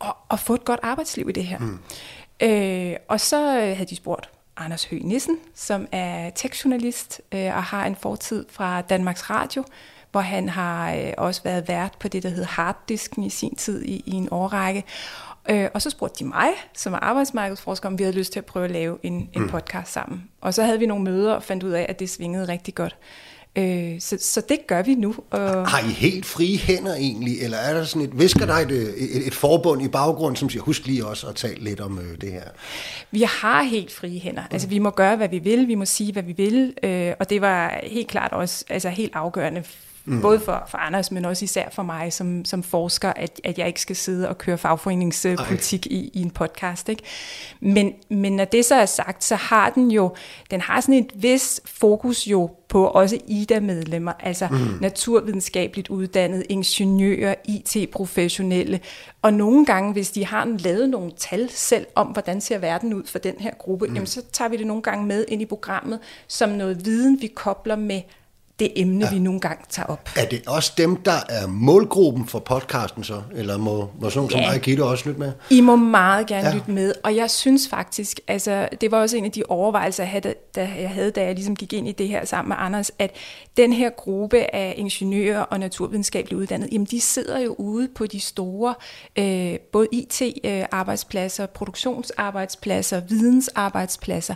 at, 0.00 0.12
at 0.30 0.40
få 0.40 0.54
et 0.54 0.64
godt 0.64 0.80
arbejdsliv 0.82 1.28
i 1.28 1.32
det 1.32 1.44
her. 1.44 1.58
Mm. 1.58 1.78
Øh, 2.42 2.96
og 3.08 3.20
så 3.20 3.46
øh, 3.46 3.76
havde 3.76 3.86
de 3.90 3.96
spurgt, 3.96 4.30
Anders 4.56 4.84
Høgh 4.84 5.04
Nissen, 5.04 5.38
som 5.54 5.88
er 5.92 6.30
tekstjournalist 6.30 7.20
øh, 7.32 7.46
og 7.46 7.62
har 7.62 7.86
en 7.86 7.96
fortid 7.96 8.44
fra 8.50 8.80
Danmarks 8.80 9.30
Radio, 9.30 9.64
hvor 10.10 10.20
han 10.20 10.48
har 10.48 10.94
øh, 10.94 11.12
også 11.18 11.42
været 11.42 11.68
vært 11.68 11.96
på 12.00 12.08
det, 12.08 12.22
der 12.22 12.28
hedder 12.28 12.46
Harddisken 12.46 13.24
i 13.24 13.30
sin 13.30 13.56
tid 13.56 13.82
i, 13.82 14.02
i 14.06 14.12
en 14.12 14.28
årrække. 14.30 14.84
Øh, 15.50 15.68
og 15.74 15.82
så 15.82 15.90
spurgte 15.90 16.24
de 16.24 16.28
mig, 16.28 16.48
som 16.74 16.92
er 16.92 16.98
arbejdsmarkedsforsker, 16.98 17.88
om 17.88 17.98
vi 17.98 18.02
havde 18.04 18.16
lyst 18.16 18.32
til 18.32 18.40
at 18.40 18.44
prøve 18.44 18.64
at 18.64 18.70
lave 18.70 18.98
en, 19.02 19.30
en 19.32 19.42
mm. 19.42 19.48
podcast 19.48 19.92
sammen. 19.92 20.30
Og 20.40 20.54
så 20.54 20.62
havde 20.62 20.78
vi 20.78 20.86
nogle 20.86 21.04
møder 21.04 21.34
og 21.34 21.42
fandt 21.42 21.62
ud 21.62 21.70
af, 21.70 21.86
at 21.88 21.98
det 21.98 22.10
svingede 22.10 22.48
rigtig 22.48 22.74
godt. 22.74 22.96
Øh, 23.56 24.00
så, 24.00 24.16
så 24.20 24.42
det 24.48 24.66
gør 24.66 24.82
vi 24.82 24.94
nu. 24.94 25.14
Og... 25.30 25.68
Har 25.68 25.78
I 25.78 25.92
helt 25.92 26.26
frie 26.26 26.58
hænder 26.58 26.94
egentlig, 26.94 27.40
eller 27.40 27.56
er 27.56 27.74
der 27.74 27.84
sådan 27.84 28.02
et, 28.02 28.18
visker 28.18 28.46
der 28.46 28.54
et, 28.54 28.70
et, 28.70 29.26
et 29.26 29.34
forbund 29.34 29.82
i 29.82 29.88
baggrunden, 29.88 30.36
som 30.36 30.50
siger, 30.50 30.62
husk 30.62 30.86
lige 30.86 31.06
også 31.06 31.26
at 31.26 31.34
tale 31.34 31.64
lidt 31.64 31.80
om 31.80 31.98
øh, 31.98 32.20
det 32.20 32.32
her? 32.32 32.44
Vi 33.10 33.22
har 33.22 33.62
helt 33.62 33.92
frie 33.92 34.20
hænder. 34.20 34.42
Mm. 34.42 34.48
Altså 34.50 34.68
vi 34.68 34.78
må 34.78 34.90
gøre, 34.90 35.16
hvad 35.16 35.28
vi 35.28 35.38
vil, 35.38 35.68
vi 35.68 35.74
må 35.74 35.84
sige, 35.84 36.12
hvad 36.12 36.22
vi 36.22 36.32
vil, 36.32 36.74
øh, 36.82 37.12
og 37.20 37.30
det 37.30 37.40
var 37.40 37.80
helt 37.82 38.08
klart 38.08 38.32
også 38.32 38.64
altså, 38.68 38.88
helt 38.88 39.12
afgørende 39.14 39.64
Mm. 40.08 40.20
Både 40.20 40.40
for, 40.40 40.66
for 40.68 40.78
Anders, 40.78 41.10
men 41.10 41.24
også 41.24 41.44
især 41.44 41.68
for 41.72 41.82
mig 41.82 42.12
som, 42.12 42.44
som 42.44 42.62
forsker, 42.62 43.12
at, 43.16 43.40
at 43.44 43.58
jeg 43.58 43.66
ikke 43.66 43.80
skal 43.80 43.96
sidde 43.96 44.28
og 44.28 44.38
køre 44.38 44.58
fagforeningspolitik 44.58 45.86
i, 45.86 46.10
i 46.14 46.22
en 46.22 46.30
podcast. 46.30 46.88
Ikke? 46.88 47.02
Men, 47.60 47.92
men 48.08 48.36
når 48.36 48.44
det 48.44 48.64
så 48.64 48.74
er 48.74 48.86
sagt, 48.86 49.24
så 49.24 49.34
har 49.34 49.70
den 49.70 49.90
jo, 49.90 50.14
den 50.50 50.60
har 50.60 50.80
sådan 50.80 50.94
et 50.94 51.10
vis 51.14 51.60
fokus 51.64 52.26
jo 52.26 52.50
på 52.68 52.86
også 52.86 53.18
IDA-medlemmer, 53.26 54.12
altså 54.20 54.48
mm. 54.50 54.56
naturvidenskabeligt 54.80 55.88
uddannede 55.88 56.44
ingeniører, 56.44 57.34
IT-professionelle, 57.44 58.80
og 59.22 59.34
nogle 59.34 59.66
gange, 59.66 59.92
hvis 59.92 60.10
de 60.10 60.26
har 60.26 60.56
lavet 60.58 60.88
nogle 60.88 61.12
tal 61.16 61.50
selv 61.50 61.86
om, 61.94 62.06
hvordan 62.06 62.40
ser 62.40 62.58
verden 62.58 62.94
ud 62.94 63.04
for 63.06 63.18
den 63.18 63.34
her 63.38 63.54
gruppe, 63.58 63.86
mm. 63.86 63.94
jamen, 63.94 64.06
så 64.06 64.22
tager 64.32 64.48
vi 64.48 64.56
det 64.56 64.66
nogle 64.66 64.82
gange 64.82 65.06
med 65.06 65.24
ind 65.28 65.42
i 65.42 65.46
programmet 65.46 65.98
som 66.28 66.48
noget 66.48 66.84
viden, 66.84 67.20
vi 67.20 67.26
kobler 67.26 67.76
med 67.76 68.00
det 68.58 68.72
emne, 68.76 69.04
ja. 69.04 69.10
vi 69.10 69.18
nogle 69.18 69.40
gange 69.40 69.64
tager 69.68 69.86
op. 69.86 70.08
Er 70.16 70.24
det 70.24 70.42
også 70.46 70.72
dem, 70.78 70.96
der 70.96 71.18
er 71.28 71.46
målgruppen 71.46 72.26
for 72.26 72.38
podcasten 72.38 73.04
så? 73.04 73.22
Eller 73.34 73.56
må, 73.56 73.90
må 74.00 74.10
sådan 74.10 74.28
ja. 74.30 74.30
som 74.30 74.52
mig, 74.52 74.60
Gitte, 74.60 74.84
også 74.84 75.04
lytte 75.06 75.20
med? 75.20 75.32
I 75.50 75.60
må 75.60 75.76
meget 75.76 76.26
gerne 76.26 76.48
ja. 76.48 76.54
lytte 76.54 76.70
med, 76.70 76.94
og 77.04 77.16
jeg 77.16 77.30
synes 77.30 77.68
faktisk, 77.68 78.20
altså 78.28 78.68
det 78.80 78.90
var 78.90 79.00
også 79.00 79.16
en 79.16 79.24
af 79.24 79.32
de 79.32 79.42
overvejelser, 79.48 80.04
jeg 80.04 80.10
havde, 80.10 80.34
da 80.54 80.70
jeg, 80.80 80.90
havde, 80.90 81.10
da 81.10 81.24
jeg 81.24 81.34
ligesom 81.34 81.56
gik 81.56 81.72
ind 81.72 81.88
i 81.88 81.92
det 81.92 82.08
her 82.08 82.24
sammen 82.24 82.48
med 82.48 82.56
Anders, 82.58 82.90
at 82.98 83.10
den 83.56 83.72
her 83.72 83.90
gruppe 83.90 84.54
af 84.54 84.74
ingeniører 84.76 85.40
og 85.40 85.60
naturvidenskabeligt 85.60 86.40
uddannede, 86.40 86.70
jamen 86.72 86.86
de 86.86 87.00
sidder 87.00 87.38
jo 87.38 87.54
ude 87.58 87.88
på 87.88 88.06
de 88.06 88.20
store, 88.20 88.74
øh, 89.18 89.58
både 89.58 89.88
IT-arbejdspladser, 89.92 91.46
produktionsarbejdspladser, 91.46 93.00
vidensarbejdspladser, 93.00 94.34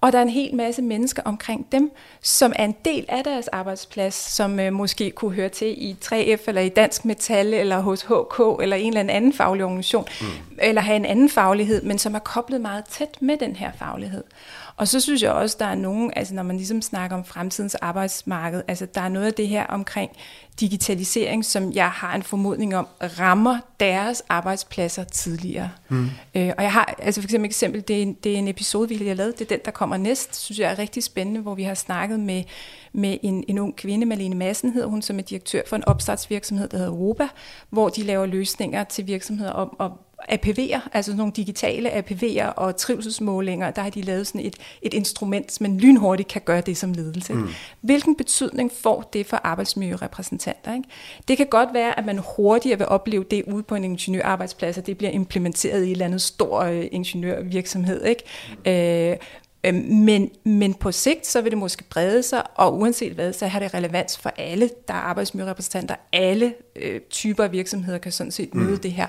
og 0.00 0.12
der 0.12 0.18
er 0.18 0.22
en 0.22 0.28
hel 0.28 0.54
masse 0.54 0.82
mennesker 0.82 1.22
omkring 1.24 1.66
dem, 1.72 1.90
som 2.20 2.52
er 2.56 2.64
en 2.64 2.76
del 2.84 3.04
af 3.08 3.24
deres 3.24 3.48
arbejdsplads, 3.48 4.14
som 4.14 4.60
øh, 4.60 4.72
måske 4.72 5.10
kunne 5.10 5.34
høre 5.34 5.48
til 5.48 5.88
i 5.88 5.96
3F 6.04 6.42
eller 6.46 6.60
i 6.60 6.68
Dansk 6.68 7.04
Metal 7.04 7.54
eller 7.54 7.80
hos 7.80 8.02
HK 8.02 8.62
eller 8.62 8.76
en 8.76 8.96
eller 8.96 9.14
anden 9.14 9.32
faglig 9.32 9.64
organisation, 9.64 10.06
mm. 10.20 10.26
eller 10.58 10.82
have 10.82 10.96
en 10.96 11.04
anden 11.04 11.30
faglighed, 11.30 11.82
men 11.82 11.98
som 11.98 12.14
er 12.14 12.18
koblet 12.18 12.60
meget 12.60 12.84
tæt 12.84 13.16
med 13.20 13.36
den 13.36 13.56
her 13.56 13.72
faglighed. 13.78 14.24
Og 14.76 14.88
så 14.88 15.00
synes 15.00 15.22
jeg 15.22 15.32
også, 15.32 15.56
der 15.58 15.66
er 15.66 15.74
nogen, 15.74 16.12
altså 16.16 16.34
når 16.34 16.42
man 16.42 16.56
ligesom 16.56 16.82
snakker 16.82 17.16
om 17.16 17.24
fremtidens 17.24 17.74
arbejdsmarked, 17.74 18.62
altså 18.68 18.86
der 18.86 19.00
er 19.00 19.08
noget 19.08 19.26
af 19.26 19.34
det 19.34 19.48
her 19.48 19.66
omkring 19.66 20.10
digitalisering, 20.60 21.44
som 21.44 21.72
jeg 21.72 21.90
har 21.90 22.14
en 22.14 22.22
formodning 22.22 22.76
om, 22.76 22.86
rammer 23.00 23.58
deres 23.80 24.22
arbejdspladser 24.28 25.04
tidligere. 25.04 25.70
Mm. 25.88 26.10
Øh, 26.34 26.52
og 26.56 26.62
jeg 26.62 26.72
har, 26.72 26.94
altså 26.98 27.20
for 27.20 27.26
eksempel, 27.26 27.46
eksempel 27.46 27.84
det, 27.88 28.02
er, 28.02 28.14
det 28.24 28.32
er 28.32 28.36
en 28.36 28.48
episode, 28.48 28.88
vi 28.88 29.08
har 29.08 29.14
lavet, 29.14 29.38
det 29.38 29.44
er 29.44 29.48
den, 29.48 29.60
der 29.64 29.70
kommer 29.70 29.96
næst, 29.96 30.36
synes 30.36 30.58
jeg 30.58 30.72
er 30.72 30.78
rigtig 30.78 31.02
spændende, 31.02 31.40
hvor 31.40 31.54
vi 31.54 31.62
har 31.62 31.74
snakket 31.74 32.20
med, 32.20 32.44
med 32.92 33.18
en, 33.22 33.44
en 33.48 33.58
ung 33.58 33.76
kvinde, 33.76 34.06
Malene 34.06 34.34
Madsen 34.34 34.72
hedder 34.72 34.88
hun, 34.88 35.02
som 35.02 35.18
er 35.18 35.22
direktør 35.22 35.62
for 35.66 35.76
en 35.76 35.84
opstartsvirksomhed, 35.84 36.68
der 36.68 36.76
hedder 36.76 36.90
Europa, 36.90 37.28
hvor 37.70 37.88
de 37.88 38.02
laver 38.02 38.26
løsninger 38.26 38.84
til 38.84 39.06
virksomheder 39.06 39.52
om 39.52 39.76
at 39.80 39.90
APV'er, 40.28 40.80
altså 40.92 41.10
sådan 41.10 41.18
nogle 41.18 41.32
digitale 41.36 41.90
APV'er 41.90 42.46
og 42.46 42.76
trivselsmålinger, 42.76 43.70
der 43.70 43.82
har 43.82 43.90
de 43.90 44.02
lavet 44.02 44.26
sådan 44.26 44.40
et, 44.40 44.56
et 44.82 44.94
instrument, 44.94 45.60
man 45.60 45.78
lynhurtigt 45.78 46.28
kan 46.28 46.42
gøre 46.44 46.60
det 46.60 46.76
som 46.76 46.92
ledelse. 46.92 47.34
Mm. 47.34 47.48
Hvilken 47.80 48.16
betydning 48.16 48.72
får 48.72 49.10
det 49.12 49.26
for 49.26 49.36
arbejdsmiljørepræsentanter? 49.36 50.74
Ikke? 50.74 50.88
Det 51.28 51.36
kan 51.36 51.46
godt 51.46 51.68
være, 51.74 51.98
at 51.98 52.06
man 52.06 52.20
hurtigere 52.36 52.78
vil 52.78 52.88
opleve 52.88 53.24
det 53.30 53.42
ude 53.46 53.62
på 53.62 53.74
en 53.74 53.84
ingeniørarbejdsplads, 53.84 54.78
at 54.78 54.86
det 54.86 54.98
bliver 54.98 55.10
implementeret 55.10 55.84
i 55.84 55.86
et 55.86 55.90
eller 55.90 56.04
andet 56.04 56.22
stor 56.22 56.60
øh, 56.60 56.84
ingeniørvirksomhed. 56.92 58.04
Ikke? 58.04 58.22
Øh, 59.10 59.16
øh, 59.64 59.74
men, 59.84 60.30
men 60.44 60.74
på 60.74 60.92
sigt, 60.92 61.26
så 61.26 61.40
vil 61.40 61.50
det 61.50 61.58
måske 61.58 61.84
brede 61.84 62.22
sig, 62.22 62.42
og 62.54 62.78
uanset 62.78 63.12
hvad, 63.12 63.32
så 63.32 63.46
har 63.46 63.58
det 63.58 63.74
relevans 63.74 64.18
for 64.18 64.32
alle, 64.36 64.70
der 64.88 64.94
er 64.94 64.98
arbejdsmiljørepræsentanter. 64.98 65.94
Alle 66.12 66.54
øh, 66.76 67.00
typer 67.10 67.44
af 67.44 67.52
virksomheder 67.52 67.98
kan 67.98 68.12
sådan 68.12 68.30
set 68.30 68.54
møde 68.54 68.70
mm. 68.70 68.78
det 68.78 68.92
her. 68.92 69.06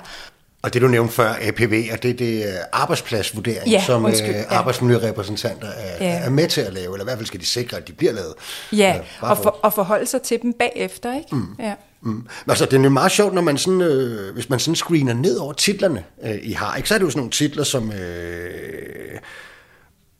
Og 0.64 0.74
det 0.74 0.82
du 0.82 0.88
nævnte 0.88 1.14
før, 1.14 1.36
APV, 1.42 1.90
og 1.92 2.04
det 2.04 2.12
er 2.12 2.14
det 2.14 2.58
arbejdspladsvurdering, 2.72 3.70
ja, 3.70 3.84
som 3.86 4.06
undskyld, 4.06 4.36
ja. 4.36 4.44
arbejdsmiljørepræsentanter 4.50 5.68
er, 5.68 6.06
ja. 6.06 6.20
er 6.20 6.30
med 6.30 6.48
til 6.48 6.62
at 6.62 6.74
lave, 6.74 6.94
eller 6.94 7.04
i 7.04 7.04
hvert 7.04 7.18
fald 7.18 7.28
skal 7.28 7.40
de 7.40 7.46
sikre, 7.46 7.78
at 7.78 7.88
de 7.88 7.94
bliver 7.94 8.14
lavet. 8.14 8.34
Ja, 8.72 8.78
ja 8.78 9.00
og, 9.22 9.38
for, 9.38 9.60
og 9.64 9.74
forholde 9.74 10.06
sig 10.06 10.22
til 10.22 10.42
dem 10.42 10.54
bagefter, 10.54 11.16
ikke? 11.16 11.36
Mm. 11.36 11.56
Ja. 11.60 11.74
Mm. 12.02 12.28
Altså, 12.48 12.66
det 12.66 12.80
er 12.80 12.84
jo 12.84 12.90
meget 12.90 13.12
sjovt, 13.12 13.34
når 13.34 13.42
man 13.42 13.58
sådan, 13.58 13.82
øh, 13.82 14.34
hvis 14.34 14.50
man 14.50 14.60
sådan 14.60 14.76
screener 14.76 15.14
ned 15.14 15.38
over 15.38 15.54
titlerne, 15.54 16.04
øh, 16.24 16.40
I 16.42 16.52
har, 16.52 16.76
ikke? 16.76 16.90
så 16.90 16.96
er 16.96 16.98
det 16.98 17.06
jo 17.06 17.10
sådan 17.10 17.20
nogle 17.20 17.32
titler 17.32 17.64
som, 17.64 17.92
øh, 17.92 19.20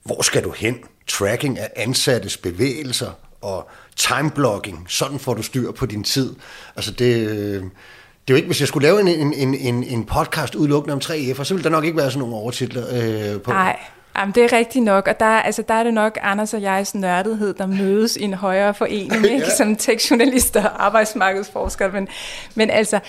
hvor 0.04 0.22
skal 0.22 0.44
du 0.44 0.52
hen? 0.52 0.78
Tracking 1.08 1.60
af 1.60 1.70
ansattes 1.76 2.38
bevægelser 2.38 3.12
og 3.42 3.70
timeblocking, 3.96 4.86
sådan 4.90 5.20
får 5.20 5.34
du 5.34 5.44
styr 5.44 5.72
på 5.72 5.86
din 5.86 6.04
tid. 6.04 6.36
Altså, 6.76 6.92
det... 6.92 7.30
Øh, 7.30 7.64
det 8.28 8.34
er 8.34 8.34
jo 8.34 8.36
ikke, 8.36 8.48
hvis 8.48 8.60
jeg 8.60 8.68
skulle 8.68 8.88
lave 8.88 9.02
en, 9.02 9.08
en, 9.34 9.54
en, 9.56 9.84
en 9.84 10.06
podcast 10.06 10.56
udelukkende 10.56 10.94
om 10.94 11.00
3F, 11.04 11.44
så 11.44 11.54
ville 11.54 11.64
der 11.64 11.70
nok 11.70 11.86
ikke 11.86 11.98
være 11.98 12.12
sådan 12.12 12.20
nogle 12.20 12.36
overtitler 12.36 12.84
øh, 12.92 13.42
på. 13.42 13.52
Nej, 13.52 13.80
Jamen, 14.18 14.36
det 14.36 14.44
er 14.44 14.54
rigtigt 14.54 14.86
nok, 14.86 15.08
og 15.08 15.20
der, 15.20 15.26
altså, 15.26 15.64
der 15.68 15.74
er 15.74 15.84
det 15.84 15.94
nok 15.94 16.18
Anders 16.22 16.54
og 16.54 16.62
jegs 16.62 16.96
nørdethed, 16.96 17.54
der 17.54 17.66
mødes 17.66 18.16
i 18.16 18.24
en 18.24 18.34
højere 18.34 18.74
forening, 18.74 19.26
ikke? 19.32 19.38
ja. 19.38 19.56
som 19.56 19.76
tekstjournalister 19.76 20.64
og 20.64 20.86
arbejdsmarkedsforskere. 20.86 21.92
Men, 21.92 22.08
men 22.56 22.70
altså, 22.70 23.00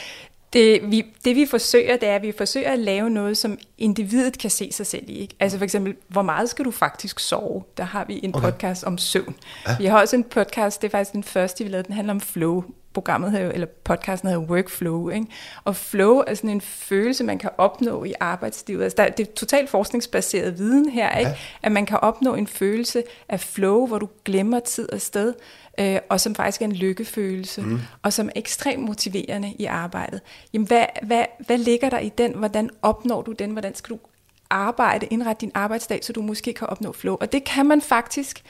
det 0.53 0.81
vi, 0.91 1.05
det 1.25 1.37
vi 1.37 1.47
forsøger, 1.47 1.97
det 1.97 2.09
er, 2.09 2.15
at 2.15 2.23
vi 2.23 2.33
forsøger 2.39 2.71
at 2.71 2.79
lave 2.79 3.11
noget, 3.11 3.37
som 3.37 3.59
individet 3.79 4.39
kan 4.39 4.51
se 4.51 4.73
sig 4.73 4.87
selv 4.87 5.05
i. 5.07 5.13
Ikke? 5.13 5.37
Altså 5.41 5.59
for 5.59 5.65
eksempel, 5.65 5.95
hvor 6.09 6.23
meget 6.23 6.51
skal 6.51 6.65
du 6.65 6.71
faktisk 6.71 7.21
sove? 7.21 7.63
Der 7.77 7.85
har 7.85 8.05
vi 8.05 8.21
en 8.23 8.35
okay. 8.35 8.51
podcast 8.51 8.85
om 8.85 8.99
søvn. 8.99 9.35
Ja. 9.69 9.77
Vi 9.79 9.85
har 9.87 10.01
også 10.01 10.17
en 10.17 10.25
podcast, 10.25 10.83
det 10.83 10.89
er 10.89 10.91
faktisk 10.91 11.13
den 11.13 11.25
første, 11.25 11.65
vi 11.65 11.71
lavede, 11.71 11.87
den 11.87 11.95
handler 11.95 12.15
om 12.15 12.21
flow 12.21 12.65
programmet 12.95 13.31
her, 13.31 13.49
eller 13.49 13.67
podcasten 13.85 14.29
hedder 14.29 14.43
Workflow. 14.43 15.09
Ikke? 15.09 15.27
Og 15.65 15.77
flow 15.77 16.23
er 16.27 16.35
sådan 16.35 16.51
en 16.51 16.61
følelse, 16.61 17.25
man 17.25 17.39
kan 17.39 17.51
opnå 17.59 18.05
i 18.05 18.13
arbejdslivet. 18.21 18.83
Altså, 18.83 18.97
der, 18.97 19.09
det 19.09 19.29
er 19.29 19.33
totalt 19.33 19.71
forskningsbaseret 19.71 20.59
viden 20.59 20.89
her, 20.89 21.19
ikke? 21.19 21.31
Ja. 21.31 21.37
at 21.63 21.73
man 21.73 21.87
kan 21.87 21.99
opnå 22.03 22.35
en 22.35 22.47
følelse 22.47 23.03
af 23.29 23.41
flow, 23.41 23.87
hvor 23.87 23.99
du 23.99 24.09
glemmer 24.25 24.61
tid 24.61 24.93
og 24.93 25.01
sted, 25.01 25.35
øh, 25.81 25.99
og 26.09 26.21
som 26.21 26.35
faktisk 26.35 26.63
er 26.63 26.67
en 26.67 26.73
lykkefølelse, 26.73 27.63
mm. 27.63 27.81
og 28.03 28.13
som 28.13 28.29
er 28.29 28.33
ekstremt 28.37 28.83
motiverende 28.83 29.53
i 29.59 29.65
arbejdet. 29.65 30.21
Jamen, 30.53 30.67
hvad, 30.67 30.85
hvad, 31.03 31.25
hvad 31.47 31.59
ligger 31.59 31.91
der 31.91 31.99
i 31.99 32.09
den? 32.09 32.35
Hvordan 32.35 32.71
opnår 32.83 33.23
du 33.23 33.33
den? 33.33 33.51
Hvordan 33.51 33.75
skal 33.75 33.95
du 33.95 34.01
arbejde, 34.51 35.07
indrette 35.07 35.41
din 35.41 35.53
arbejdsdag, 35.55 36.05
så 36.05 36.13
du 36.13 36.23
måske 36.23 36.53
kan 36.53 36.67
opnå 36.67 36.93
flow? 36.93 37.17
Og 37.21 37.33
det 37.33 37.45
kan 37.45 37.67
man 37.67 37.81
faktisk 37.81 38.43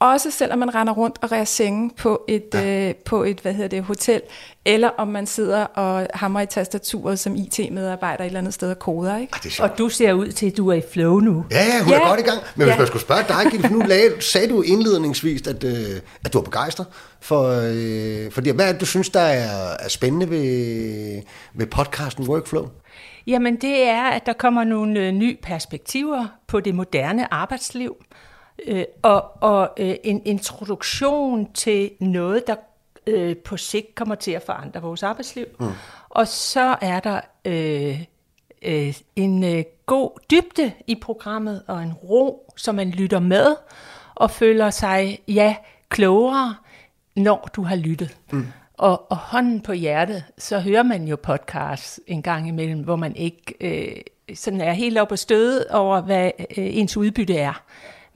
også 0.00 0.30
selvom 0.30 0.58
man 0.58 0.74
render 0.74 0.92
rundt 0.92 1.18
og 1.22 1.32
rærer 1.32 1.44
senge 1.44 1.90
på 1.96 2.24
et, 2.28 2.44
ja. 2.54 2.88
øh, 2.88 2.94
på 2.94 3.24
et 3.24 3.40
hvad 3.40 3.52
hedder 3.52 3.68
det, 3.68 3.82
hotel, 3.82 4.20
eller 4.64 4.88
om 4.88 5.08
man 5.08 5.26
sidder 5.26 5.64
og 5.64 6.06
hammer 6.14 6.40
i 6.40 6.46
tastaturet 6.46 7.18
som 7.18 7.34
IT-medarbejder 7.34 8.24
et 8.24 8.26
eller 8.26 8.38
andet 8.38 8.54
sted 8.54 8.70
og 8.70 8.78
koder. 8.78 9.18
Ikke? 9.18 9.32
Ah, 9.58 9.70
og 9.70 9.78
du 9.78 9.88
ser 9.88 10.12
ud 10.12 10.32
til, 10.32 10.46
at 10.46 10.56
du 10.56 10.68
er 10.68 10.74
i 10.74 10.82
flow 10.92 11.20
nu. 11.20 11.44
Ja, 11.50 11.64
ja 11.64 11.82
hun 11.82 11.92
ja. 11.92 12.00
er 12.00 12.08
godt 12.08 12.20
i 12.20 12.22
gang. 12.22 12.40
Men 12.56 12.64
hvis 12.64 12.72
ja. 12.72 12.78
man 12.78 12.86
skulle 12.86 13.02
spørge 13.02 13.24
dig, 13.28 13.50
Gitte, 13.50 13.72
nu 13.72 13.78
lagde, 13.78 14.22
sagde 14.22 14.48
du 14.48 14.62
indledningsvis, 14.62 15.46
at, 15.46 15.64
øh, 15.64 16.00
at 16.24 16.32
du 16.32 16.38
er 16.38 16.42
begejstret 16.42 16.86
for, 17.20 17.42
øh, 17.64 18.32
for 18.32 18.40
det. 18.40 18.54
Hvad 18.54 18.68
er 18.68 18.72
det, 18.72 18.80
du 18.80 18.86
synes, 18.86 19.10
der 19.10 19.20
er, 19.20 19.76
er 19.80 19.88
spændende 19.88 20.30
ved, 20.30 21.22
ved 21.54 21.66
podcasten 21.66 22.28
Workflow? 22.28 22.68
Jamen 23.26 23.56
det 23.56 23.82
er, 23.82 24.02
at 24.02 24.26
der 24.26 24.32
kommer 24.32 24.64
nogle 24.64 25.00
øh, 25.00 25.12
nye 25.12 25.36
perspektiver 25.42 26.26
på 26.46 26.60
det 26.60 26.74
moderne 26.74 27.34
arbejdsliv 27.34 27.96
øh, 28.66 28.84
og, 29.02 29.42
og 29.42 29.70
øh, 29.78 29.94
en 30.04 30.22
introduktion 30.24 31.52
til 31.52 31.90
noget, 32.00 32.46
der 32.46 32.54
øh, 33.06 33.36
på 33.36 33.56
sigt 33.56 33.94
kommer 33.94 34.14
til 34.14 34.30
at 34.30 34.42
forandre 34.42 34.82
vores 34.82 35.02
arbejdsliv. 35.02 35.46
Mm. 35.60 35.66
Og 36.08 36.28
så 36.28 36.76
er 36.80 37.00
der 37.00 37.20
øh, 37.44 38.04
øh, 38.62 38.94
en 39.16 39.44
øh, 39.44 39.64
god 39.86 40.10
dybde 40.30 40.72
i 40.86 40.94
programmet 40.94 41.62
og 41.66 41.82
en 41.82 41.92
ro, 41.92 42.52
som 42.56 42.74
man 42.74 42.90
lytter 42.90 43.20
med 43.20 43.56
og 44.14 44.30
føler 44.30 44.70
sig 44.70 45.18
ja 45.28 45.56
klogere, 45.88 46.56
når 47.16 47.48
du 47.56 47.62
har 47.62 47.76
lyttet. 47.76 48.16
Mm. 48.32 48.46
Og, 48.74 49.10
og 49.10 49.16
hånden 49.16 49.60
på 49.60 49.72
hjertet, 49.72 50.24
så 50.38 50.60
hører 50.60 50.82
man 50.82 51.08
jo 51.08 51.16
podcasts 51.16 52.00
en 52.06 52.22
gang 52.22 52.48
imellem, 52.48 52.80
hvor 52.80 52.96
man 52.96 53.16
ikke 53.16 53.54
øh, 53.60 53.96
sådan 54.34 54.60
er 54.60 54.72
helt 54.72 54.98
op 54.98 55.12
og 55.12 55.18
støde 55.18 55.66
over, 55.70 56.00
hvad 56.00 56.30
øh, 56.38 56.46
ens 56.56 56.96
udbytte 56.96 57.36
er. 57.36 57.62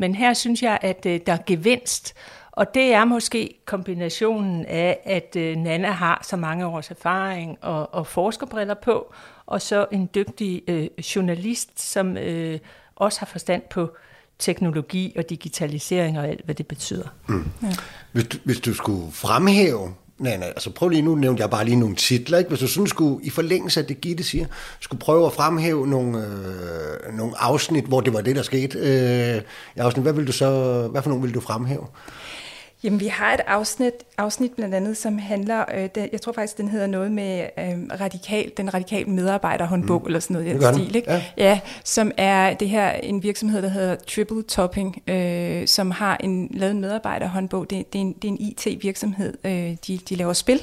Men 0.00 0.14
her 0.14 0.34
synes 0.34 0.62
jeg, 0.62 0.78
at 0.82 1.06
øh, 1.06 1.20
der 1.26 1.32
er 1.32 1.38
gevinst, 1.46 2.14
og 2.52 2.74
det 2.74 2.92
er 2.94 3.04
måske 3.04 3.54
kombinationen 3.64 4.66
af, 4.66 5.00
at 5.04 5.36
øh, 5.36 5.56
Nana 5.56 5.90
har 5.90 6.20
så 6.28 6.36
mange 6.36 6.66
års 6.66 6.90
erfaring 6.90 7.58
og, 7.60 7.94
og 7.94 8.06
forskerbriller 8.06 8.74
på, 8.74 9.12
og 9.46 9.62
så 9.62 9.86
en 9.92 10.08
dygtig 10.14 10.62
øh, 10.68 10.86
journalist, 11.16 11.80
som 11.80 12.16
øh, 12.16 12.58
også 12.96 13.20
har 13.20 13.26
forstand 13.26 13.62
på 13.70 13.90
teknologi 14.38 15.14
og 15.16 15.30
digitalisering 15.30 16.18
og 16.18 16.28
alt, 16.28 16.44
hvad 16.44 16.54
det 16.54 16.66
betyder. 16.66 17.08
Mm. 17.28 17.44
Ja. 17.62 17.68
Hvis, 18.12 18.24
du, 18.24 18.38
hvis 18.44 18.60
du 18.60 18.74
skulle 18.74 19.12
fremhæve 19.12 19.94
Nej, 20.20 20.36
nej, 20.36 20.48
altså 20.48 20.70
prøv 20.70 20.88
lige 20.88 21.02
nu, 21.02 21.14
nævnte 21.14 21.40
jeg 21.40 21.50
bare 21.50 21.64
lige 21.64 21.76
nogle 21.76 21.96
titler, 21.96 22.38
ikke? 22.38 22.48
Hvis 22.48 22.60
du 22.60 22.66
sådan 22.66 22.86
skulle, 22.86 23.24
i 23.24 23.30
forlængelse 23.30 23.80
af 23.80 23.86
det 23.86 24.00
Gitte 24.00 24.24
siger, 24.24 24.46
skulle 24.80 25.00
prøve 25.00 25.26
at 25.26 25.32
fremhæve 25.32 25.86
nogle, 25.86 26.18
øh, 26.18 27.16
nogle 27.16 27.32
afsnit, 27.38 27.84
hvor 27.84 28.00
det 28.00 28.12
var 28.12 28.20
det, 28.20 28.36
der 28.36 28.42
skete. 28.42 28.78
Øh, 28.78 29.42
afsnit, 29.76 30.02
hvad, 30.02 30.12
vil 30.12 30.26
du 30.26 30.32
så, 30.32 30.88
hvad 30.90 31.02
for 31.02 31.10
nogle 31.10 31.24
vil 31.24 31.34
du 31.34 31.40
fremhæve? 31.40 31.86
Jamen, 32.82 33.00
vi 33.00 33.06
har 33.06 33.34
et 33.34 33.40
afsnit, 33.46 33.92
afsnit 34.18 34.52
blandt 34.52 34.74
andet, 34.74 34.96
som 34.96 35.18
handler, 35.18 35.64
øh, 35.74 35.88
det, 35.94 36.08
jeg 36.12 36.20
tror 36.20 36.32
faktisk, 36.32 36.58
den 36.58 36.68
hedder 36.68 36.86
noget 36.86 37.12
med 37.12 37.46
øh, 37.58 38.00
radikal, 38.00 38.52
den 38.56 38.74
radikale 38.74 39.04
medarbejderhåndbog, 39.10 40.00
mm. 40.00 40.06
eller 40.06 40.20
sådan 40.20 40.34
noget 40.34 40.48
i 40.48 40.58
den 40.58 40.74
stil, 40.74 40.96
ikke? 40.96 41.12
Ja. 41.12 41.22
ja. 41.36 41.60
som 41.84 42.12
er 42.16 42.54
det 42.54 42.68
her, 42.68 42.90
en 42.90 43.22
virksomhed, 43.22 43.62
der 43.62 43.68
hedder 43.68 43.96
Triple 43.96 44.42
Topping, 44.42 45.02
øh, 45.06 45.66
som 45.66 45.90
har 45.90 46.16
en, 46.16 46.48
lavet 46.50 46.70
en 46.70 46.80
medarbejderhåndbog. 46.80 47.70
Det, 47.70 47.92
det, 47.92 47.98
er 47.98 48.02
en, 48.02 48.12
det 48.12 48.28
er 48.28 48.32
en 48.32 48.40
IT-virksomhed, 48.40 49.34
øh, 49.44 49.76
de, 49.86 49.98
de 50.08 50.14
laver 50.14 50.32
spil, 50.32 50.60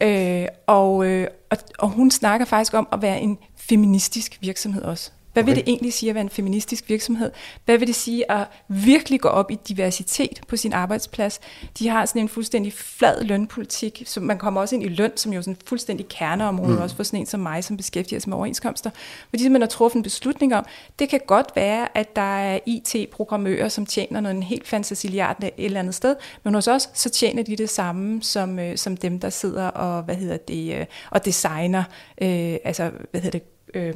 øh, 0.00 0.46
og, 0.66 1.06
øh, 1.06 1.26
og, 1.50 1.56
og 1.78 1.88
hun 1.88 2.10
snakker 2.10 2.46
faktisk 2.46 2.74
om 2.74 2.88
at 2.92 3.02
være 3.02 3.20
en 3.20 3.38
feministisk 3.56 4.38
virksomhed 4.40 4.82
også. 4.82 5.10
Hvad 5.32 5.42
vil 5.42 5.56
det 5.56 5.64
egentlig 5.66 5.92
sige 5.92 6.10
at 6.10 6.14
være 6.14 6.22
en 6.22 6.30
feministisk 6.30 6.88
virksomhed? 6.88 7.30
Hvad 7.64 7.78
vil 7.78 7.86
det 7.86 7.94
sige 7.94 8.30
at 8.32 8.46
virkelig 8.68 9.20
gå 9.20 9.28
op 9.28 9.50
i 9.50 9.58
diversitet 9.68 10.40
på 10.48 10.56
sin 10.56 10.72
arbejdsplads? 10.72 11.40
De 11.78 11.88
har 11.88 12.06
sådan 12.06 12.22
en 12.22 12.28
fuldstændig 12.28 12.72
flad 12.72 13.24
lønpolitik, 13.24 14.02
så 14.06 14.20
man 14.20 14.38
kommer 14.38 14.60
også 14.60 14.74
ind 14.74 14.84
i 14.84 14.88
løn, 14.88 15.16
som 15.16 15.32
jo 15.32 15.42
sådan 15.42 15.54
en 15.54 15.60
fuldstændig 15.66 16.08
kerneområde, 16.08 16.76
mm. 16.76 16.82
også 16.82 16.96
for 16.96 17.02
sådan 17.02 17.20
en 17.20 17.26
som 17.26 17.40
mig, 17.40 17.64
som 17.64 17.76
beskæftiger 17.76 18.20
sig 18.20 18.28
med 18.28 18.36
overenskomster. 18.36 18.90
Fordi 19.30 19.48
man 19.48 19.60
har 19.60 19.68
truffet 19.68 19.96
en 19.96 20.02
beslutning 20.02 20.54
om, 20.54 20.64
det 20.98 21.08
kan 21.08 21.20
godt 21.26 21.46
være, 21.56 21.98
at 21.98 22.16
der 22.16 22.38
er 22.38 22.58
IT-programmører, 22.66 23.68
som 23.68 23.86
tjener 23.86 24.20
noget 24.20 24.44
helt 24.44 24.68
fantasiliard 24.68 25.42
et 25.42 25.52
eller 25.58 25.80
andet 25.80 25.94
sted, 25.94 26.16
men 26.44 26.54
hos 26.54 26.68
os, 26.68 26.90
så 26.94 27.10
tjener 27.10 27.42
de 27.42 27.56
det 27.56 27.70
samme 27.70 28.22
som, 28.22 28.58
øh, 28.58 28.76
som 28.76 28.96
dem, 28.96 29.20
der 29.20 29.30
sidder 29.30 29.66
og, 29.66 30.02
hvad 30.02 30.14
hedder 30.14 30.36
det, 30.36 30.78
øh, 30.78 30.86
og 31.10 31.24
designer, 31.24 31.84
øh, 32.22 32.56
altså, 32.64 32.90
hvad 33.10 33.20
hedder 33.20 33.38
det, 33.38 33.74
øh, 33.74 33.94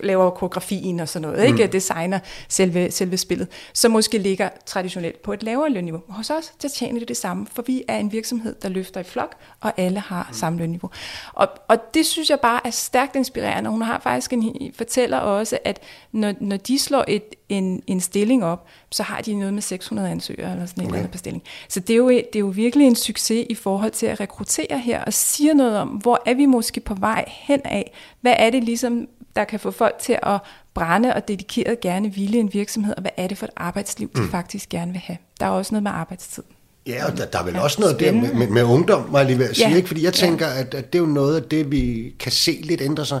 laver 0.00 0.30
koreografien 0.30 1.00
og 1.00 1.08
sådan 1.08 1.28
noget, 1.28 1.46
ikke? 1.46 1.64
Mm. 1.64 1.70
designer 1.70 2.18
selve, 2.48 2.90
selve 2.90 3.16
spillet, 3.16 3.48
som 3.72 3.90
måske 3.90 4.18
ligger 4.18 4.48
traditionelt 4.66 5.22
på 5.22 5.32
et 5.32 5.42
lavere 5.42 5.70
lønniveau. 5.70 6.02
Hos 6.08 6.30
os, 6.30 6.52
der 6.62 6.68
tjener 6.68 6.98
det 6.98 7.08
det 7.08 7.16
samme, 7.16 7.46
for 7.52 7.62
vi 7.62 7.84
er 7.88 7.96
en 7.96 8.12
virksomhed, 8.12 8.54
der 8.62 8.68
løfter 8.68 9.00
i 9.00 9.04
flok, 9.04 9.34
og 9.60 9.72
alle 9.76 10.00
har 10.00 10.26
mm. 10.28 10.34
samme 10.34 10.58
lønniveau. 10.58 10.90
Og, 11.32 11.48
og 11.68 11.94
det 11.94 12.06
synes 12.06 12.30
jeg 12.30 12.40
bare 12.40 12.66
er 12.66 12.70
stærkt 12.70 13.16
inspirerende. 13.16 13.70
Hun 13.70 13.82
har 13.82 14.00
faktisk 14.00 14.32
en, 14.32 14.72
fortæller 14.74 15.18
også, 15.18 15.58
at 15.64 15.80
når, 16.12 16.34
når 16.40 16.56
de 16.56 16.78
slår 16.78 17.04
et, 17.08 17.34
en, 17.48 17.82
en 17.86 18.00
stilling 18.00 18.44
op, 18.44 18.66
så 18.90 19.02
har 19.02 19.20
de 19.20 19.34
noget 19.34 19.54
med 19.54 19.62
600 19.62 20.10
ansøgere 20.10 20.52
eller 20.52 20.66
sådan 20.66 20.80
okay. 20.80 20.88
en 20.88 20.94
eller 20.94 21.06
anden 21.06 21.18
stilling. 21.18 21.42
Så 21.68 21.80
det 21.80 21.90
er, 21.90 21.96
jo, 21.96 22.08
det 22.08 22.36
er 22.36 22.40
jo 22.40 22.46
virkelig 22.46 22.86
en 22.86 22.96
succes 22.96 23.46
i 23.50 23.54
forhold 23.54 23.90
til 23.90 24.06
at 24.06 24.20
rekruttere 24.20 24.78
her, 24.78 25.04
og 25.04 25.12
siger 25.12 25.54
noget 25.54 25.78
om, 25.78 25.88
hvor 25.88 26.22
er 26.26 26.34
vi 26.34 26.46
måske 26.46 26.80
på 26.80 26.94
vej 26.94 27.24
hen 27.28 27.60
af? 27.64 27.92
Hvad 28.20 28.34
er 28.38 28.50
det 28.50 28.64
ligesom, 28.64 29.08
der 29.36 29.44
kan 29.44 29.60
få 29.60 29.70
folk 29.70 29.98
til 29.98 30.18
at 30.22 30.40
brænde 30.74 31.14
og 31.14 31.28
dedikeret 31.28 31.80
gerne 31.80 32.14
ville 32.14 32.38
en 32.38 32.52
virksomhed, 32.52 32.94
og 32.96 33.00
hvad 33.00 33.10
er 33.16 33.26
det 33.26 33.38
for 33.38 33.46
et 33.46 33.52
arbejdsliv, 33.56 34.10
de 34.16 34.20
mm. 34.20 34.30
faktisk 34.30 34.68
gerne 34.68 34.92
vil 34.92 35.00
have. 35.00 35.18
Der 35.40 35.46
er 35.46 35.50
også 35.50 35.74
noget 35.74 35.82
med 35.82 35.90
arbejdstid. 35.90 36.42
Ja, 36.86 37.06
og 37.06 37.16
der, 37.16 37.26
der 37.26 37.38
er 37.38 37.44
vel 37.44 37.54
ja, 37.54 37.60
også 37.60 37.80
noget 37.80 38.00
der 38.00 38.12
med, 38.12 38.34
med, 38.34 38.46
med 38.46 38.62
ungdom, 38.62 39.08
må 39.10 39.18
jeg 39.18 39.26
lige 39.26 39.38
ved 39.38 39.48
at 39.48 39.56
sige, 39.56 39.68
ja. 39.68 39.76
ikke? 39.76 39.88
fordi 39.88 40.04
jeg 40.04 40.12
tænker, 40.12 40.46
ja. 40.46 40.60
at, 40.60 40.74
at 40.74 40.92
det 40.92 40.98
er 40.98 41.02
jo 41.02 41.08
noget 41.08 41.36
af 41.36 41.42
det, 41.42 41.70
vi 41.70 42.14
kan 42.20 42.32
se 42.32 42.60
lidt 42.64 42.80
ændre 42.80 43.06
sig, 43.06 43.20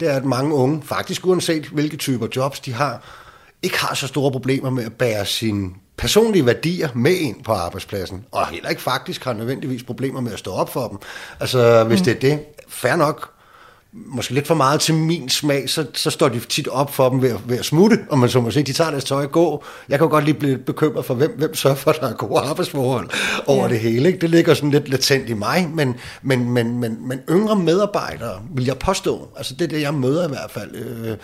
det 0.00 0.10
er, 0.10 0.16
at 0.16 0.24
mange 0.24 0.54
unge, 0.54 0.82
faktisk 0.82 1.26
uanset 1.26 1.66
hvilke 1.66 1.96
typer 1.96 2.26
jobs 2.36 2.60
de 2.60 2.72
har, 2.72 3.02
ikke 3.62 3.78
har 3.78 3.94
så 3.94 4.06
store 4.06 4.32
problemer 4.32 4.70
med 4.70 4.84
at 4.84 4.92
bære 4.92 5.26
sine 5.26 5.70
personlige 5.96 6.46
værdier 6.46 6.88
med 6.94 7.16
ind 7.16 7.44
på 7.44 7.52
arbejdspladsen, 7.52 8.24
og 8.32 8.46
heller 8.46 8.68
ikke 8.68 8.82
faktisk 8.82 9.24
har 9.24 9.32
nødvendigvis 9.32 9.82
problemer 9.82 10.20
med 10.20 10.32
at 10.32 10.38
stå 10.38 10.52
op 10.52 10.72
for 10.72 10.88
dem. 10.88 10.98
Altså, 11.40 11.84
hvis 11.84 12.00
mm. 12.00 12.04
det 12.04 12.14
er 12.16 12.20
det, 12.20 12.44
fair 12.68 12.96
nok, 12.96 13.30
måske 14.06 14.34
lidt 14.34 14.46
for 14.46 14.54
meget 14.54 14.80
til 14.80 14.94
min 14.94 15.28
smag, 15.28 15.70
så, 15.70 15.86
så 15.94 16.10
står 16.10 16.28
de 16.28 16.40
tit 16.40 16.68
op 16.68 16.94
for 16.94 17.08
dem 17.08 17.22
ved, 17.22 17.36
ved 17.46 17.58
at 17.58 17.64
smutte, 17.64 17.98
og 18.10 18.18
man 18.18 18.28
så 18.28 18.40
må 18.40 18.50
sige, 18.50 18.62
de 18.62 18.72
tager 18.72 18.90
deres 18.90 19.04
tøj 19.04 19.24
og 19.24 19.32
gå. 19.32 19.64
Jeg 19.88 19.98
kan 19.98 20.08
godt 20.08 20.24
lige 20.24 20.34
blive 20.34 20.58
bekymret 20.58 21.04
for, 21.04 21.14
hvem, 21.14 21.34
hvem 21.38 21.54
sørger 21.54 21.76
for, 21.76 21.90
at 21.90 22.00
der 22.00 22.08
er 22.08 22.14
gode 22.14 22.40
arbejdsforhold 22.40 23.10
over 23.46 23.62
ja. 23.62 23.68
det 23.68 23.80
hele. 23.80 24.08
Ikke? 24.08 24.18
Det 24.18 24.30
ligger 24.30 24.54
sådan 24.54 24.70
lidt 24.70 24.88
latent 24.88 25.28
i 25.28 25.34
mig, 25.34 25.70
men, 25.74 25.94
men, 26.22 26.50
men, 26.50 26.80
men, 26.80 27.08
men 27.08 27.20
yngre 27.30 27.56
medarbejdere, 27.56 28.40
vil 28.54 28.64
jeg 28.64 28.78
påstå, 28.78 29.28
altså 29.36 29.54
det 29.54 29.64
er 29.64 29.68
det, 29.68 29.80
jeg 29.80 29.94
møder 29.94 30.26
i 30.26 30.28
hvert 30.28 30.50
fald, 30.50 30.74
øh, 30.74 31.16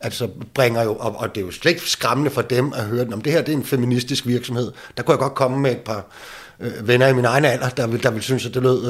altså 0.00 0.28
bringer 0.54 0.82
jo, 0.82 0.94
og, 0.94 1.16
og 1.18 1.34
det 1.34 1.40
er 1.40 1.44
jo 1.44 1.52
slet 1.52 1.70
ikke 1.70 1.90
skræmmende 1.90 2.30
for 2.30 2.42
dem 2.42 2.72
at 2.72 2.84
høre, 2.84 3.06
om 3.12 3.20
det 3.20 3.32
her 3.32 3.42
det 3.42 3.52
er 3.52 3.56
en 3.56 3.64
feministisk 3.64 4.26
virksomhed. 4.26 4.72
Der 4.96 5.02
kunne 5.02 5.12
jeg 5.12 5.18
godt 5.18 5.34
komme 5.34 5.58
med 5.58 5.70
et 5.70 5.80
par 5.80 6.06
øh, 6.60 6.88
venner 6.88 7.06
i 7.06 7.12
min 7.12 7.24
egen 7.24 7.44
alder, 7.44 7.68
der 7.68 7.86
vil, 7.86 8.02
der 8.02 8.10
vil 8.10 8.22
synes, 8.22 8.46
at 8.46 8.54
det 8.54 8.62
lød 8.62 8.80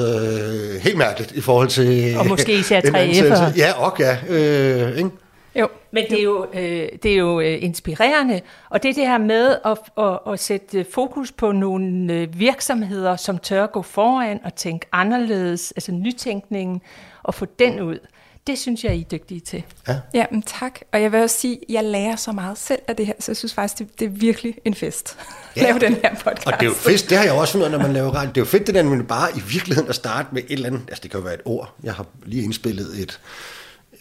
øh, 0.75 0.81
helt 0.81 0.97
mærkeligt 0.97 1.31
i 1.31 1.41
forhold 1.41 1.67
til... 1.67 2.15
Og 2.17 2.27
måske 2.27 2.53
især 2.59 2.81
3F'ere. 2.81 3.57
Ja, 3.57 3.71
og 3.71 3.95
ja. 3.99 4.17
Øh, 4.29 4.97
ikke? 4.97 5.09
Jo, 5.55 5.67
men 5.91 6.03
det 6.09 6.19
er 6.19 6.23
jo, 6.23 6.47
øh, 6.53 6.89
det 7.03 7.11
er 7.11 7.15
jo 7.15 7.39
øh, 7.39 7.63
inspirerende, 7.63 8.41
og 8.69 8.83
det 8.83 8.89
er 8.89 8.93
det 8.93 9.07
her 9.07 9.17
med 9.17 9.57
at, 9.65 9.77
at, 9.97 10.33
at 10.33 10.39
sætte 10.39 10.85
fokus 10.91 11.31
på 11.31 11.51
nogle 11.51 12.13
øh, 12.13 12.39
virksomheder, 12.39 13.15
som 13.15 13.37
tør 13.37 13.65
gå 13.65 13.81
foran 13.81 14.39
og 14.43 14.55
tænke 14.55 14.85
anderledes, 14.91 15.71
altså 15.71 15.91
nytænkningen, 15.91 16.81
og 17.23 17.33
få 17.33 17.45
den 17.59 17.81
ud. 17.81 17.99
Det 18.47 18.59
synes 18.59 18.83
jeg, 18.83 18.95
I 18.95 19.01
er 19.01 19.05
dygtige 19.05 19.39
til. 19.39 19.63
Ja. 19.87 19.99
ja, 20.13 20.25
men 20.31 20.41
tak. 20.41 20.79
Og 20.91 21.01
jeg 21.01 21.11
vil 21.11 21.19
også 21.21 21.39
sige, 21.39 21.55
at 21.55 21.63
jeg 21.69 21.83
lærer 21.83 22.15
så 22.15 22.31
meget 22.31 22.57
selv 22.57 22.79
af 22.87 22.95
det 22.95 23.05
her, 23.05 23.13
så 23.19 23.31
jeg 23.31 23.37
synes 23.37 23.53
faktisk, 23.53 23.79
det, 23.79 23.99
det 23.99 24.05
er 24.05 24.09
virkelig 24.09 24.55
en 24.65 24.75
fest 24.75 25.17
ja. 25.55 25.61
at 25.61 25.67
lave 25.67 25.79
den 25.79 25.93
her 26.03 26.15
podcast. 26.15 26.47
Og 26.47 26.53
det 26.53 26.61
er 26.61 26.65
jo 26.65 26.73
fest, 26.73 27.09
det 27.09 27.17
har 27.17 27.23
jeg 27.23 27.33
også 27.33 27.53
fundet 27.53 27.71
når 27.71 27.77
man 27.77 27.93
laver 27.93 28.11
radio. 28.11 28.29
Det 28.29 28.37
er 28.37 28.41
jo 28.41 28.45
fedt, 28.45 28.67
det 28.67 28.75
der, 28.75 28.83
men 28.83 29.05
bare 29.05 29.29
i 29.37 29.41
virkeligheden 29.47 29.89
at 29.89 29.95
starte 29.95 30.27
med 30.31 30.41
et 30.41 30.51
eller 30.51 30.67
andet, 30.67 30.81
altså 30.87 31.01
det 31.03 31.11
kan 31.11 31.19
jo 31.19 31.23
være 31.23 31.33
et 31.33 31.41
ord. 31.45 31.75
Jeg 31.83 31.93
har 31.93 32.05
lige 32.25 32.43
indspillet 32.43 33.01
et, 33.01 33.19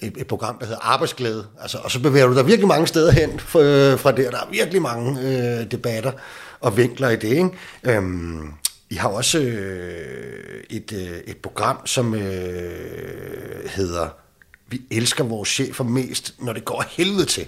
et, 0.00 0.14
et 0.16 0.26
program, 0.26 0.59
der 0.59 0.66
hedder 0.66 0.81
Arbejdsglæde. 0.81 1.46
Altså, 1.61 1.78
og 1.78 1.90
så 1.90 2.00
bevæger 2.00 2.26
du 2.26 2.35
dig 2.35 2.46
virkelig 2.46 2.68
mange 2.68 2.87
steder 2.87 3.11
hen 3.11 3.40
fra, 3.40 3.94
fra 3.94 4.12
der. 4.12 4.31
Der 4.31 4.38
er 4.38 4.50
virkelig 4.50 4.83
mange 4.83 5.20
øh, 5.20 5.70
debatter 5.70 6.12
og 6.61 6.76
vinkler 6.76 7.09
i 7.09 7.16
det. 7.16 7.24
Ikke? 7.28 7.50
Øhm, 7.85 8.52
I 8.90 8.94
har 8.94 9.09
også 9.09 9.38
øh, 9.38 10.64
et, 10.70 10.92
øh, 10.92 11.18
et 11.26 11.37
program, 11.37 11.87
som 11.87 12.14
øh, 12.14 13.68
hedder 13.68 14.21
vi 14.72 14.80
elsker 14.90 15.24
vores 15.24 15.48
chefer 15.48 15.85
mest, 15.85 16.35
når 16.38 16.52
det 16.52 16.64
går 16.64 16.85
helvede 16.90 17.24
til. 17.24 17.46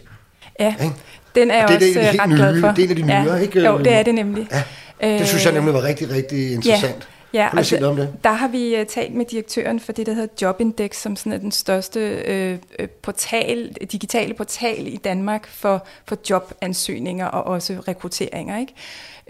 Ja, 0.61 0.75
ikke? 0.83 0.95
den 1.35 1.51
er 1.51 1.55
jeg 1.55 1.69
det, 1.69 1.77
også 1.77 1.87
det 1.87 1.97
øh, 1.97 2.23
ret 2.23 2.29
nye, 2.29 2.37
glad 2.37 2.61
for. 2.61 2.69
Det 2.69 2.79
er 2.79 2.85
en 2.85 2.91
af 2.91 2.97
de 2.97 3.03
nye, 3.03 3.33
ja. 3.33 3.37
ikke? 3.37 3.61
Jo, 3.61 3.79
det 3.79 3.93
er 3.93 4.03
det 4.03 4.15
nemlig. 4.15 4.49
Ja. 4.53 5.19
Det 5.19 5.29
synes 5.29 5.45
jeg 5.45 5.53
nemlig 5.53 5.75
var 5.75 5.83
rigtig, 5.83 6.11
rigtig 6.11 6.53
interessant. 6.53 7.09
Ja. 7.35 7.43
Ja, 7.43 7.57
altså, 7.57 7.87
om 7.87 7.97
det? 7.97 8.15
der 8.25 8.33
har 8.33 8.49
vi 8.49 8.81
uh, 8.81 8.87
talt 8.87 9.15
med 9.15 9.25
direktøren 9.25 9.81
for 9.81 9.93
det, 9.93 10.07
der 10.07 10.13
hedder 10.13 10.35
Jobindex, 10.43 10.97
som 10.97 11.17
sådan 11.17 11.33
er 11.33 11.39
den 11.39 11.53
største 11.53 12.59
uh, 12.81 12.87
portal, 13.03 13.77
digitale 13.93 14.35
portal 14.35 14.87
i 14.87 14.97
Danmark 14.97 15.47
for, 15.47 15.87
for 16.09 16.17
jobansøgninger 16.31 17.27
og 17.27 17.45
også 17.45 17.83
rekrutteringer. 17.89 18.59
Ikke? 18.59 18.75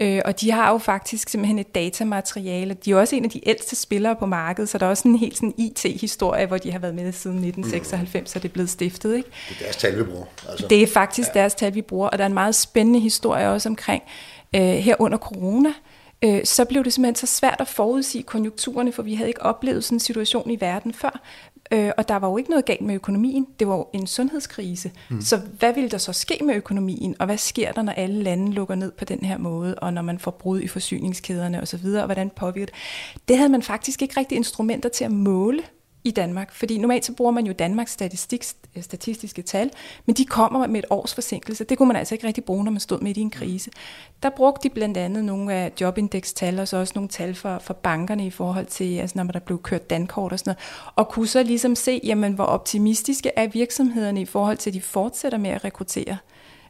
Øh, 0.01 0.21
og 0.25 0.41
de 0.41 0.51
har 0.51 0.71
jo 0.71 0.77
faktisk 0.77 1.29
simpelthen 1.29 1.59
et 1.59 1.75
datamateriale. 1.75 2.73
De 2.73 2.91
er 2.91 2.95
også 2.95 3.15
en 3.15 3.23
af 3.23 3.29
de 3.29 3.49
ældste 3.49 3.75
spillere 3.75 4.15
på 4.15 4.25
markedet, 4.25 4.69
så 4.69 4.77
der 4.77 4.85
er 4.85 4.89
også 4.89 5.07
en 5.07 5.15
helt 5.15 5.35
sådan 5.35 5.53
IT-historie, 5.57 6.45
hvor 6.45 6.57
de 6.57 6.71
har 6.71 6.79
været 6.79 6.95
med 6.95 7.11
siden 7.11 7.37
1996, 7.37 8.21
mm. 8.21 8.25
så 8.25 8.39
det 8.39 8.49
er 8.49 8.53
blevet 8.53 8.69
stiftet. 8.69 9.15
Ikke? 9.15 9.29
Det 9.49 9.57
er 9.59 9.63
deres 9.63 9.75
tal, 9.75 9.97
vi 9.97 10.03
bruger. 10.03 10.25
Altså. 10.49 10.67
Det 10.67 10.83
er 10.83 10.87
faktisk 10.87 11.29
ja. 11.35 11.39
deres 11.39 11.55
tal, 11.55 11.75
vi 11.75 11.81
bruger, 11.81 12.07
og 12.07 12.17
der 12.17 12.23
er 12.23 12.27
en 12.27 12.33
meget 12.33 12.55
spændende 12.55 12.99
historie 12.99 13.49
også 13.49 13.69
omkring 13.69 14.03
øh, 14.55 14.61
her 14.61 14.95
under 14.99 15.17
corona, 15.17 15.69
øh, 15.69 15.75
så 16.43 16.65
blev 16.65 16.83
det 16.83 16.93
simpelthen 16.93 17.27
så 17.27 17.35
svært 17.35 17.57
at 17.59 17.67
forudsige 17.67 18.23
konjunkturerne, 18.23 18.91
for 18.91 19.03
vi 19.03 19.13
havde 19.13 19.29
ikke 19.29 19.41
oplevet 19.41 19.83
sådan 19.83 19.95
en 19.95 19.99
situation 19.99 20.51
i 20.51 20.61
verden 20.61 20.93
før. 20.93 21.21
Øh, 21.71 21.91
og 21.97 22.07
der 22.07 22.15
var 22.15 22.29
jo 22.29 22.37
ikke 22.37 22.49
noget 22.49 22.65
galt 22.65 22.81
med 22.81 22.95
økonomien. 22.95 23.47
Det 23.59 23.67
var 23.67 23.75
jo 23.75 23.87
en 23.93 24.07
sundhedskrise. 24.07 24.91
Mm. 25.09 25.21
Så 25.21 25.37
hvad 25.59 25.73
ville 25.73 25.89
der 25.89 25.97
så 25.97 26.13
ske 26.13 26.39
med 26.43 26.55
økonomien? 26.55 27.15
Og 27.19 27.25
hvad 27.25 27.37
sker 27.37 27.71
der, 27.71 27.81
når 27.81 27.93
alle 27.93 28.23
lande 28.23 28.51
lukker 28.51 28.75
ned 28.75 28.91
på 28.91 29.05
den 29.05 29.19
her 29.25 29.37
måde? 29.37 29.75
Og 29.75 29.93
når 29.93 30.01
man 30.01 30.19
får 30.19 30.31
brud 30.31 30.61
i 30.61 30.67
forsyningskæderne 30.67 31.61
osv.? 31.61 31.85
Og 31.85 32.05
hvordan 32.05 32.29
påvirker 32.29 32.65
det? 32.65 32.75
Det 33.27 33.37
havde 33.37 33.49
man 33.49 33.61
faktisk 33.61 34.01
ikke 34.01 34.19
rigtig 34.19 34.35
instrumenter 34.35 34.89
til 34.89 35.05
at 35.05 35.11
måle 35.11 35.63
i 36.05 36.11
Danmark. 36.11 36.53
Fordi 36.53 36.77
normalt 36.77 37.05
så 37.05 37.13
bruger 37.13 37.31
man 37.31 37.45
jo 37.45 37.53
Danmarks 37.53 37.91
statistik, 37.91 38.45
øh, 38.75 38.83
statistiske 38.83 39.41
tal, 39.41 39.71
men 40.05 40.15
de 40.15 40.25
kommer 40.25 40.67
med 40.67 40.79
et 40.79 40.85
års 40.89 41.13
forsinkelse. 41.13 41.63
Det 41.63 41.77
kunne 41.77 41.87
man 41.87 41.95
altså 41.95 42.15
ikke 42.15 42.27
rigtig 42.27 42.43
bruge, 42.43 42.63
når 42.63 42.71
man 42.71 42.79
stod 42.79 43.01
midt 43.01 43.17
i 43.17 43.21
en 43.21 43.29
krise. 43.29 43.71
Der 44.23 44.29
brugte 44.29 44.69
de 44.69 44.73
blandt 44.73 44.97
andet 44.97 45.25
nogle 45.25 45.53
af 45.53 45.71
jobindekstal, 45.81 46.59
og 46.59 46.67
så 46.67 46.77
også 46.77 46.93
nogle 46.95 47.09
tal 47.09 47.35
for, 47.35 47.59
for 47.59 47.73
bankerne 47.73 48.25
i 48.25 48.29
forhold 48.29 48.65
til, 48.65 48.97
altså 48.97 49.17
når 49.17 49.23
der 49.23 49.39
blev 49.39 49.61
kørt 49.61 49.89
dankort 49.89 50.31
og 50.31 50.39
sådan 50.39 50.49
noget, 50.49 50.93
og 50.95 51.09
kunne 51.09 51.27
så 51.27 51.43
ligesom 51.43 51.75
se, 51.75 52.01
jamen, 52.03 52.33
hvor 52.33 52.45
optimistiske 52.45 53.31
er 53.35 53.47
virksomhederne 53.47 54.21
i 54.21 54.25
forhold 54.25 54.57
til, 54.57 54.69
at 54.69 54.73
de 54.73 54.81
fortsætter 54.81 55.37
med 55.37 55.49
at 55.49 55.65
rekruttere. 55.65 56.17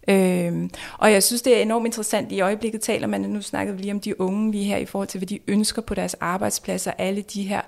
Øhm, 0.08 0.70
og 0.98 1.12
jeg 1.12 1.24
synes, 1.24 1.42
det 1.42 1.58
er 1.58 1.62
enormt 1.62 1.86
interessant. 1.86 2.32
I 2.32 2.42
øjeblikket 2.42 2.82
taler 2.82 3.08
man, 3.08 3.22
nu 3.22 3.42
snakkede 3.42 3.78
vi 3.78 3.82
lige 3.82 3.94
om 3.94 4.00
de 4.00 4.22
unge 4.22 4.52
lige 4.52 4.64
her, 4.64 4.78
i 4.78 4.86
forhold 4.86 5.08
til, 5.08 5.18
hvad 5.18 5.28
de 5.28 5.40
ønsker 5.48 5.82
på 5.82 5.96
deres 5.96 6.14
arbejdspladser, 6.14 6.92
alle 6.98 7.22
de 7.22 7.44
her 7.44 7.62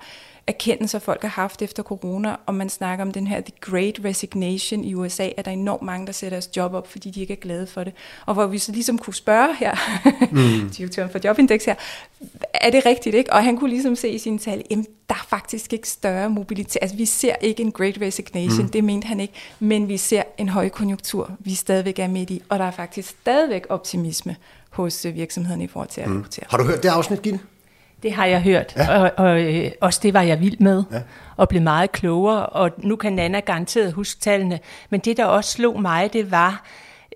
erkendelser, 0.47 0.99
folk 0.99 1.21
har 1.21 1.29
haft 1.29 1.61
efter 1.61 1.83
corona, 1.83 2.35
og 2.45 2.55
man 2.55 2.69
snakker 2.69 3.05
om 3.05 3.11
den 3.11 3.27
her 3.27 3.41
The 3.41 3.53
Great 3.61 3.99
Resignation 4.05 4.83
i 4.83 4.93
USA, 4.93 5.29
at 5.37 5.45
der 5.45 5.51
er 5.51 5.55
enormt 5.55 5.81
mange, 5.81 6.07
der 6.07 6.13
sætter 6.13 6.35
deres 6.35 6.49
job 6.57 6.73
op, 6.73 6.87
fordi 6.87 7.09
de 7.09 7.21
ikke 7.21 7.33
er 7.33 7.37
glade 7.37 7.67
for 7.67 7.83
det. 7.83 7.93
Og 8.25 8.33
hvor 8.33 8.47
vi 8.47 8.57
så 8.57 8.71
ligesom 8.71 8.97
kunne 8.97 9.13
spørge 9.13 9.55
her, 9.55 9.75
mm. 10.31 10.69
direktøren 10.77 11.09
for 11.09 11.19
Jobindex 11.23 11.65
her, 11.65 11.75
er 12.53 12.69
det 12.69 12.85
rigtigt, 12.85 13.15
ikke? 13.15 13.33
Og 13.33 13.43
han 13.43 13.57
kunne 13.57 13.69
ligesom 13.69 13.95
se 13.95 14.09
i 14.09 14.17
sin 14.17 14.39
tale, 14.39 14.63
at 14.71 14.77
der 15.09 15.15
er 15.15 15.25
faktisk 15.29 15.73
ikke 15.73 15.89
større 15.89 16.29
mobilitet. 16.29 16.77
Altså 16.81 16.97
vi 16.97 17.05
ser 17.05 17.35
ikke 17.41 17.63
en 17.63 17.71
Great 17.71 17.97
Resignation, 18.01 18.65
mm. 18.65 18.69
det 18.69 18.83
mente 18.83 19.07
han 19.07 19.19
ikke, 19.19 19.33
men 19.59 19.87
vi 19.87 19.97
ser 19.97 20.23
en 20.37 20.49
høj 20.49 20.69
konjunktur, 20.69 21.31
vi 21.39 21.55
stadigvæk 21.55 21.99
er 21.99 22.07
midt 22.07 22.29
i, 22.29 22.41
og 22.49 22.59
der 22.59 22.65
er 22.65 22.71
faktisk 22.71 23.09
stadigvæk 23.09 23.65
optimisme 23.69 24.35
hos 24.69 25.05
øh, 25.05 25.15
virksomhederne 25.15 25.63
i 25.63 25.67
forhold 25.67 25.89
til 25.89 26.01
at 26.01 26.09
mm. 26.09 26.25
Har 26.49 26.57
du 26.57 26.63
hørt 26.63 26.83
det 26.83 26.89
afsnit, 26.89 27.21
Gitte? 27.21 27.39
Det 28.07 28.15
har 28.15 28.25
jeg 28.25 28.41
hørt, 28.41 28.73
ja. 28.77 28.99
og, 28.99 29.11
og 29.17 29.41
øh, 29.41 29.71
også 29.81 29.99
det 30.03 30.13
var 30.13 30.21
jeg 30.21 30.39
vild 30.39 30.59
med, 30.59 30.83
ja. 30.91 31.01
og 31.37 31.49
blev 31.49 31.61
meget 31.61 31.91
klogere, 31.91 32.45
og 32.45 32.71
nu 32.77 32.95
kan 32.95 33.13
Nana 33.13 33.39
garanteret 33.39 33.93
huske 33.93 34.21
tallene, 34.21 34.59
men 34.89 34.99
det, 34.99 35.17
der 35.17 35.25
også 35.25 35.51
slog 35.51 35.81
mig, 35.81 36.13
det 36.13 36.31
var, 36.31 36.65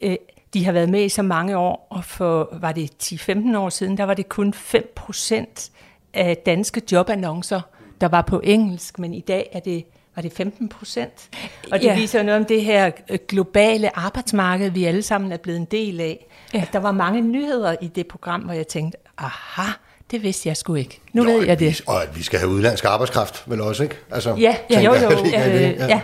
øh, 0.01 0.15
de 0.53 0.65
har 0.65 0.71
været 0.71 0.89
med 0.89 1.03
i 1.03 1.09
så 1.09 1.21
mange 1.21 1.57
år, 1.57 1.87
og 1.89 2.03
for, 2.05 2.49
var 2.51 2.71
det 2.71 2.91
10-15 3.03 3.57
år 3.57 3.69
siden, 3.69 3.97
der 3.97 4.03
var 4.03 4.13
det 4.13 4.29
kun 4.29 4.53
5% 4.57 5.69
af 6.13 6.37
danske 6.37 6.81
jobannoncer, 6.91 7.61
der 8.01 8.07
var 8.07 8.21
på 8.21 8.41
engelsk, 8.43 8.99
men 8.99 9.13
i 9.13 9.21
dag 9.21 9.49
er 9.51 9.59
det 9.59 9.85
var 10.15 10.21
det 10.21 10.33
15 10.33 10.69
procent? 10.69 11.29
Og 11.71 11.79
det 11.79 11.85
ja. 11.85 11.95
viser 11.95 12.23
noget 12.23 12.39
om 12.39 12.45
det 12.45 12.65
her 12.65 12.91
øh, 13.09 13.19
globale 13.27 13.97
arbejdsmarked, 13.97 14.69
vi 14.69 14.85
alle 14.85 15.01
sammen 15.01 15.31
er 15.31 15.37
blevet 15.37 15.59
en 15.59 15.65
del 15.65 15.99
af. 15.99 16.25
Ja. 16.53 16.61
At 16.61 16.73
der 16.73 16.79
var 16.79 16.91
mange 16.91 17.21
nyheder 17.21 17.75
i 17.81 17.87
det 17.87 18.07
program, 18.07 18.41
hvor 18.41 18.53
jeg 18.53 18.67
tænkte, 18.67 18.97
aha, 19.17 19.71
det 20.11 20.23
vidste 20.23 20.49
jeg 20.49 20.57
sgu 20.57 20.75
ikke. 20.75 20.99
Nu 21.13 21.23
jo, 21.23 21.37
ved 21.37 21.45
jeg 21.45 21.59
det. 21.59 21.81
Og 21.87 22.03
at 22.03 22.17
vi 22.17 22.23
skal 22.23 22.39
have 22.39 22.51
udlandsk 22.51 22.85
arbejdskraft, 22.85 23.43
vel 23.47 23.61
også, 23.61 23.83
ikke? 23.83 23.95
Altså, 24.11 24.35
ja, 24.35 24.55
ja 24.69 24.81
jo, 24.81 24.93
jo. 24.93 25.11
jo. 25.11 25.25
Øh, 25.25 25.33
ja. 25.33 25.87
ja. 25.87 26.01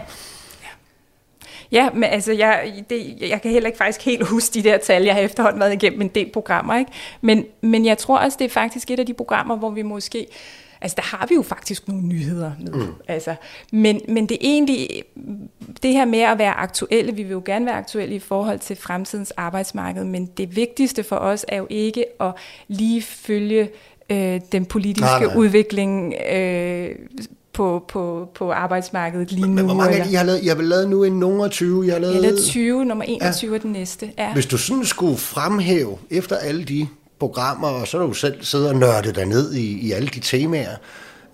Ja, 1.72 1.90
men 1.94 2.04
altså, 2.04 2.34
jeg, 2.34 2.84
det, 2.90 3.18
jeg 3.22 3.42
kan 3.42 3.52
heller 3.52 3.68
ikke 3.68 3.78
faktisk 3.78 4.06
helt 4.06 4.28
huske 4.34 4.54
de 4.54 4.64
der 4.64 4.78
tal. 4.78 5.04
Jeg 5.04 5.14
har 5.14 5.22
efterhånden 5.22 5.60
været 5.60 5.74
igennem 5.74 6.02
en 6.02 6.08
del 6.08 6.30
programmer, 6.34 6.78
ikke? 6.78 6.92
Men, 7.22 7.46
men 7.62 7.86
jeg 7.86 7.98
tror 7.98 8.18
også, 8.18 8.38
det 8.40 8.46
er 8.46 8.50
faktisk 8.50 8.92
et 8.92 9.00
af 9.00 9.06
de 9.06 9.14
programmer, 9.14 9.58
hvor 9.58 9.70
vi 9.70 9.82
måske... 9.82 10.28
Altså, 10.82 10.96
der 10.96 11.18
har 11.18 11.26
vi 11.30 11.36
jo 11.36 11.42
faktisk 11.42 11.88
nogle 11.88 12.04
nyheder 12.04 12.52
med. 12.60 12.74
Mm. 12.74 12.94
Altså, 13.08 13.36
men, 13.72 14.02
men 14.08 14.30
det 14.30 14.36
er 14.36 14.42
egentlig 14.42 15.04
det 15.84 15.94
her 15.94 16.06
med 16.06 16.20
at 16.20 16.38
være 16.38 16.54
aktuelle. 16.54 17.16
Vi 17.16 17.24
vil 17.24 17.32
jo 17.32 17.42
gerne 17.46 17.66
være 17.66 17.76
aktuelle 17.76 18.16
i 18.16 18.20
forhold 18.20 18.60
til 18.60 18.76
fremtidens 18.76 19.32
arbejdsmarked, 19.32 20.04
men 20.04 20.26
det 20.26 20.56
vigtigste 20.56 21.04
for 21.04 21.16
os 21.16 21.46
er 21.48 21.58
jo 21.58 21.68
ikke 21.70 22.06
at 22.22 22.32
lige 22.68 23.02
følge 23.02 23.70
øh, 24.10 24.42
den 24.52 24.66
politiske 24.66 25.06
nej, 25.06 25.26
nej. 25.26 25.36
udvikling 25.36 26.14
øh, 26.32 26.90
på, 27.54 27.86
på, 27.88 28.30
på 28.36 28.52
arbejdsmarkedet 28.52 29.32
lige 29.32 29.48
nu. 29.48 29.54
Men 29.54 29.66
hvor 29.66 29.74
mange 29.74 29.94
eller? 29.94 30.12
I 30.12 30.14
har 30.14 30.24
lavet? 30.24 30.44
I 30.44 30.48
har 30.48 30.56
vel 30.56 30.66
lavet 30.66 30.90
nu 30.90 31.04
en 31.04 31.20
nummer 31.20 31.48
20? 31.48 31.86
Jeg 31.86 31.94
har 31.94 32.00
lavet, 32.00 32.14
jeg 32.14 32.22
har 32.22 32.30
lavet 32.30 32.44
20, 32.44 32.86
nummer 32.86 33.06
21 33.08 33.52
ja. 33.52 33.58
er 33.58 33.62
den 33.62 33.72
næste. 33.72 34.12
Ja. 34.18 34.34
Hvis 34.34 34.46
du 34.46 34.58
sådan 34.58 34.86
skulle 34.86 35.18
fremhæve, 35.18 35.98
efter 36.10 36.36
alle 36.36 36.64
de 36.64 36.88
programmer, 37.20 37.68
og 37.68 37.88
så 37.88 37.98
er 38.02 38.08
du 38.08 38.14
selv 38.14 38.44
siddet 38.44 38.70
og 38.70 38.76
nørdet 38.76 39.16
dig 39.16 39.26
ned 39.26 39.54
i, 39.54 39.88
i 39.88 39.92
alle 39.92 40.08
de 40.08 40.20
temaer, 40.20 40.76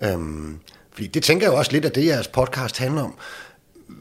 øhm, 0.00 0.58
fordi 0.92 1.06
det 1.06 1.22
tænker 1.22 1.46
jeg 1.46 1.52
jo 1.52 1.58
også 1.58 1.72
lidt 1.72 1.84
af 1.84 1.92
det, 1.92 2.06
jeres 2.06 2.28
podcast 2.28 2.78
handler 2.78 3.02
om. 3.02 3.14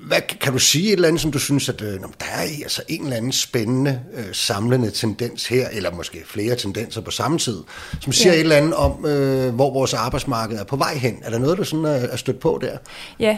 Hvad, 0.08 0.22
kan 0.22 0.54
du 0.54 0.60
sige 0.60 0.88
et 0.88 0.94
eller 0.94 1.08
andet, 1.08 1.22
som 1.22 1.32
du 1.32 1.40
synes, 1.40 1.70
at 1.70 1.82
øh, 1.82 2.00
der 2.00 2.26
er 2.36 2.42
altså 2.42 2.84
en 2.88 3.04
eller 3.04 3.18
anden 3.18 3.32
spændende, 3.32 4.02
øh, 4.14 4.26
samlende 4.32 4.92
tendens 4.92 5.48
her, 5.48 5.68
eller 5.72 5.92
måske 5.92 6.24
flere 6.26 6.56
tendenser 6.56 7.02
på 7.02 7.12
samme 7.12 7.38
tid, 7.38 7.64
som 8.02 8.14
siger 8.14 8.34
ja. 8.34 8.38
et 8.38 8.42
eller 8.42 8.56
andet 8.56 8.74
om, 8.74 9.06
øh, 9.06 9.56
hvor 9.56 9.74
vores 9.74 9.94
arbejdsmarked 9.94 10.58
er 10.58 10.64
på 10.64 10.76
vej 10.76 10.96
hen? 10.96 11.20
Er 11.24 11.30
der 11.30 11.38
noget, 11.38 11.58
du 11.58 11.64
sådan 11.64 11.86
er, 11.86 11.90
er 11.90 12.16
stødt 12.16 12.40
på 12.40 12.60
der? 12.62 12.78
Ja, 13.20 13.38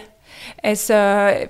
Altså, 0.64 0.94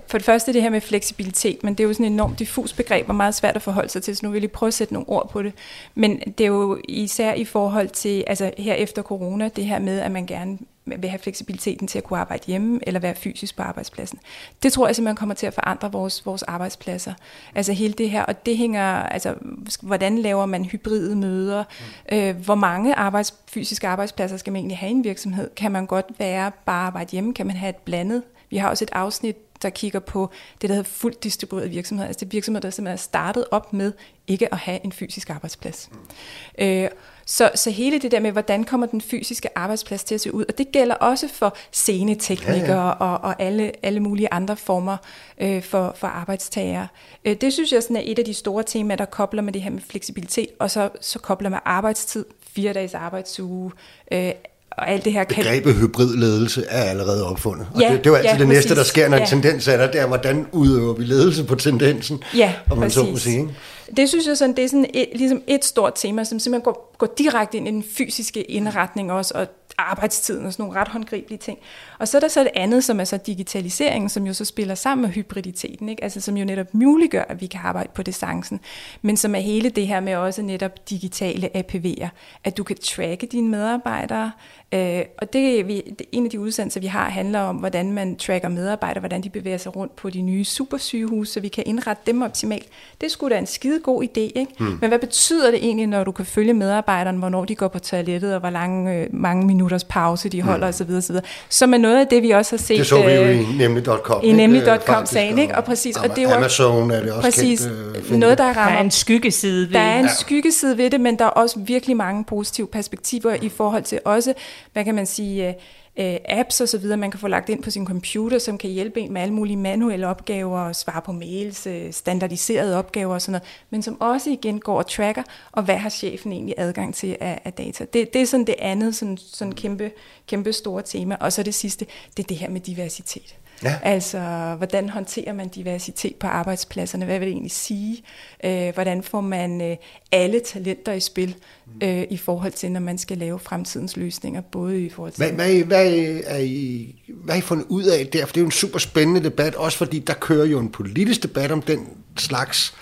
for 0.08 0.18
det 0.18 0.26
første 0.26 0.54
det 0.54 0.62
her 0.62 0.70
med 0.70 0.82
fleksibilitet, 0.82 1.64
men 1.64 1.74
det 1.74 1.84
er 1.84 1.88
jo 1.88 1.94
sådan 1.94 2.06
et 2.06 2.12
enormt 2.12 2.40
diffus 2.40 2.74
begreb 2.74 3.10
og 3.10 3.16
meget 3.16 3.36
svært 3.36 3.56
at 3.56 3.62
forholde 3.62 3.90
sig 3.90 4.04
til, 4.04 4.16
så 4.16 4.26
nu 4.26 4.30
vil 4.30 4.36
jeg 4.36 4.42
lige 4.42 4.52
prøve 4.52 4.68
at 4.68 4.74
sætte 4.74 4.94
nogle 4.94 5.10
ord 5.10 5.30
på 5.30 5.44
det. 5.44 5.54
Men 5.96 6.20
det 6.20 6.44
er 6.44 6.48
jo 6.48 6.80
især 6.90 7.34
i 7.34 7.46
forhold 7.46 7.90
til, 7.90 8.24
altså 8.28 8.52
her 8.58 8.74
efter 8.74 9.02
corona, 9.02 9.50
det 9.56 9.66
her 9.66 9.80
med, 9.80 10.00
at 10.00 10.12
man 10.12 10.26
gerne 10.26 10.58
vil 10.86 11.10
have 11.10 11.20
fleksibiliteten 11.20 11.88
til 11.88 11.98
at 11.98 12.04
kunne 12.04 12.20
arbejde 12.20 12.44
hjemme 12.48 12.80
eller 12.84 13.00
være 13.00 13.16
fysisk 13.16 13.56
på 13.56 13.64
arbejdspladsen. 13.64 14.20
Det 14.64 14.74
tror 14.74 14.88
jeg 14.88 14.96
simpelthen 14.96 15.16
kommer 15.16 15.36
til 15.36 15.48
at 15.48 15.54
forandre 15.54 15.92
vores, 15.92 16.26
vores 16.26 16.44
arbejdspladser. 16.44 17.14
Altså 17.56 17.74
hele 17.74 17.94
det 17.94 18.10
her, 18.10 18.24
og 18.24 18.46
det 18.46 18.58
hænger, 18.58 18.84
altså 18.84 19.36
hvordan 19.82 20.18
laver 20.18 20.46
man 20.46 20.66
hybride 20.66 21.16
møder, 21.16 21.64
øh, 22.12 22.36
hvor 22.36 22.56
mange 22.56 22.96
arbejds, 22.96 23.36
fysiske 23.48 23.88
arbejdspladser 23.88 24.38
skal 24.38 24.54
man 24.54 24.60
egentlig 24.60 24.78
have 24.78 24.90
i 24.90 24.94
en 24.94 25.04
virksomhed? 25.04 25.50
Kan 25.56 25.72
man 25.72 25.86
godt 25.86 26.06
være 26.18 26.52
bare 26.66 26.88
arbejde 26.88 27.12
hjemme? 27.12 27.34
Kan 27.34 27.48
man 27.48 27.56
have 27.56 27.70
et 27.70 27.76
blandet 27.76 28.24
vi 28.56 28.60
har 28.60 28.70
også 28.70 28.84
et 28.84 28.90
afsnit, 28.94 29.36
der 29.62 29.70
kigger 29.70 30.00
på 30.00 30.30
det, 30.62 30.70
der 30.70 30.76
hedder 30.76 30.90
fuldt 30.90 31.24
distribueret 31.24 31.72
virksomhed. 31.72 32.06
Altså 32.06 32.20
det 32.20 32.26
er 32.26 32.30
virksomheder, 32.30 32.62
der 32.62 32.70
simpelthen 32.70 32.94
er 32.94 32.98
startet 32.98 33.46
op 33.52 33.74
med 33.74 33.94
ikke 34.28 34.54
at 34.54 34.58
have 34.58 34.80
en 34.84 34.92
fysisk 34.92 35.30
arbejdsplads. 35.30 35.90
Mm. 35.92 36.66
Øh, 36.66 36.90
så, 37.26 37.52
så 37.56 37.70
hele 37.72 38.00
det 38.00 38.12
der 38.12 38.20
med, 38.20 38.32
hvordan 38.32 38.64
kommer 38.64 38.88
den 38.88 39.02
fysiske 39.02 39.58
arbejdsplads 39.58 40.04
til 40.04 40.16
at 40.16 40.22
se 40.22 40.34
ud, 40.34 40.46
og 40.50 40.58
det 40.58 40.72
gælder 40.72 40.96
også 40.96 41.28
for 41.28 41.56
sceneteknikere 41.72 42.88
ja, 42.88 42.88
ja. 42.88 42.92
Og, 42.92 43.18
og 43.18 43.42
alle, 43.42 43.72
alle 43.84 44.00
mulige 44.00 44.34
andre 44.34 44.58
former 44.58 44.98
øh, 45.38 45.64
for, 45.64 45.96
for 45.98 46.08
arbejdstagere. 46.08 46.88
Øh, 47.26 47.36
det 47.42 47.54
synes 47.54 47.72
jeg 47.72 47.84
sådan 47.84 47.96
er 47.96 48.02
et 48.04 48.20
af 48.20 48.26
de 48.26 48.34
store 48.34 48.64
temaer, 48.64 48.98
der 48.98 49.06
kobler 49.06 49.42
med 49.42 49.54
det 49.54 49.62
her 49.62 49.70
med 49.70 49.82
fleksibilitet, 49.82 50.50
og 50.60 50.72
så, 50.72 50.90
så 51.02 51.20
kobler 51.20 51.50
med 51.50 51.60
arbejdstid, 51.66 52.26
fire 52.56 52.74
dages 52.74 52.94
arbejdsuge, 52.94 53.72
øh, 54.12 54.32
og 54.78 54.90
alt 54.90 55.06
det 55.06 55.14
her 55.14 55.24
kan... 55.24 55.44
Begrebet 55.44 55.76
hybridledelse 55.76 56.66
er 56.70 56.84
allerede 56.84 57.28
opfundet. 57.28 57.68
Og 57.74 57.82
ja, 57.82 57.92
det, 57.92 57.98
det 57.98 58.06
er 58.06 58.10
jo 58.10 58.16
altid 58.16 58.30
ja, 58.30 58.38
det 58.38 58.48
præcis. 58.48 58.66
næste, 58.66 58.76
der 58.76 58.84
sker, 58.84 59.10
når 59.10 59.18
ja. 59.18 59.24
en 59.24 59.30
tendens 59.30 59.68
er 59.68 59.78
der, 59.78 59.92
det 59.92 60.02
er, 60.02 60.08
hvordan 60.08 60.48
udøver 60.52 60.94
vi 60.94 61.04
ledelse 61.04 61.44
på 61.44 61.56
tendensen, 61.56 62.24
ja, 62.36 62.54
om 62.72 62.78
man 62.78 62.86
præcis. 62.86 63.00
så 63.00 63.12
må 63.12 63.18
sige. 63.18 63.40
Ikke? 63.40 63.54
Det 63.98 64.10
synes 64.10 64.28
jeg 64.28 64.38
sådan, 64.38 64.56
det 64.56 64.64
er 64.64 64.68
sådan 64.68 64.86
et, 64.94 65.08
ligesom 65.16 65.42
et 65.48 65.66
stort 65.66 65.94
tema, 65.96 66.24
som 66.24 66.40
simpelthen 66.40 66.64
går, 66.64 66.96
går 66.98 67.14
direkte 67.18 67.58
ind 67.58 67.68
i 67.68 67.72
den 67.72 67.84
fysiske 67.98 68.44
indretning 68.44 69.12
også, 69.12 69.34
og 69.36 69.48
arbejdstiden 69.78 70.46
og 70.46 70.54
sådan 70.54 70.64
nogle 70.64 70.80
ret 70.80 70.88
håndgribelige 70.88 71.38
ting. 71.38 71.58
Og 72.00 72.08
så 72.08 72.18
er 72.18 72.20
der 72.20 72.28
så 72.28 72.44
det 72.44 72.52
andet, 72.56 72.84
som 72.84 73.00
er 73.00 73.04
så 73.04 73.18
digitaliseringen, 73.18 74.10
som 74.10 74.28
jo 74.28 74.34
så 74.34 74.46
spiller 74.46 74.76
sammen 74.76 75.02
med 75.02 75.10
hybriditeten, 75.10 75.90
ikke? 75.90 76.04
Altså, 76.04 76.22
som 76.22 76.38
jo 76.38 76.46
netop 76.46 76.74
muliggør, 76.74 77.24
at 77.30 77.42
vi 77.42 77.46
kan 77.46 77.60
arbejde 77.64 77.90
på 77.94 78.04
distancen, 78.04 78.60
men 79.02 79.18
som 79.18 79.36
er 79.36 79.40
hele 79.40 79.70
det 79.70 79.88
her 79.88 80.00
med 80.00 80.16
også 80.16 80.42
netop 80.42 80.90
digitale 80.90 81.50
APV'er, 81.58 82.08
at 82.44 82.58
du 82.58 82.64
kan 82.64 82.78
tracke 82.78 83.26
dine 83.26 83.50
medarbejdere, 83.50 84.32
øh, 84.74 85.02
og 85.18 85.34
det 85.34 85.68
vi, 85.68 85.82
det, 86.00 86.06
en 86.12 86.26
af 86.26 86.30
de 86.30 86.40
udsendelser, 86.40 86.80
vi 86.80 86.88
har, 86.88 87.10
handler 87.10 87.40
om, 87.40 87.56
hvordan 87.56 87.92
man 87.92 88.16
tracker 88.16 88.50
medarbejdere, 88.50 89.00
hvordan 89.00 89.24
de 89.24 89.30
bevæger 89.30 89.58
sig 89.58 89.76
rundt 89.76 89.96
på 89.96 90.10
de 90.10 90.22
nye 90.22 90.46
supersygehuse, 90.46 91.34
så 91.34 91.40
vi 91.40 91.48
kan 91.48 91.64
indrette 91.68 92.04
dem 92.06 92.22
optimalt. 92.22 92.68
Det 93.02 93.12
skulle 93.12 93.36
da 93.36 93.40
en 93.40 93.48
skide 93.48 93.80
god 93.80 94.04
idé, 94.04 94.20
ikke? 94.20 94.48
Hmm. 94.58 94.78
Men 94.82 94.90
hvad 94.90 95.00
betyder 95.00 95.52
det 95.52 95.66
egentlig, 95.66 95.88
når 95.88 96.04
du 96.04 96.12
kan 96.12 96.26
følge 96.26 96.54
medarbejderne, 96.54 97.18
hvornår 97.18 97.46
de 97.46 97.56
går 97.56 97.68
på 97.68 97.80
toilettet, 97.80 98.34
og 98.34 98.40
hvor 98.40 98.50
lange, 98.50 98.94
øh, 98.94 99.08
mange 99.12 99.46
minutters 99.46 99.84
pause 99.84 100.30
de 100.30 100.42
holder 100.42 100.68
mm. 100.68 100.70
osv. 100.70 100.92
osv. 100.92 101.16
Som 101.50 101.74
er 101.74 101.78
noget 101.88 102.00
af 102.00 102.08
det, 102.08 102.24
vi 102.24 102.32
også 102.32 102.52
har 102.52 102.58
set. 102.58 102.78
Det 102.78 102.88
så 102.88 102.96
vi 103.06 103.12
jo 103.12 103.22
øh, 103.22 103.54
i 103.54 103.58
nemlig.com. 103.58 104.24
I 104.24 104.32
nemlig.com-sagen, 104.32 105.40
ikke? 105.40 105.56
Og 105.56 105.64
præcis. 105.64 105.98
Og 105.98 106.16
det 106.16 106.24
er 106.24 106.36
Amazon 106.36 106.92
er 106.92 107.02
det 107.02 107.12
også 107.12 107.28
præcis, 107.28 107.62
kendt, 107.62 108.12
øh, 108.12 108.18
noget, 108.18 108.38
der 108.38 108.44
rammer. 108.44 108.64
Der 108.64 108.78
er 108.78 108.84
en 108.84 108.92
skyggeside 108.92 109.68
ved 109.68 109.74
Der 109.74 109.80
er 109.80 110.00
en 110.00 110.06
ja. 110.06 110.12
skyggeside 110.20 110.78
ved 110.78 110.90
det, 110.90 111.02
men 111.02 111.20
der 111.20 111.26
er 111.26 111.30
også 111.30 111.60
virkelig 111.60 111.98
mange 111.98 112.24
positive 112.24 112.68
perspektiver 112.68 113.36
i 113.42 113.50
forhold 113.50 113.84
til 113.84 114.00
også, 114.06 114.34
hvad 114.74 114.84
kan 114.84 114.96
man 114.96 115.06
sige, 115.06 115.56
øh, 115.98 116.18
apps 116.26 116.62
og 116.62 116.70
så 116.70 116.78
videre, 116.78 116.98
man 116.98 117.12
kan 117.12 117.20
få 117.20 117.28
lagt 117.28 117.50
ind 117.50 117.64
på 117.64 117.70
sin 117.70 117.86
computer, 117.86 118.40
som 118.40 118.58
kan 118.58 118.70
hjælpe 118.70 119.02
en 119.02 119.14
med 119.14 119.22
alle 119.22 119.34
mulige 119.34 119.58
manuelle 119.58 120.08
opgaver, 120.08 120.74
svare 120.74 121.02
på 121.02 121.12
mails, 121.12 121.68
øh, 121.68 121.94
standardiserede 121.94 122.78
opgaver 122.78 123.14
og 123.14 123.22
sådan 123.22 123.32
noget, 123.32 123.44
men 123.70 123.82
som 123.82 124.02
også 124.02 124.30
igen 124.30 124.60
går 124.60 124.78
og 124.78 124.88
tracker, 124.88 125.24
og 125.52 125.64
hvad 125.64 125.78
har 125.78 125.90
chefen 125.90 126.32
egentlig 126.32 126.56
adgang 126.58 126.96
til 126.96 127.18
af, 127.20 127.42
af 127.46 127.54
data. 127.54 127.86
Det, 127.94 128.14
det 128.14 128.22
er 128.22 128.26
sådan 128.26 128.48
det 128.48 128.56
andet 128.60 128.96
sådan, 128.96 129.18
sådan 129.18 129.54
kæmpe, 129.54 129.92
kæmpe 130.28 130.54
store 130.54 130.82
tema. 130.82 131.18
Og 131.20 131.34
så 131.34 131.44
det 131.44 131.56
sidste, 131.56 131.86
det 132.18 132.24
er 132.24 132.28
det 132.28 132.38
her 132.38 132.50
med 132.50 132.62
diversitet. 132.62 133.36
Ja. 133.64 133.78
Altså, 133.84 134.20
hvordan 134.58 134.90
håndterer 134.90 135.34
man 135.34 135.48
diversitet 135.48 136.16
på 136.16 136.28
arbejdspladserne? 136.28 137.06
Hvad 137.06 137.20
vil 137.20 137.26
det 137.26 137.32
egentlig 137.32 137.52
sige? 137.52 138.04
Øh, 138.44 138.74
hvordan 138.74 139.04
får 139.04 139.22
man 139.22 139.62
øh, 139.62 139.78
alle 140.12 140.40
talenter 140.40 140.94
i 140.94 141.00
spil 141.00 141.36
øh, 141.84 142.04
i 142.10 142.18
forhold 142.18 142.52
til, 142.52 142.72
når 142.72 142.80
man 142.80 142.98
skal 142.98 143.18
lave 143.18 143.40
fremtidens 143.40 143.98
løsninger, 143.98 144.42
både 144.42 144.82
i 144.82 144.90
forhold 144.90 145.12
til... 145.12 145.24
Hvad, 145.24 145.34
hvad, 145.34 145.64
hvad, 145.64 145.86
er 146.26 146.38
I, 146.38 146.96
hvad 147.08 147.36
er 147.36 147.40
I 147.40 147.42
fundet 147.42 147.66
ud 147.70 147.84
af 147.84 148.08
der? 148.08 148.26
For 148.26 148.34
det 148.34 148.38
er 148.38 148.42
jo 148.42 148.46
en 148.46 148.52
super 148.52 148.80
spændende 148.80 149.24
debat, 149.24 149.56
også 149.56 149.78
fordi 149.78 150.00
der 150.00 150.14
kører 150.14 150.46
jo 150.46 150.60
en 150.60 150.70
politisk 150.70 151.24
debat 151.24 151.52
om 151.52 151.62
den 151.62 151.88
slags 152.18 152.76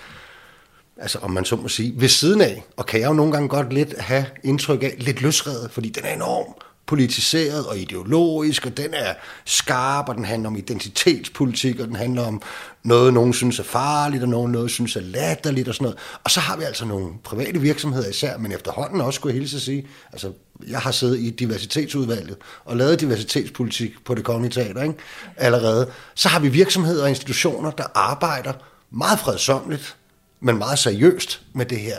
altså 0.98 1.18
om 1.18 1.30
man 1.30 1.44
så 1.44 1.56
må 1.56 1.68
sige, 1.68 1.92
ved 1.96 2.08
siden 2.08 2.40
af, 2.40 2.64
og 2.76 2.86
kan 2.86 3.00
jeg 3.00 3.08
jo 3.08 3.12
nogle 3.12 3.32
gange 3.32 3.48
godt 3.48 3.72
lidt 3.72 3.98
have 3.98 4.26
indtryk 4.44 4.82
af, 4.82 4.94
lidt 4.98 5.22
løsredet, 5.22 5.70
fordi 5.70 5.88
den 5.88 6.04
er 6.04 6.14
enorm 6.14 6.54
politiseret 6.86 7.66
og 7.66 7.78
ideologisk, 7.78 8.66
og 8.66 8.76
den 8.76 8.94
er 8.94 9.14
skarp, 9.44 10.08
og 10.08 10.14
den 10.14 10.24
handler 10.24 10.48
om 10.48 10.56
identitetspolitik, 10.56 11.80
og 11.80 11.86
den 11.86 11.96
handler 11.96 12.22
om 12.26 12.42
noget, 12.82 13.14
nogen 13.14 13.32
synes 13.32 13.58
er 13.58 13.62
farligt, 13.62 14.22
og 14.22 14.28
nogen 14.28 14.52
noget 14.52 14.70
synes 14.70 14.96
er 14.96 15.00
latterligt 15.00 15.68
og 15.68 15.74
sådan 15.74 15.84
noget. 15.84 15.98
Og 16.24 16.30
så 16.30 16.40
har 16.40 16.56
vi 16.56 16.64
altså 16.64 16.84
nogle 16.84 17.12
private 17.24 17.60
virksomheder 17.60 18.08
især, 18.08 18.38
men 18.38 18.52
efterhånden 18.52 19.00
også, 19.00 19.16
skulle 19.16 19.34
jeg 19.34 19.40
hilse 19.40 19.56
at 19.56 19.62
sige, 19.62 19.86
altså 20.12 20.32
jeg 20.68 20.78
har 20.78 20.90
siddet 20.90 21.18
i 21.18 21.30
diversitetsudvalget 21.30 22.36
og 22.64 22.76
lavet 22.76 23.00
diversitetspolitik 23.00 24.04
på 24.04 24.14
det 24.14 24.24
kongelige 24.24 24.52
teater 24.52 24.82
ikke? 24.82 24.94
allerede. 25.36 25.90
Så 26.14 26.28
har 26.28 26.40
vi 26.40 26.48
virksomheder 26.48 27.02
og 27.02 27.08
institutioner, 27.08 27.70
der 27.70 27.84
arbejder 27.94 28.52
meget 28.90 29.18
fredsomligt, 29.18 29.96
men 30.40 30.58
meget 30.58 30.78
seriøst 30.78 31.42
med 31.52 31.66
det 31.66 31.80
her. 31.80 31.98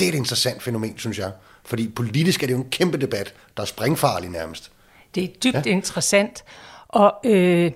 Det 0.00 0.08
er 0.08 0.12
et 0.12 0.16
interessant 0.16 0.62
fænomen, 0.62 0.98
synes 0.98 1.18
jeg. 1.18 1.32
Fordi 1.66 1.88
politisk 1.88 2.42
er 2.42 2.46
det 2.46 2.54
jo 2.54 2.58
en 2.58 2.70
kæmpe 2.70 2.98
debat, 2.98 3.34
der 3.56 3.62
er 3.62 3.66
springfarlig 3.66 4.30
nærmest. 4.30 4.70
Det 5.14 5.24
er 5.24 5.28
dybt 5.28 5.66
ja. 5.66 5.70
interessant, 5.70 6.44
og 6.88 7.14
øh, 7.24 7.72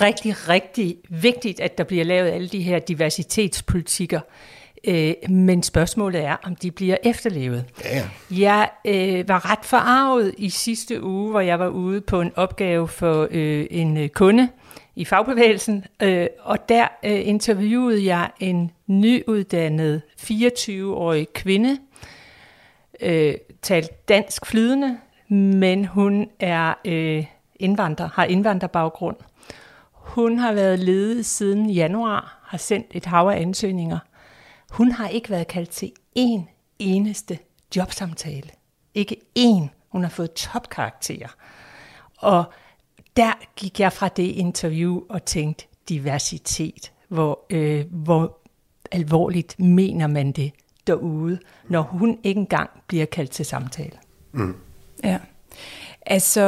rigtig, 0.00 0.48
rigtig 0.48 0.96
vigtigt, 1.08 1.60
at 1.60 1.78
der 1.78 1.84
bliver 1.84 2.04
lavet 2.04 2.30
alle 2.30 2.48
de 2.48 2.62
her 2.62 2.78
diversitetspolitikker. 2.78 4.20
Øh, 4.84 5.14
men 5.28 5.62
spørgsmålet 5.62 6.24
er, 6.24 6.36
om 6.42 6.56
de 6.56 6.70
bliver 6.70 6.96
efterlevet. 7.04 7.64
Ja, 7.84 7.96
ja. 7.96 8.08
Jeg 8.30 8.70
øh, 8.84 9.28
var 9.28 9.50
ret 9.50 9.64
forarvet 9.64 10.34
i 10.38 10.50
sidste 10.50 11.02
uge, 11.02 11.30
hvor 11.30 11.40
jeg 11.40 11.58
var 11.58 11.68
ude 11.68 12.00
på 12.00 12.20
en 12.20 12.32
opgave 12.36 12.88
for 12.88 13.28
øh, 13.30 13.66
en 13.70 13.96
øh, 13.96 14.08
kunde 14.08 14.48
i 14.96 15.04
fagbevægelsen, 15.04 15.84
øh, 16.02 16.26
og 16.40 16.68
der 16.68 16.86
øh, 17.04 17.28
interviewede 17.28 18.04
jeg 18.04 18.30
en 18.40 18.70
nyuddannet 18.86 20.02
24-årig 20.20 21.28
kvinde, 21.34 21.78
øh, 23.04 23.34
talt 23.62 24.08
dansk 24.08 24.46
flydende, 24.46 24.98
men 25.28 25.84
hun 25.84 26.28
er 26.40 26.74
øh, 26.84 27.26
indvandrer, 27.56 28.08
har 28.08 28.24
indvandrerbaggrund. 28.24 29.16
Hun 29.92 30.38
har 30.38 30.52
været 30.52 30.78
ledet 30.78 31.26
siden 31.26 31.70
januar, 31.70 32.40
har 32.42 32.58
sendt 32.58 32.86
et 32.90 33.06
hav 33.06 33.28
af 33.28 33.40
ansøgninger. 33.40 33.98
Hun 34.70 34.90
har 34.90 35.08
ikke 35.08 35.30
været 35.30 35.46
kaldt 35.46 35.70
til 35.70 35.92
én 36.18 36.40
eneste 36.78 37.38
jobsamtale. 37.76 38.50
Ikke 38.94 39.16
én. 39.38 39.68
Hun 39.88 40.02
har 40.02 40.10
fået 40.10 40.32
topkarakterer. 40.32 41.28
Og 42.18 42.44
der 43.16 43.32
gik 43.56 43.80
jeg 43.80 43.92
fra 43.92 44.08
det 44.08 44.22
interview 44.22 45.00
og 45.08 45.24
tænkte, 45.24 45.66
diversitet. 45.88 46.92
Hvor, 47.08 47.46
øh, 47.50 47.84
hvor 47.90 48.38
alvorligt 48.92 49.60
mener 49.60 50.06
man 50.06 50.32
det 50.32 50.52
derude, 50.86 51.38
når 51.68 51.82
hun 51.82 52.18
ikke 52.22 52.38
engang 52.38 52.70
bliver 52.86 53.06
kaldt 53.06 53.30
til 53.30 53.44
samtale? 53.44 53.92
Mm. 54.32 54.54
Ja. 55.04 55.18
Altså, 56.06 56.42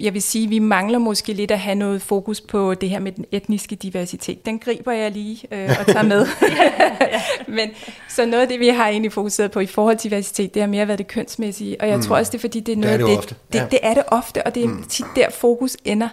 jeg 0.00 0.14
vil 0.14 0.22
sige, 0.22 0.48
vi 0.48 0.58
mangler 0.58 0.98
måske 0.98 1.32
lidt 1.32 1.50
at 1.50 1.58
have 1.58 1.74
noget 1.74 2.02
fokus 2.02 2.40
på 2.40 2.74
det 2.74 2.90
her 2.90 2.98
med 2.98 3.12
den 3.12 3.24
etniske 3.32 3.76
diversitet. 3.76 4.46
Den 4.46 4.58
griber 4.58 4.92
jeg 4.92 5.10
lige 5.10 5.46
øh, 5.52 5.70
og 5.80 5.86
tager 5.86 6.02
med. 6.02 6.26
Men 7.56 7.70
så 8.08 8.26
noget 8.26 8.42
af 8.42 8.48
det, 8.48 8.60
vi 8.60 8.68
har 8.68 8.88
egentlig 8.88 9.12
fokuseret 9.12 9.50
på 9.50 9.60
i 9.60 9.66
forhold 9.66 9.96
til 9.96 10.10
diversitet, 10.10 10.54
det 10.54 10.62
har 10.62 10.68
mere 10.68 10.88
været 10.88 10.98
det 10.98 11.06
kønsmæssige. 11.06 11.80
Og 11.80 11.88
jeg 11.88 11.96
mm. 11.96 12.02
tror 12.02 12.16
også, 12.16 12.32
det 12.32 12.38
er 12.38 12.40
fordi, 12.40 12.60
det 12.60 12.72
er 12.72 12.76
noget 12.76 13.00
det 13.00 13.12
er 13.12 13.20
det, 13.20 13.28
det, 13.28 13.36
det, 13.52 13.58
ja. 13.58 13.66
det 13.70 13.78
er 13.82 13.94
det 13.94 14.02
ofte, 14.08 14.46
og 14.46 14.54
det 14.54 14.64
er 14.64 14.68
mm. 14.68 14.82
tit 14.82 15.06
der 15.16 15.30
fokus 15.30 15.76
ender. 15.84 16.08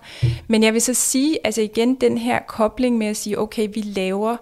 Men 0.48 0.64
jeg 0.64 0.74
vil 0.74 0.82
så 0.82 0.94
sige, 0.94 1.38
altså 1.44 1.62
igen, 1.62 1.96
den 1.96 2.18
her 2.18 2.40
kobling 2.48 2.98
med 2.98 3.08
at 3.08 3.18
sige, 3.18 3.40
okay, 3.40 3.68
vi 3.74 3.82
laver 3.82 4.38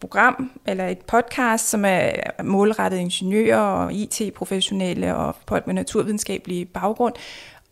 program 0.00 0.50
eller 0.66 0.88
et 0.88 0.98
podcast, 0.98 1.70
som 1.70 1.84
er 1.84 2.12
målrettet 2.42 2.98
ingeniører 2.98 3.58
og 3.58 3.92
IT-professionelle 3.94 5.16
og 5.16 5.34
folk 5.48 5.66
med 5.66 5.74
naturvidenskabelig 5.74 6.68
baggrund. 6.68 7.14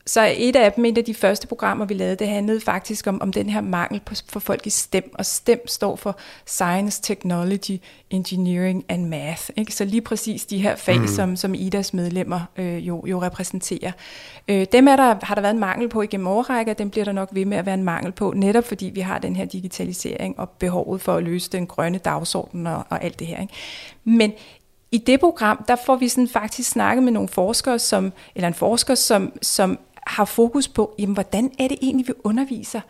Så 0.09 0.35
et 0.37 0.57
af 0.57 0.73
dem, 0.73 0.85
et 0.85 0.99
af 0.99 1.05
de 1.05 1.15
første 1.15 1.47
programmer, 1.47 1.85
vi 1.85 1.95
lavede, 1.95 2.17
det 2.17 2.29
handlede 2.29 2.61
faktisk 2.61 3.07
om, 3.07 3.23
om 3.23 3.33
den 3.33 3.51
her 3.51 3.61
mangel 3.61 4.01
på, 4.01 4.15
for 4.29 4.41
folk 4.41 4.67
i 4.67 4.71
STEM, 4.71 5.11
og 5.15 5.27
STEM 5.27 5.67
står 5.67 5.97
for 5.97 6.19
Science, 6.47 7.03
Technology, 7.03 7.81
Engineering 8.11 8.85
and 8.89 9.07
Math. 9.07 9.51
Ikke? 9.57 9.75
Så 9.75 9.85
lige 9.85 10.01
præcis 10.01 10.47
de 10.47 10.59
her 10.59 10.77
fag, 10.77 11.01
mm. 11.01 11.07
som, 11.07 11.37
som 11.37 11.55
IDAs 11.55 11.95
medlemmer 11.95 12.41
øh, 12.57 12.89
jo, 12.89 13.07
jo 13.07 13.23
repræsenterer. 13.23 13.93
Øh, 14.49 14.67
dem 14.73 14.89
er 14.89 14.97
der, 14.97 15.15
har 15.23 15.35
der 15.35 15.43
været 15.43 15.55
en 15.55 15.61
mangel 15.61 15.89
på 15.89 16.03
igennem 16.03 16.27
overrækker, 16.27 16.73
dem 16.73 16.91
bliver 16.91 17.05
der 17.05 17.13
nok 17.13 17.29
ved 17.33 17.45
med 17.45 17.57
at 17.57 17.67
være 17.67 17.75
en 17.75 17.85
mangel 17.85 18.13
på, 18.13 18.33
netop 18.37 18.65
fordi 18.65 18.91
vi 18.95 19.01
har 19.01 19.19
den 19.19 19.37
her 19.37 19.45
digitalisering 19.45 20.39
og 20.39 20.51
behovet 20.51 21.01
for 21.01 21.15
at 21.15 21.23
løse 21.23 21.51
den 21.51 21.67
grønne 21.67 21.99
dagsorden 21.99 22.67
og, 22.67 22.85
og 22.89 23.05
alt 23.05 23.19
det 23.19 23.27
her. 23.27 23.41
Ikke? 23.41 23.55
Men 24.05 24.33
i 24.93 24.99
det 24.99 25.21
program, 25.21 25.65
der 25.69 25.77
får 25.87 25.97
vi 25.97 26.09
sådan 26.09 26.29
faktisk 26.29 26.71
snakket 26.71 27.03
med 27.03 27.13
nogle 27.13 27.29
forskere, 27.29 27.79
som, 27.79 28.13
eller 28.35 28.49
en 28.49 28.55
forsker, 28.55 28.95
som, 28.95 29.33
som 29.43 29.79
har 30.09 30.25
fokus 30.25 30.69
på, 30.69 30.95
jamen, 30.99 31.15
hvordan 31.15 31.53
er 31.59 31.69
det 31.69 31.79
egentlig, 31.83 32.09
vi 32.09 32.13
underviser? 32.25 32.81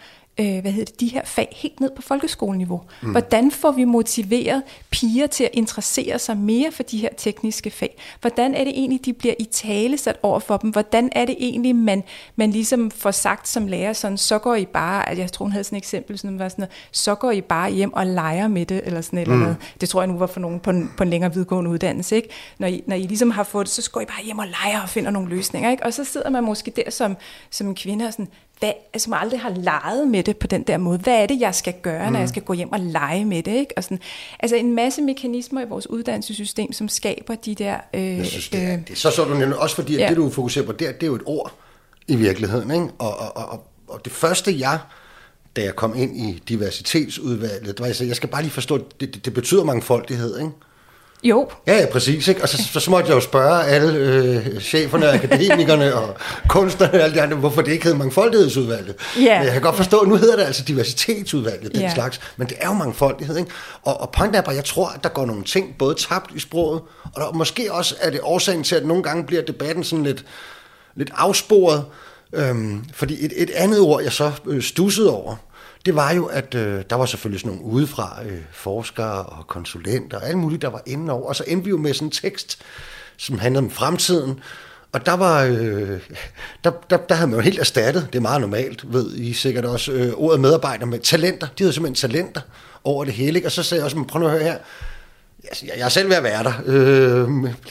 Øh, 0.41 0.61
hvad 0.61 0.73
hedder 0.73 0.85
det, 0.85 1.01
de 1.01 1.09
her 1.09 1.25
fag 1.25 1.49
helt 1.57 1.81
ned 1.81 1.91
på 1.97 2.03
folkeskoleniveau. 2.03 2.81
Mm. 3.03 3.11
Hvordan 3.11 3.51
får 3.51 3.71
vi 3.71 3.85
motiveret 3.85 4.63
piger 4.91 5.27
til 5.27 5.45
at 5.45 5.51
interessere 5.53 6.19
sig 6.19 6.37
mere 6.37 6.73
for 6.73 6.83
de 6.83 6.99
her 6.99 7.09
tekniske 7.17 7.71
fag? 7.71 7.99
Hvordan 8.21 8.55
er 8.55 8.65
det 8.65 8.73
egentlig, 8.77 9.05
de 9.05 9.13
bliver 9.13 9.35
i 9.39 9.45
tale 9.45 9.99
sat 9.99 10.17
over 10.23 10.39
for 10.39 10.57
dem? 10.57 10.71
Hvordan 10.71 11.09
er 11.13 11.25
det 11.25 11.37
egentlig, 11.39 11.77
man, 11.77 12.05
man 12.37 12.51
ligesom 12.51 12.91
får 12.91 13.11
sagt 13.11 13.49
som 13.49 13.67
lærer, 13.67 13.93
sådan, 13.93 14.19
så 14.19 14.39
går 14.39 14.55
I 14.55 14.67
bare, 14.67 15.09
altså 15.09 15.23
jeg 15.23 15.33
tror 15.33 15.45
hun 15.45 15.53
havde 15.53 15.65
sådan 15.65 15.77
et 15.77 15.81
eksempel, 15.81 16.19
sådan, 16.19 16.39
var 16.39 16.49
sådan 16.49 16.63
noget, 16.63 16.73
så 16.93 17.15
går 17.15 17.31
I 17.31 17.41
bare 17.41 17.71
hjem 17.71 17.93
og 17.93 18.07
leger 18.07 18.49
med 18.49 18.67
det, 18.67 18.81
eller 18.85 19.01
sådan 19.01 19.17
mm. 19.17 19.23
eller 19.23 19.37
noget. 19.37 19.57
Det 19.81 19.89
tror 19.89 20.01
jeg 20.01 20.09
nu 20.09 20.19
var 20.19 20.27
for 20.27 20.41
nogen 20.41 20.61
på 20.61 20.71
en, 20.71 20.93
på 20.97 21.03
en 21.03 21.11
længere 21.11 21.35
vidgående 21.35 21.71
uddannelse, 21.71 22.17
ikke? 22.17 22.29
Når 22.59 22.67
I, 22.67 22.83
når 22.87 22.97
I 22.97 23.03
ligesom 23.03 23.31
har 23.31 23.43
fået 23.43 23.67
det, 23.67 23.73
så 23.73 23.91
går 23.91 24.01
I 24.01 24.05
bare 24.05 24.25
hjem 24.25 24.39
og 24.39 24.47
leger 24.47 24.81
og 24.83 24.89
finder 24.89 25.11
nogle 25.11 25.29
løsninger, 25.29 25.71
ikke? 25.71 25.85
Og 25.85 25.95
så 25.95 26.05
sidder 26.05 26.31
man 26.31 26.45
måske 26.45 26.71
der 26.71 26.91
som, 26.91 27.17
som 27.51 27.67
en 27.67 27.75
kvinde 27.75 28.05
og 28.05 28.13
sådan, 28.13 28.29
hvad, 28.59 28.73
altså, 28.93 29.11
man 29.11 29.19
aldrig 29.23 29.41
har 29.41 29.51
leget 29.51 30.09
med 30.09 30.23
det 30.23 30.37
på 30.37 30.47
den 30.47 30.63
der 30.63 30.79
måde. 30.79 30.99
Hvad 30.99 31.23
er 31.23 31.27
det, 31.27 31.41
jeg 31.41 31.55
skal 31.55 31.75
gøre, 31.83 32.07
mm. 32.07 32.13
når 32.13 32.21
jeg 32.21 32.29
skal 32.29 32.43
gå 32.43 32.53
hjem 32.53 32.73
og 32.73 32.81
lege 32.81 33.25
med 33.25 33.43
det? 33.43 33.55
Ikke? 33.55 33.73
Og 33.77 33.85
sådan, 33.85 34.01
altså 34.41 34.57
en 34.57 34.75
masse 34.75 35.03
mekanismer 35.03 35.61
i 35.61 35.69
vores 35.69 35.91
uddannelsessystem, 35.91 36.73
som 36.73 36.89
skaber 36.89 37.35
de 37.35 37.55
der... 37.55 37.77
Øh, 37.95 38.19
jeg 38.19 38.27
synes, 38.27 38.49
det 38.49 38.63
er, 38.63 38.73
øh, 38.73 38.79
det 38.79 38.91
er 38.91 38.97
så 38.97 39.11
så 39.11 39.25
du 39.25 39.35
nemlig, 39.35 39.59
også 39.59 39.75
fordi, 39.75 39.95
at 39.95 40.01
ja. 40.01 40.09
det 40.09 40.17
du 40.17 40.31
fokuserer 40.31 40.67
på, 40.67 40.73
det 40.73 40.89
er, 40.89 40.93
det 40.93 41.03
er 41.03 41.07
jo 41.07 41.15
et 41.15 41.23
ord 41.27 41.53
i 42.09 42.17
virkeligheden. 42.17 42.71
Ikke? 42.71 42.87
Og, 42.99 43.19
og, 43.19 43.37
og, 43.37 43.65
og 43.89 44.05
det 44.05 44.13
første, 44.13 44.59
jeg 44.59 44.79
da 45.57 45.65
jeg 45.65 45.77
kom 45.77 45.97
ind 45.97 46.17
i 46.17 46.43
diversitetsudvalget, 46.49 47.67
det 47.67 47.81
var, 47.81 47.87
jeg, 47.87 48.09
jeg 48.09 48.17
skal 48.17 48.29
bare 48.29 48.43
lige 48.43 48.53
forstå, 48.53 48.79
det, 48.79 49.01
det, 49.01 49.25
det 49.25 49.35
betyder 49.35 49.65
mangfoldighed, 49.65 50.39
ikke? 50.39 50.51
Jo. 51.23 51.51
Ja, 51.67 51.81
ja, 51.81 51.87
præcis. 51.87 52.29
Ikke? 52.29 52.43
Og 52.43 52.49
så, 52.49 52.69
så, 52.73 52.81
så 52.81 52.91
måtte 52.91 53.09
jeg 53.09 53.15
jo 53.15 53.21
spørge 53.21 53.65
alle 53.65 53.99
øh, 53.99 54.61
cheferne, 54.61 55.11
akademikerne 55.11 55.95
og 55.95 56.17
kunstnerne 56.49 56.95
og 56.95 57.01
alt 57.01 57.15
det 57.15 57.21
andre, 57.21 57.37
hvorfor 57.37 57.63
det 57.63 57.73
ikke 57.73 57.85
hed 57.85 57.95
mangfoldighedsudvalget. 57.95 58.95
Ja. 59.17 59.39
Men 59.39 59.45
jeg 59.45 59.53
kan 59.53 59.63
godt 59.63 59.77
forstå, 59.77 59.99
at 59.99 60.09
nu 60.09 60.17
hedder 60.17 60.37
det 60.37 60.43
altså 60.43 60.63
diversitetsudvalget, 60.65 61.73
den 61.73 61.81
ja. 61.81 61.95
slags. 61.95 62.21
Men 62.37 62.49
det 62.49 62.57
er 62.61 62.67
jo 62.67 62.73
mangfoldighed. 62.73 63.37
Ikke? 63.37 63.51
Og, 63.83 64.01
og 64.01 64.11
point 64.11 64.37
er 64.37 64.41
bare, 64.41 64.55
jeg 64.55 64.65
tror, 64.65 64.89
at 64.89 65.05
der 65.05 65.09
går 65.09 65.27
nogle 65.27 65.45
ting 65.45 65.75
både 65.79 65.95
tabt 65.95 66.31
i 66.35 66.39
sproget, 66.39 66.81
og 67.15 67.21
der, 67.21 67.33
måske 67.33 67.73
også 67.73 67.95
er 68.01 68.11
det 68.11 68.21
årsagen 68.23 68.65
til, 68.65 68.75
at 68.75 68.87
nogle 68.87 69.03
gange 69.03 69.25
bliver 69.25 69.43
debatten 69.43 69.85
sådan 69.85 70.05
lidt, 70.05 70.25
lidt 70.97 71.11
afsporet. 71.15 71.85
Øhm, 72.33 72.85
fordi 72.95 73.25
et, 73.25 73.33
et 73.37 73.51
andet 73.51 73.81
ord, 73.81 74.03
jeg 74.03 74.13
så 74.13 74.33
øh, 74.47 74.63
stussede 74.63 75.11
over, 75.11 75.37
det 75.89 75.97
var 75.97 76.13
jo, 76.13 76.27
at 76.27 76.55
øh, 76.55 76.85
der 76.91 76.97
var 76.97 77.07
selvfølgelig 77.07 77.41
sådan 77.41 77.57
nogle 77.57 77.73
udefra 77.73 78.19
øh, 78.25 78.39
forskere 78.53 79.23
og 79.23 79.47
konsulenter 79.47 80.17
og 80.17 80.29
alt 80.29 80.39
muligt, 80.39 80.63
der 80.63 80.69
var 80.69 80.83
inde 80.87 81.13
over. 81.13 81.29
Og 81.29 81.37
så 81.37 81.45
endte 81.47 81.65
vi 81.65 81.71
jo 81.71 81.77
med 81.77 81.95
sådan 81.95 82.09
en 82.09 82.13
tekst, 82.13 82.59
som 83.17 83.39
handlede 83.39 83.65
om 83.65 83.71
fremtiden. 83.71 84.41
Og 84.93 85.07
der 85.07 85.13
var, 85.13 85.45
øh, 85.45 86.01
der, 86.65 86.71
der, 86.91 86.97
der 86.97 87.15
havde 87.15 87.31
man 87.31 87.39
jo 87.39 87.43
helt 87.43 87.59
erstattet, 87.59 88.09
det 88.13 88.19
er 88.19 88.23
meget 88.23 88.41
normalt, 88.41 88.93
ved 88.93 89.17
I 89.17 89.33
sikkert 89.33 89.65
også, 89.65 89.93
øh, 89.93 90.13
ordet 90.17 90.41
medarbejder 90.41 90.87
med 90.87 90.99
talenter. 90.99 91.47
De 91.59 91.65
havde 91.65 91.73
simpelthen 91.73 92.11
talenter 92.11 92.41
over 92.85 93.05
det 93.05 93.15
hele. 93.15 93.39
Ikke? 93.39 93.49
Og 93.49 93.53
så 93.53 93.63
sagde 93.63 93.81
jeg 93.81 93.85
også, 93.85 94.05
prøv 94.09 94.23
at 94.23 94.31
høre 94.31 94.43
her, 94.43 94.59
Altså, 95.49 95.67
jeg 95.77 95.85
er 95.85 95.89
selv 95.89 96.09
ved 96.09 96.17
at 96.17 96.23
være 96.23 96.45
der. 96.45 96.53
Øh, 96.67 97.29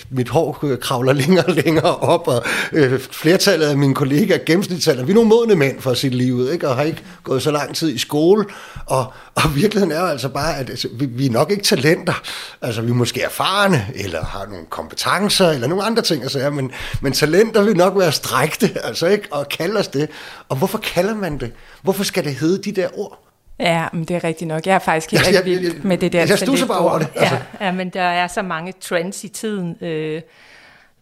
mit 0.09 0.29
hår 0.29 0.77
kravler 0.81 1.13
længere 1.13 1.45
og 1.45 1.53
længere 1.53 1.95
op, 1.97 2.27
og 2.27 2.43
øh, 2.73 2.99
flertallet 2.99 3.65
af 3.65 3.77
mine 3.77 3.95
kollegaer 3.95 4.39
gennemsnitsalder. 4.45 5.03
Vi 5.03 5.11
er 5.11 5.15
nogle 5.15 5.29
modne 5.29 5.55
mænd 5.55 5.81
for 5.81 5.93
sit 5.93 6.13
liv, 6.13 6.51
ikke? 6.51 6.69
og 6.69 6.75
har 6.75 6.83
ikke 6.83 7.03
gået 7.23 7.43
så 7.43 7.51
lang 7.51 7.75
tid 7.75 7.95
i 7.95 7.97
skole. 7.97 8.45
Og, 8.85 9.13
og 9.35 9.55
virkeligheden 9.55 9.91
er 9.91 9.99
jo 9.99 10.05
altså 10.05 10.29
bare, 10.29 10.57
at 10.57 10.69
altså, 10.69 10.87
vi, 10.93 11.05
vi 11.05 11.25
er 11.25 11.31
nok 11.31 11.51
ikke 11.51 11.63
talenter. 11.63 12.21
Altså, 12.61 12.81
vi 12.81 12.89
er 12.89 12.95
måske 12.95 13.21
erfarne, 13.21 13.87
eller 13.95 14.25
har 14.25 14.45
nogle 14.45 14.65
kompetencer, 14.69 15.49
eller 15.49 15.67
nogle 15.67 15.83
andre 15.83 16.01
ting. 16.01 16.23
Altså, 16.23 16.39
ja, 16.39 16.49
men, 16.49 16.71
men 17.01 17.13
talenter 17.13 17.63
vil 17.63 17.77
nok 17.77 17.97
være 17.97 18.11
strækte, 18.11 18.71
altså, 18.83 19.07
ikke? 19.07 19.27
og 19.31 19.49
kalde 19.49 19.79
os 19.79 19.87
det. 19.87 20.09
Og 20.49 20.57
hvorfor 20.57 20.77
kalder 20.77 21.15
man 21.15 21.37
det? 21.37 21.51
Hvorfor 21.81 22.03
skal 22.03 22.23
det 22.23 22.35
hedde 22.35 22.63
de 22.63 22.81
der 22.81 22.87
ord? 22.99 23.26
Ja, 23.59 23.85
men 23.93 24.03
det 24.03 24.15
er 24.15 24.23
rigtigt 24.23 24.47
nok. 24.47 24.65
Jeg 24.65 24.75
er 24.75 24.79
faktisk 24.79 25.11
helt 25.11 25.35
ja, 25.35 25.41
vild 25.41 25.81
med 25.81 25.97
det 25.97 26.13
der. 26.13 26.25
Jeg 26.25 26.39
stusser 26.39 26.67
bare 26.67 26.79
over 26.79 26.99
det. 26.99 27.07
Altså. 27.15 27.35
Ja, 27.59 27.65
ja, 27.65 27.71
men 27.71 27.89
der 27.89 28.01
er 28.01 28.27
så 28.27 28.41
mange 28.41 28.73
trends 28.81 29.23
i 29.23 29.27
tiden, 29.27 29.83
øh, 29.83 30.21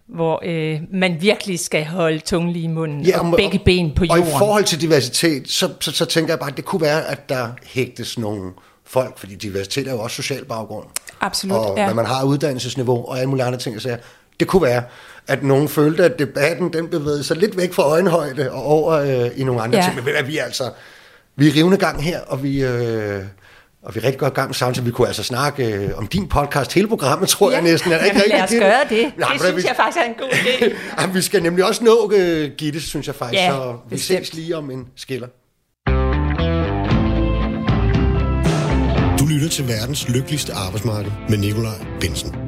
hvor 0.08 0.42
øh, 0.46 0.82
man 0.92 1.18
virkelig 1.22 1.60
skal 1.60 1.86
holde 1.86 2.20
tungen 2.20 2.54
lige 2.54 2.64
i 2.64 2.68
munden 2.68 3.02
ja, 3.02 3.20
og, 3.20 3.32
og 3.32 3.38
begge 3.38 3.60
ben 3.66 3.94
på 3.96 4.06
jorden. 4.06 4.24
Og 4.24 4.30
i 4.30 4.32
forhold 4.38 4.64
til 4.64 4.82
diversitet, 4.82 5.50
så, 5.50 5.70
så, 5.80 5.92
så 5.92 6.06
tænker 6.06 6.32
jeg 6.32 6.40
bare, 6.40 6.50
at 6.50 6.58
det 6.58 6.66
kunne 6.66 6.82
være, 6.82 7.08
at 7.08 7.30
der 7.30 7.48
hægtes 7.66 8.20
nogle 8.20 8.52
folk, 8.86 9.18
fordi 9.18 9.36
diversitet 9.36 9.88
er 9.88 9.92
jo 9.92 10.00
også 10.00 10.16
social 10.16 10.46
baggrund. 10.46 10.86
Absolut, 11.22 11.58
Og 11.58 11.74
ja. 11.78 11.86
hvad 11.86 11.94
man 11.94 12.06
har 12.06 12.24
uddannelsesniveau 12.24 13.06
og 13.06 13.18
alle 13.18 13.30
mulige 13.30 13.46
andre 13.46 13.60
ting. 13.60 13.82
Så 13.82 13.98
det 14.40 14.48
kunne 14.48 14.62
være, 14.62 14.84
at 15.28 15.44
nogen 15.44 15.70
følte, 15.70 16.06
at 16.06 16.20
debatten 16.20 16.74
den 16.74 16.88
bevægede 16.88 17.24
sig 17.24 17.38
lidt 17.38 17.58
væk 17.58 17.74
fra 17.74 17.84
øjenhøjde 17.84 18.52
og 18.52 18.66
over 18.66 18.92
øh, 18.94 19.30
i 19.36 19.44
nogle 19.44 19.62
andre 19.62 19.78
ja. 19.78 19.84
ting. 19.84 20.06
Men 20.06 20.28
vi 20.28 20.38
altså 20.38 20.64
vi 21.38 21.48
er 21.48 21.56
rivende 21.56 21.78
gang 21.78 22.04
her, 22.04 22.20
og 22.20 22.44
vi, 22.44 22.64
øh, 22.64 23.24
og 23.84 23.96
vi 23.96 24.00
er 24.00 24.04
rigtig 24.04 24.20
godt 24.20 24.34
gang 24.34 24.56
sammen, 24.56 24.76
så 24.76 24.82
vi 24.82 24.92
kunne 24.92 25.08
altså 25.08 25.24
snakke 25.24 25.74
øh, 25.74 25.98
om 25.98 26.08
din 26.08 26.28
podcast, 26.28 26.74
hele 26.74 26.88
programmet, 26.88 27.30
tror 27.30 27.50
ja. 27.50 27.56
jeg 27.56 27.64
næsten. 27.64 27.92
Er 27.92 28.06
Jamen, 28.06 28.22
lad 28.30 28.44
os 28.44 28.50
det? 28.50 28.60
gøre 28.60 28.82
det. 28.90 29.18
Nej, 29.18 29.30
det 29.34 29.42
synes 29.42 29.56
vi, 29.56 29.68
jeg 29.68 29.76
faktisk 29.76 29.98
er 29.98 30.10
en 30.10 30.16
god 30.20 30.30
idé. 30.30 30.76
Jamen, 31.02 31.16
vi 31.16 31.22
skal 31.22 31.44
nemlig 31.44 31.66
også 31.66 31.84
nå 31.84 32.06
uh, 32.06 32.52
Gitte, 32.58 32.82
synes 32.82 33.08
jeg 33.08 33.16
faktisk, 33.16 33.42
ja, 33.42 33.50
så 33.50 33.76
vi 33.90 33.96
bestemt. 33.96 34.28
ses 34.28 34.34
lige 34.34 34.58
om 34.58 34.72
en 34.72 34.88
skiller. 34.96 35.28
Du 39.20 39.26
lytter 39.26 39.50
til 39.50 39.68
verdens 39.68 40.10
lykkeligste 40.10 40.54
arbejdsmarked 40.54 41.12
med 41.30 41.38
Nikolaj 41.38 41.86
Bensen. 42.02 42.45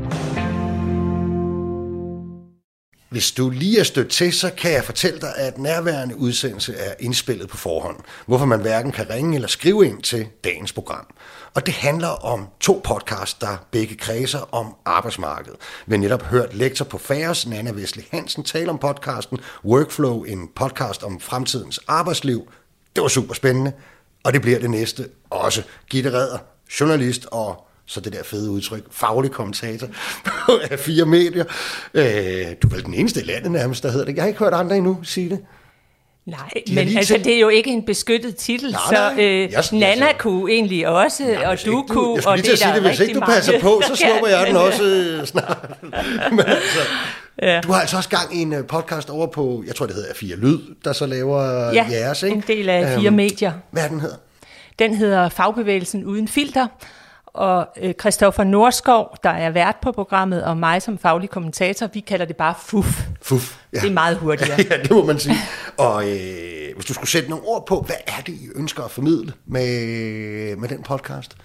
Hvis 3.18 3.32
du 3.32 3.50
lige 3.50 3.80
er 3.80 3.84
stødt 3.84 4.10
til, 4.10 4.34
så 4.34 4.52
kan 4.58 4.72
jeg 4.72 4.84
fortælle 4.84 5.22
dig, 5.22 5.34
at 5.36 5.58
nærværende 5.58 6.18
udsendelse 6.18 6.76
er 6.76 6.94
indspillet 7.00 7.50
på 7.50 7.58
forhånd, 7.58 7.98
hvorfor 8.26 8.46
man 8.46 8.62
hverken 8.62 8.92
kan 8.92 9.10
ringe 9.10 9.36
eller 9.36 9.48
skrive 9.48 9.86
ind 9.86 10.02
til 10.02 10.28
dagens 10.44 10.74
program. 10.74 11.08
Og 11.54 11.66
det 11.66 11.74
handler 11.74 12.08
om 12.08 12.48
to 12.60 12.82
podcasts, 12.84 13.34
der 13.34 13.66
begge 13.72 13.96
kredser 13.96 14.56
om 14.56 14.76
arbejdsmarkedet. 14.86 15.60
Vi 15.88 15.96
har 15.96 16.00
netop 16.00 16.22
hørt 16.22 16.54
lektor 16.54 16.86
på 16.86 16.98
Færes, 16.98 17.48
Nana 17.48 17.72
Vesle 17.72 18.04
Hansen, 18.12 18.44
tale 18.44 18.70
om 18.70 18.78
podcasten 18.78 19.40
Workflow, 19.66 20.24
en 20.24 20.50
podcast 20.56 21.04
om 21.04 21.20
fremtidens 21.20 21.80
arbejdsliv. 21.88 22.52
Det 22.96 23.02
var 23.02 23.08
super 23.08 23.34
spændende, 23.34 23.72
og 24.24 24.34
det 24.34 24.42
bliver 24.42 24.60
det 24.60 24.70
næste 24.70 25.10
også. 25.30 25.64
Gitte 25.90 26.14
Redder, 26.14 26.38
journalist 26.80 27.28
og 27.32 27.67
så 27.88 28.00
det 28.00 28.14
der 28.14 28.24
fede 28.24 28.52
udtryk, 28.52 28.84
faglig 28.92 29.32
kommentator 29.32 29.88
af 30.72 30.80
fire 30.88 31.06
medier. 31.06 31.46
Øh, 31.94 32.04
du 32.62 32.68
er 32.68 32.74
vel 32.74 32.86
den 32.86 32.94
eneste 32.94 33.22
i 33.22 33.24
landet 33.24 33.52
nærmest, 33.52 33.84
der 33.84 33.92
hedder 33.92 34.06
det. 34.06 34.16
Jeg 34.16 34.24
har 34.24 34.28
ikke 34.28 34.40
hørt 34.40 34.54
andre 34.54 34.78
endnu 34.78 34.98
sige 35.04 35.30
det. 35.30 35.40
Nej, 36.26 36.50
men 36.68 36.98
altså, 36.98 37.18
det 37.24 37.36
er 37.36 37.40
jo 37.40 37.50
ikke 37.50 37.70
en 37.70 37.86
beskyttet 37.86 38.36
titel, 38.36 38.72
nej, 38.72 38.82
nej. 38.92 39.16
så 39.16 39.22
øh, 39.22 39.52
jeg, 39.52 39.64
Nana 39.72 40.06
altså, 40.06 40.18
kunne 40.18 40.52
egentlig 40.52 40.88
også, 40.88 41.24
nej, 41.24 41.46
og 41.46 41.66
du 41.66 41.82
ikke, 41.82 41.94
kunne, 41.94 42.28
og 42.28 42.38
det 42.38 42.48
er 42.48 42.56
sige 42.56 42.74
det, 42.74 42.82
hvis 42.82 43.00
ikke 43.00 43.14
du 43.14 43.20
passer 43.20 43.52
mange. 43.52 43.64
på, 43.64 43.82
så 43.88 43.96
snupper 43.96 44.28
jeg 44.28 44.48
den 44.48 44.56
også 44.56 44.84
øh, 45.20 45.26
snart. 45.26 45.70
men 46.32 46.40
altså, 46.40 46.80
ja. 47.42 47.62
Du 47.62 47.72
har 47.72 47.82
altså 47.82 47.98
også 47.98 48.10
gang 48.10 48.38
i 48.38 48.42
en 48.42 48.54
øh, 48.54 48.66
podcast 48.66 49.10
over 49.10 49.28
på, 49.28 49.64
jeg 49.68 49.76
tror 49.76 49.86
det 49.86 49.96
hedder 49.96 50.14
Fire 50.14 50.36
Lyd, 50.36 50.60
der 50.86 50.94
så 50.94 51.06
laver 51.06 51.72
ja, 51.74 51.86
jeres, 51.92 52.24
ikke? 52.24 52.36
en 52.36 52.44
del 52.48 52.70
af 52.70 53.00
Fire 53.00 53.10
um, 53.10 53.16
Medier. 53.16 53.54
Hvad 53.72 53.84
er 53.84 53.88
den 53.88 54.00
hedder? 54.00 54.18
Den 54.80 54.94
hedder 54.94 55.30
Fagbevægelsen 55.30 56.06
Uden 56.06 56.28
Filter, 56.28 56.68
og 57.38 57.68
øh, 57.82 57.94
Christoffer 57.94 58.44
Norskov, 58.44 59.16
der 59.24 59.30
er 59.30 59.50
vært 59.50 59.76
på 59.82 59.92
programmet, 59.92 60.44
og 60.44 60.58
mig 60.58 60.82
som 60.82 60.98
faglig 60.98 61.30
kommentator, 61.30 61.88
vi 61.88 62.00
kalder 62.00 62.26
det 62.26 62.36
bare 62.36 62.54
FUF. 62.60 63.08
FUF, 63.22 63.58
ja. 63.74 63.80
Det 63.80 63.90
er 63.90 63.94
meget 63.94 64.18
hurtigere. 64.18 64.58
ja, 64.72 64.78
det 64.78 64.92
må 64.92 65.06
man 65.06 65.20
sige. 65.20 65.36
Og 65.78 66.10
øh, 66.10 66.76
hvis 66.76 66.86
du 66.86 66.94
skulle 66.94 67.10
sætte 67.10 67.30
nogle 67.30 67.46
ord 67.46 67.68
på, 67.68 67.82
hvad 67.82 67.96
er 68.08 68.22
det, 68.26 68.34
I 68.34 68.50
ønsker 68.56 68.84
at 68.84 68.92
formidle 68.92 69.34
med, 69.46 70.56
med 70.56 70.70
den 70.70 70.84
podcast? 70.84 71.38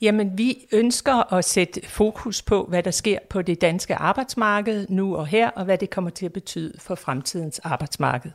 Jamen, 0.00 0.38
vi 0.38 0.56
ønsker 0.72 1.32
at 1.34 1.44
sætte 1.44 1.80
fokus 1.88 2.42
på, 2.42 2.66
hvad 2.68 2.82
der 2.82 2.90
sker 2.90 3.18
på 3.30 3.42
det 3.42 3.60
danske 3.60 3.94
arbejdsmarked 3.94 4.86
nu 4.88 5.16
og 5.16 5.26
her, 5.26 5.50
og 5.50 5.64
hvad 5.64 5.78
det 5.78 5.90
kommer 5.90 6.10
til 6.10 6.26
at 6.26 6.32
betyde 6.32 6.72
for 6.78 6.94
fremtidens 6.94 7.58
arbejdsmarked. 7.58 8.30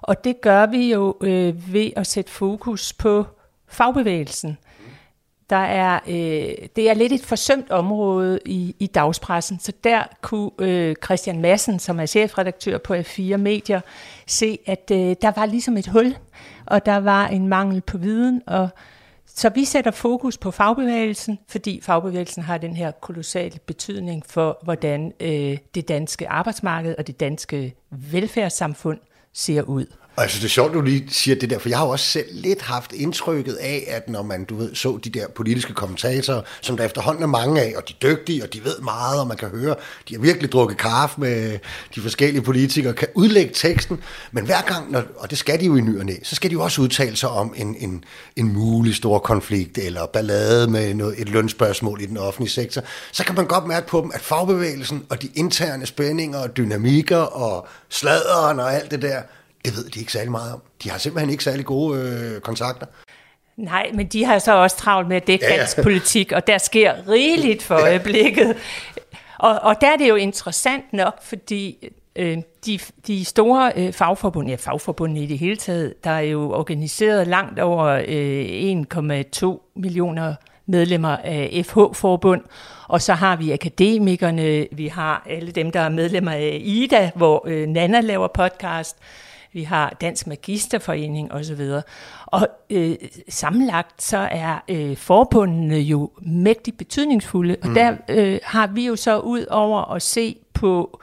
Og 0.00 0.24
det 0.24 0.40
gør 0.40 0.66
vi 0.66 0.92
jo 0.92 1.16
øh, 1.22 1.72
ved 1.72 1.90
at 1.96 2.06
sætte 2.06 2.30
fokus 2.30 2.92
på 2.92 3.26
fagbevægelsen. 3.68 4.58
Der 5.50 5.56
er, 5.56 6.00
øh, 6.06 6.68
det 6.76 6.90
er 6.90 6.94
lidt 6.94 7.12
et 7.12 7.24
forsømt 7.24 7.70
område 7.70 8.40
i, 8.44 8.76
i 8.78 8.86
dagspressen, 8.86 9.58
så 9.60 9.72
der 9.84 10.02
kunne 10.22 10.50
øh, 10.58 10.96
Christian 11.04 11.40
Madsen, 11.40 11.78
som 11.78 12.00
er 12.00 12.06
chefredaktør 12.06 12.78
på 12.78 12.94
F4 12.94 13.36
Medier, 13.36 13.80
se, 14.26 14.58
at 14.66 14.90
øh, 14.92 15.16
der 15.22 15.32
var 15.36 15.46
ligesom 15.46 15.76
et 15.76 15.86
hul, 15.86 16.16
og 16.66 16.86
der 16.86 16.96
var 16.96 17.26
en 17.26 17.48
mangel 17.48 17.80
på 17.80 17.98
viden, 17.98 18.42
og 18.46 18.68
så 19.26 19.48
vi 19.48 19.64
sætter 19.64 19.90
fokus 19.90 20.38
på 20.38 20.50
fagbevægelsen, 20.50 21.38
fordi 21.48 21.80
fagbevægelsen 21.82 22.42
har 22.42 22.58
den 22.58 22.76
her 22.76 22.90
kolossale 22.90 23.58
betydning 23.66 24.26
for, 24.26 24.58
hvordan 24.62 25.12
øh, 25.20 25.58
det 25.74 25.88
danske 25.88 26.28
arbejdsmarked 26.28 26.94
og 26.98 27.06
det 27.06 27.20
danske 27.20 27.74
velfærdssamfund 27.90 28.98
ser 29.32 29.62
ud. 29.62 29.86
Og 30.18 30.24
jeg 30.24 30.30
synes, 30.30 30.40
det 30.40 30.48
er 30.48 30.52
sjovt, 30.52 30.74
du 30.74 30.80
lige 30.80 31.04
siger 31.10 31.34
det 31.34 31.50
der, 31.50 31.58
for 31.58 31.68
jeg 31.68 31.78
har 31.78 31.84
jo 31.84 31.90
også 31.90 32.06
selv 32.06 32.26
lidt 32.32 32.62
haft 32.62 32.92
indtrykket 32.92 33.54
af, 33.54 33.84
at 33.88 34.08
når 34.08 34.22
man, 34.22 34.44
du 34.44 34.56
ved, 34.56 34.74
så 34.74 34.98
de 35.04 35.10
der 35.10 35.28
politiske 35.28 35.74
kommentatorer, 35.74 36.42
som 36.60 36.76
der 36.76 36.84
efterhånden 36.84 37.22
er 37.22 37.26
mange 37.26 37.60
af, 37.60 37.74
og 37.76 37.88
de 37.88 37.94
er 38.00 38.08
dygtige, 38.08 38.42
og 38.42 38.52
de 38.52 38.64
ved 38.64 38.78
meget, 38.80 39.20
og 39.20 39.26
man 39.26 39.36
kan 39.36 39.48
høre, 39.48 39.74
de 40.08 40.14
har 40.14 40.20
virkelig 40.20 40.52
drukket 40.52 40.78
kaffe 40.78 41.20
med 41.20 41.58
de 41.94 42.00
forskellige 42.00 42.42
politikere, 42.42 42.92
kan 42.92 43.08
udlægge 43.14 43.50
teksten, 43.54 44.00
men 44.32 44.44
hver 44.44 44.62
gang, 44.62 44.90
når, 44.90 45.02
og 45.16 45.30
det 45.30 45.38
skal 45.38 45.60
de 45.60 45.66
jo 45.66 45.76
i 45.76 45.80
ny 45.80 45.98
og 45.98 46.06
næ, 46.06 46.14
så 46.22 46.36
skal 46.36 46.50
de 46.50 46.52
jo 46.52 46.62
også 46.62 46.82
udtale 46.82 47.16
sig 47.16 47.28
om 47.28 47.54
en, 47.56 47.76
en, 47.78 48.04
en 48.36 48.52
mulig 48.52 48.94
stor 48.94 49.18
konflikt, 49.18 49.78
eller 49.78 50.06
ballade 50.06 50.70
med 50.70 50.94
noget, 50.94 51.20
et 51.20 51.28
lønspørgsmål 51.28 52.00
i 52.02 52.06
den 52.06 52.16
offentlige 52.16 52.50
sektor, 52.50 52.82
så 53.12 53.24
kan 53.24 53.34
man 53.34 53.46
godt 53.46 53.66
mærke 53.66 53.86
på 53.86 54.00
dem, 54.00 54.10
at 54.14 54.20
fagbevægelsen 54.20 55.04
og 55.08 55.22
de 55.22 55.28
interne 55.34 55.86
spændinger 55.86 56.38
og 56.38 56.56
dynamikker 56.56 57.18
og 57.18 57.68
sladeren 57.88 58.60
og 58.60 58.74
alt 58.74 58.90
det 58.90 59.02
der, 59.02 59.22
det 59.64 59.76
ved 59.76 59.84
de 59.84 60.00
ikke 60.00 60.12
særlig 60.12 60.30
meget 60.30 60.52
om. 60.52 60.62
De 60.82 60.90
har 60.90 60.98
simpelthen 60.98 61.30
ikke 61.30 61.44
særlig 61.44 61.64
gode 61.64 62.00
øh, 62.00 62.40
kontakter. 62.40 62.86
Nej, 63.56 63.90
men 63.94 64.06
de 64.06 64.24
har 64.24 64.38
så 64.38 64.52
også 64.52 64.76
travlt 64.76 65.08
med 65.08 65.16
at 65.16 65.26
dække 65.26 65.44
ja, 65.44 65.52
ja. 65.52 65.58
dansk 65.58 65.82
politik, 65.82 66.32
og 66.32 66.46
der 66.46 66.58
sker 66.58 67.08
rigeligt 67.08 67.62
for 67.62 67.74
øjeblikket. 67.74 68.56
Og, 69.38 69.58
og 69.62 69.80
der 69.80 69.86
er 69.92 69.96
det 69.96 70.08
jo 70.08 70.14
interessant 70.14 70.92
nok, 70.92 71.22
fordi 71.22 71.88
øh, 72.16 72.38
de, 72.66 72.78
de 73.06 73.24
store 73.24 73.72
øh, 73.76 73.92
fagforbund, 73.92 74.48
ja 74.48 74.54
fagforbund 74.54 75.18
i 75.18 75.26
det 75.26 75.38
hele 75.38 75.56
taget, 75.56 76.04
der 76.04 76.10
er 76.10 76.20
jo 76.20 76.52
organiseret 76.52 77.26
langt 77.26 77.58
over 77.58 77.84
øh, 78.08 79.54
1,2 79.54 79.72
millioner 79.76 80.34
medlemmer 80.66 81.16
af 81.16 81.62
FH-forbund, 81.66 82.42
og 82.88 83.02
så 83.02 83.14
har 83.14 83.36
vi 83.36 83.52
akademikerne, 83.52 84.66
vi 84.72 84.88
har 84.88 85.26
alle 85.30 85.50
dem, 85.50 85.70
der 85.70 85.80
er 85.80 85.88
medlemmer 85.88 86.32
af 86.32 86.60
IDA, 86.64 87.10
hvor 87.14 87.44
øh, 87.46 87.68
Nana 87.68 88.00
laver 88.00 88.28
podcast, 88.28 88.96
vi 89.52 89.62
har 89.62 89.96
Dansk 90.00 90.26
Magisterforening 90.26 91.32
osv. 91.32 91.70
Og 92.26 92.48
øh, 92.70 92.96
sammenlagt 93.28 94.02
så 94.02 94.28
er 94.30 94.58
øh, 94.68 94.96
forbundene 94.96 95.78
jo 95.78 96.10
mægtigt 96.22 96.78
betydningsfulde, 96.78 97.56
og 97.62 97.68
mm. 97.68 97.74
der 97.74 97.96
øh, 98.08 98.38
har 98.44 98.66
vi 98.66 98.86
jo 98.86 98.96
så 98.96 99.18
ud 99.18 99.46
over 99.50 99.92
at 99.92 100.02
se 100.02 100.36
på, 100.54 101.00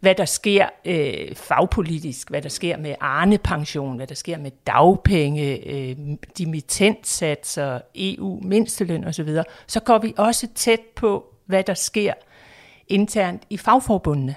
hvad 0.00 0.14
der 0.14 0.24
sker 0.24 0.66
øh, 0.84 1.34
fagpolitisk, 1.36 2.30
hvad 2.30 2.42
der 2.42 2.48
sker 2.48 2.76
med 2.76 2.94
Arne-pension, 3.00 3.96
hvad 3.96 4.06
der 4.06 4.14
sker 4.14 4.38
med 4.38 4.50
dagpenge, 4.66 5.68
øh, 5.68 5.96
dimittentsatser, 6.38 7.80
EU-mindsteløn 7.94 9.04
osv., 9.04 9.28
så 9.66 9.80
går 9.80 9.98
vi 9.98 10.14
også 10.16 10.48
tæt 10.54 10.80
på, 10.96 11.24
hvad 11.46 11.62
der 11.64 11.74
sker 11.74 12.12
internt 12.88 13.42
i 13.50 13.56
fagforbundene. 13.56 14.34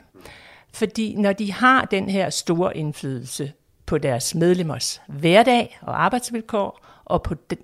Fordi 0.76 1.16
når 1.16 1.34
de 1.34 1.52
har 1.52 1.86
den 1.86 2.10
her 2.10 2.30
store 2.30 2.78
indflydelse 2.78 3.52
på 3.86 3.98
deres 3.98 4.36
medlemmers 4.36 5.02
hverdag 5.08 5.80
og 5.82 6.04
arbejdsvilkår, 6.04 6.86
og 7.06 7.24
på 7.24 7.36
den, 7.50 7.58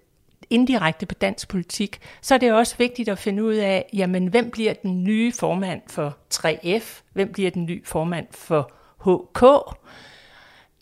indirekte 0.49 1.05
på 1.05 1.16
dansk 1.16 1.47
politik, 1.47 1.99
så 2.22 2.34
er 2.34 2.38
det 2.38 2.53
også 2.53 2.76
vigtigt 2.78 3.09
at 3.09 3.20
finde 3.20 3.43
ud 3.43 3.53
af, 3.53 3.89
jamen, 3.93 4.28
hvem 4.28 4.51
bliver 4.51 4.74
den 4.74 5.03
nye 5.03 5.32
formand 5.32 5.82
for 5.88 6.18
3F? 6.34 7.01
Hvem 7.14 7.32
bliver 7.34 7.51
den 7.51 7.66
nye 7.66 7.82
formand 7.86 8.28
for 8.32 8.72
HK? 9.05 9.43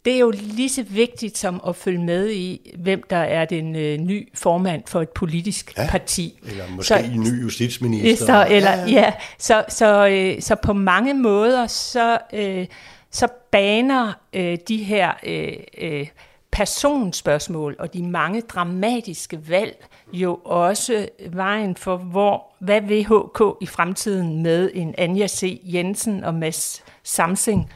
Det 0.05 0.13
er 0.13 0.19
jo 0.19 0.33
lige 0.35 0.69
så 0.69 0.83
vigtigt 0.83 1.37
som 1.37 1.61
at 1.67 1.75
følge 1.75 2.03
med 2.03 2.29
i, 2.29 2.75
hvem 2.79 3.03
der 3.09 3.17
er 3.17 3.45
den 3.45 3.75
øh, 3.75 3.97
ny 3.97 4.29
formand 4.33 4.83
for 4.87 5.01
et 5.01 5.09
politisk 5.09 5.77
ja, 5.77 5.87
parti. 5.89 6.39
Eller 6.45 6.63
måske 6.69 6.87
så, 6.87 6.97
en 6.97 7.19
ny 7.19 7.41
justitsminister. 7.41 8.25
Så, 8.25 8.47
eller, 8.49 8.71
ja, 8.71 8.85
ja. 8.87 8.91
ja 8.91 9.13
så, 9.37 9.65
så, 9.69 10.07
øh, 10.07 10.41
så 10.41 10.55
på 10.55 10.73
mange 10.73 11.13
måder, 11.13 11.67
så, 11.67 12.17
øh, 12.33 12.67
så 13.11 13.27
baner 13.51 14.13
øh, 14.33 14.57
de 14.67 14.77
her 14.77 15.11
øh, 15.23 15.53
øh, 15.77 16.07
personspørgsmål 16.51 17.75
og 17.79 17.93
de 17.93 18.03
mange 18.03 18.41
dramatiske 18.41 19.49
valg 19.49 19.85
jo 20.13 20.35
også 20.45 21.07
vejen 21.29 21.75
for, 21.75 21.97
hvor, 21.97 22.43
hvad 22.59 22.81
vil 22.81 23.05
HK 23.05 23.41
i 23.61 23.65
fremtiden 23.65 24.43
med 24.43 24.71
en 24.73 24.95
Anja 24.97 25.27
C. 25.27 25.61
Jensen 25.63 26.23
og 26.23 26.33
Mads 26.33 26.83
Samsing, 27.03 27.71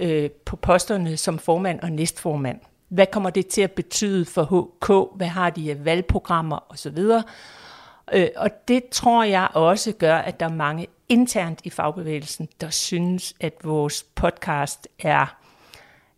øh, 0.00 0.30
på 0.30 0.56
posterne 0.56 1.16
som 1.16 1.38
formand 1.38 1.80
og 1.80 1.92
næstformand. 1.92 2.60
Hvad 2.88 3.06
kommer 3.06 3.30
det 3.30 3.46
til 3.46 3.62
at 3.62 3.72
betyde 3.72 4.24
for 4.24 4.42
HK? 4.42 5.16
Hvad 5.16 5.26
har 5.26 5.50
de 5.50 5.70
af 5.70 5.84
valgprogrammer 5.84 6.64
osv.? 6.68 6.98
Øh, 8.12 8.28
og 8.36 8.50
det 8.68 8.88
tror 8.88 9.24
jeg 9.24 9.48
også 9.54 9.92
gør, 9.92 10.16
at 10.16 10.40
der 10.40 10.46
er 10.46 10.54
mange 10.54 10.86
internt 11.08 11.60
i 11.64 11.70
fagbevægelsen, 11.70 12.48
der 12.60 12.70
synes, 12.70 13.34
at 13.40 13.52
vores 13.64 14.02
podcast 14.14 14.88
er 14.98 15.36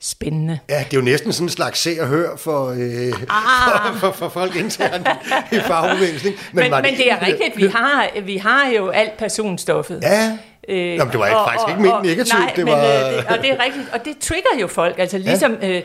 spændende. 0.00 0.58
Ja, 0.68 0.78
det 0.78 0.96
er 0.96 1.00
jo 1.00 1.04
næsten 1.04 1.32
sådan 1.32 1.46
en 1.46 1.50
slags 1.50 1.78
se 1.80 1.96
og 2.00 2.06
hør 2.06 2.36
for, 2.36 2.68
øh, 2.68 3.12
ah. 3.28 3.92
for, 3.92 3.98
for, 3.98 4.12
for 4.12 4.28
folk 4.28 4.56
internt 4.56 5.08
i 5.52 5.60
fagbevægelsen. 5.60 6.32
Men, 6.52 6.62
men, 6.62 6.70
men 6.70 6.84
det, 6.84 6.98
det 6.98 7.12
er 7.12 7.26
rigtigt, 7.26 7.56
vi 7.56 7.66
har, 7.66 8.08
vi 8.22 8.36
har 8.36 8.68
jo 8.76 8.88
alt 8.88 9.16
personstoffet. 9.16 10.00
Ja. 10.02 10.38
Øh, 10.68 10.96
Jamen, 10.96 11.12
det 11.12 11.20
var 11.20 11.34
og, 11.34 11.48
faktisk 11.48 11.64
og, 11.64 11.70
ikke 11.70 11.82
ment 11.82 12.02
negativt. 12.02 12.38
Nej, 12.38 12.52
det 12.56 12.66
var... 12.66 12.76
men, 12.76 13.18
øh, 13.18 13.24
og 13.28 13.38
det 13.42 13.50
er 13.50 13.64
rigtigt, 13.64 13.86
og 13.92 14.04
det 14.04 14.18
trigger 14.18 14.60
jo 14.60 14.66
folk. 14.66 14.98
Altså 14.98 15.18
ligesom, 15.18 15.58
ja. 15.62 15.68
øh, 15.68 15.82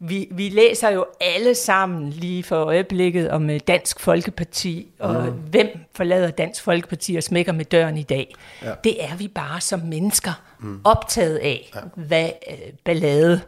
vi, 0.00 0.28
vi 0.30 0.48
læser 0.48 0.90
jo 0.90 1.06
alle 1.20 1.54
sammen 1.54 2.10
lige 2.10 2.42
for 2.42 2.56
øjeblikket 2.56 3.30
om 3.30 3.50
øh, 3.50 3.60
Dansk 3.66 4.00
Folkeparti, 4.00 4.88
og 4.98 5.24
mm. 5.24 5.32
hvem 5.32 5.68
forlader 5.94 6.30
Dansk 6.30 6.62
Folkeparti 6.62 7.16
og 7.16 7.22
smækker 7.22 7.52
med 7.52 7.64
døren 7.64 7.96
i 7.96 8.02
dag. 8.02 8.34
Ja. 8.62 8.72
Det 8.84 9.04
er 9.04 9.16
vi 9.16 9.28
bare 9.28 9.60
som 9.60 9.80
mennesker 9.80 10.42
mm. 10.60 10.80
optaget 10.84 11.36
af, 11.36 11.70
ja. 11.74 11.80
hvad 11.94 12.30
øh, 12.50 12.56
ballade. 12.84 13.40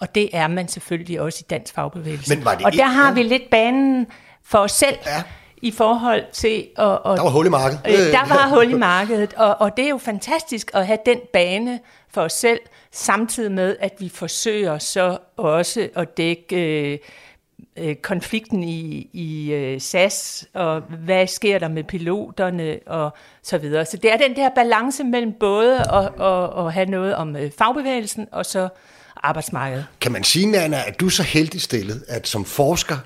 Og 0.00 0.14
det 0.14 0.28
er 0.32 0.48
man 0.48 0.68
selvfølgelig 0.68 1.20
også 1.20 1.38
i 1.42 1.46
dansk 1.50 1.74
fagbevægelse. 1.74 2.36
Men 2.36 2.44
var 2.44 2.54
det 2.54 2.66
og 2.66 2.72
der 2.72 2.86
har 2.86 3.08
ja. 3.08 3.14
vi 3.14 3.22
lidt 3.22 3.50
banen 3.50 4.06
for 4.44 4.58
os 4.58 4.72
selv. 4.72 4.96
Ja 5.06 5.22
i 5.62 5.70
forhold 5.70 6.24
til... 6.32 6.66
Og, 6.76 7.06
og, 7.06 7.16
der 7.16 7.22
var 7.22 7.30
hul 7.30 7.46
i 7.46 7.48
markedet. 7.48 7.80
Øh, 7.86 8.12
der 8.12 8.28
var 8.28 8.48
hul 8.48 8.70
i 8.70 8.74
markedet, 8.74 9.34
og, 9.34 9.56
og 9.60 9.76
det 9.76 9.84
er 9.84 9.88
jo 9.88 9.98
fantastisk 9.98 10.70
at 10.74 10.86
have 10.86 10.98
den 11.06 11.18
bane 11.32 11.80
for 12.10 12.22
os 12.22 12.32
selv, 12.32 12.60
samtidig 12.92 13.52
med, 13.52 13.76
at 13.80 13.94
vi 13.98 14.08
forsøger 14.08 14.78
så 14.78 15.18
også 15.36 15.88
at 15.94 16.16
dække 16.16 16.56
øh, 16.56 16.98
øh, 17.76 17.94
konflikten 17.96 18.62
i, 18.62 19.08
i 19.12 19.52
øh, 19.52 19.80
SAS, 19.80 20.46
og 20.54 20.80
hvad 20.80 21.26
sker 21.26 21.58
der 21.58 21.68
med 21.68 21.84
piloterne, 21.84 22.78
og 22.86 23.10
så 23.42 23.58
videre. 23.58 23.84
Så 23.84 23.96
det 23.96 24.12
er 24.12 24.16
den 24.16 24.36
der 24.36 24.48
balance 24.54 25.04
mellem 25.04 25.32
både 25.40 25.78
at, 25.78 26.20
at, 26.20 26.66
at 26.66 26.72
have 26.72 26.86
noget 26.86 27.14
om 27.14 27.36
øh, 27.36 27.50
fagbevægelsen, 27.58 28.26
og 28.32 28.46
så 28.46 28.68
arbejdsmarkedet. 29.16 29.86
Kan 30.00 30.12
man 30.12 30.24
sige, 30.24 30.46
Nana, 30.46 30.82
at 30.86 31.00
du 31.00 31.06
er 31.06 31.10
så 31.10 31.22
heldig 31.22 31.60
stillet, 31.60 32.04
at 32.08 32.28
som 32.28 32.44
forsker, 32.44 32.96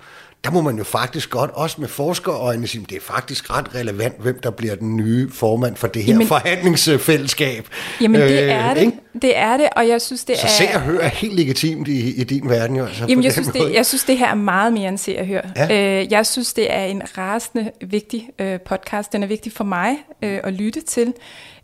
der 0.45 0.51
må 0.51 0.61
man 0.61 0.79
jo 0.79 0.85
faktisk 0.85 1.31
godt, 1.31 1.51
også 1.55 1.81
med 1.81 1.89
forskerøjne, 1.89 2.67
sige, 2.67 2.87
det 2.89 2.97
er 2.97 3.01
faktisk 3.01 3.51
ret 3.51 3.75
relevant, 3.75 4.23
hvem 4.23 4.41
der 4.43 4.51
bliver 4.51 4.75
den 4.75 4.97
nye 4.97 5.31
formand 5.33 5.77
for 5.77 5.87
det 5.87 6.05
her 6.05 6.13
jamen, 6.13 6.27
forhandlingsfællesskab. 6.27 7.69
Jamen 8.01 8.21
det 8.21 8.31
øh, 8.31 8.49
er 8.49 8.75
det, 8.75 8.81
ikke? 8.81 8.99
det 9.23 9.37
er 9.37 9.57
det, 9.57 9.69
og 9.77 9.89
jeg 9.89 10.03
synes, 10.03 10.25
det 10.25 10.39
Så 10.39 10.47
er... 10.47 10.49
Så 10.49 10.57
se 10.57 10.65
og 10.75 10.81
hør 10.81 11.01
er 11.01 11.09
helt 11.09 11.35
legitimt 11.35 11.89
i, 11.89 12.21
i 12.21 12.25
din 12.25 12.49
verden 12.49 12.77
jo. 12.77 12.85
Altså, 12.85 13.05
jamen 13.09 13.25
jeg 13.25 13.33
synes, 13.33 13.49
det, 13.49 13.75
jeg 13.75 13.87
synes, 13.87 14.05
det 14.05 14.19
her 14.19 14.29
er 14.29 14.35
meget 14.35 14.73
mere 14.73 14.89
end 14.89 14.99
se 14.99 15.17
og 15.19 15.27
hør. 15.27 15.41
Ja. 15.57 16.01
Øh, 16.01 16.13
jeg 16.13 16.27
synes, 16.27 16.53
det 16.53 16.73
er 16.73 16.85
en 16.85 17.03
rasende 17.19 17.71
vigtig 17.81 18.31
øh, 18.39 18.61
podcast. 18.61 19.13
Den 19.13 19.23
er 19.23 19.27
vigtig 19.27 19.53
for 19.53 19.65
mig 19.65 19.97
øh, 20.23 20.41
at 20.45 20.53
lytte 20.53 20.81
til. 20.81 21.13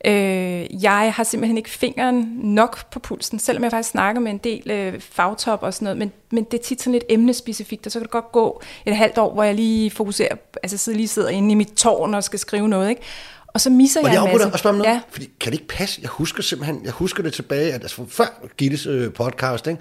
Øh, 0.04 0.82
jeg 0.82 1.12
har 1.16 1.24
simpelthen 1.24 1.56
ikke 1.56 1.70
fingeren 1.70 2.32
nok 2.42 2.90
på 2.90 2.98
pulsen, 2.98 3.38
selvom 3.38 3.62
jeg 3.62 3.70
faktisk 3.70 3.90
snakker 3.90 4.20
med 4.20 4.30
en 4.30 4.38
del 4.38 4.70
øh, 4.70 5.00
fagtop 5.00 5.62
og 5.62 5.74
sådan 5.74 5.84
noget, 5.84 5.98
men, 5.98 6.12
men 6.32 6.44
det 6.44 6.58
er 6.58 6.62
tit 6.62 6.80
sådan 6.82 6.92
lidt 6.92 7.04
emnespecifikt, 7.08 7.86
og 7.86 7.92
så 7.92 7.98
kan 7.98 8.04
det 8.04 8.10
godt 8.10 8.32
gå 8.32 8.62
et 8.86 8.96
halvt 8.96 9.18
år, 9.18 9.34
hvor 9.34 9.42
jeg 9.42 9.54
lige 9.54 9.90
fokuserer, 9.90 10.36
altså 10.62 10.76
sidder, 10.76 10.96
lige 10.96 11.08
sidder 11.08 11.28
inde 11.28 11.52
i 11.52 11.54
mit 11.54 11.72
tårn 11.76 12.14
og 12.14 12.24
skal 12.24 12.38
skrive 12.38 12.68
noget, 12.68 12.90
ikke? 12.90 13.02
Og 13.46 13.60
så 13.60 13.70
misser 13.70 14.00
jeg, 14.00 14.14
jeg 14.14 14.24
en 14.24 14.32
masse. 14.32 14.52
Og 14.52 14.58
spørge 14.58 14.78
noget? 14.78 14.90
Ja. 14.90 15.00
Fordi, 15.10 15.30
kan 15.40 15.52
det 15.52 15.60
ikke 15.60 15.68
passe? 15.68 16.00
Jeg 16.02 16.10
husker 16.10 16.42
simpelthen, 16.42 16.84
jeg 16.84 16.92
husker 16.92 17.22
det 17.22 17.32
tilbage, 17.32 17.72
at 17.72 17.82
altså, 17.82 18.04
før 18.08 18.48
Gittes 18.58 18.86
øh, 18.86 19.12
podcast, 19.12 19.66
ikke? 19.66 19.80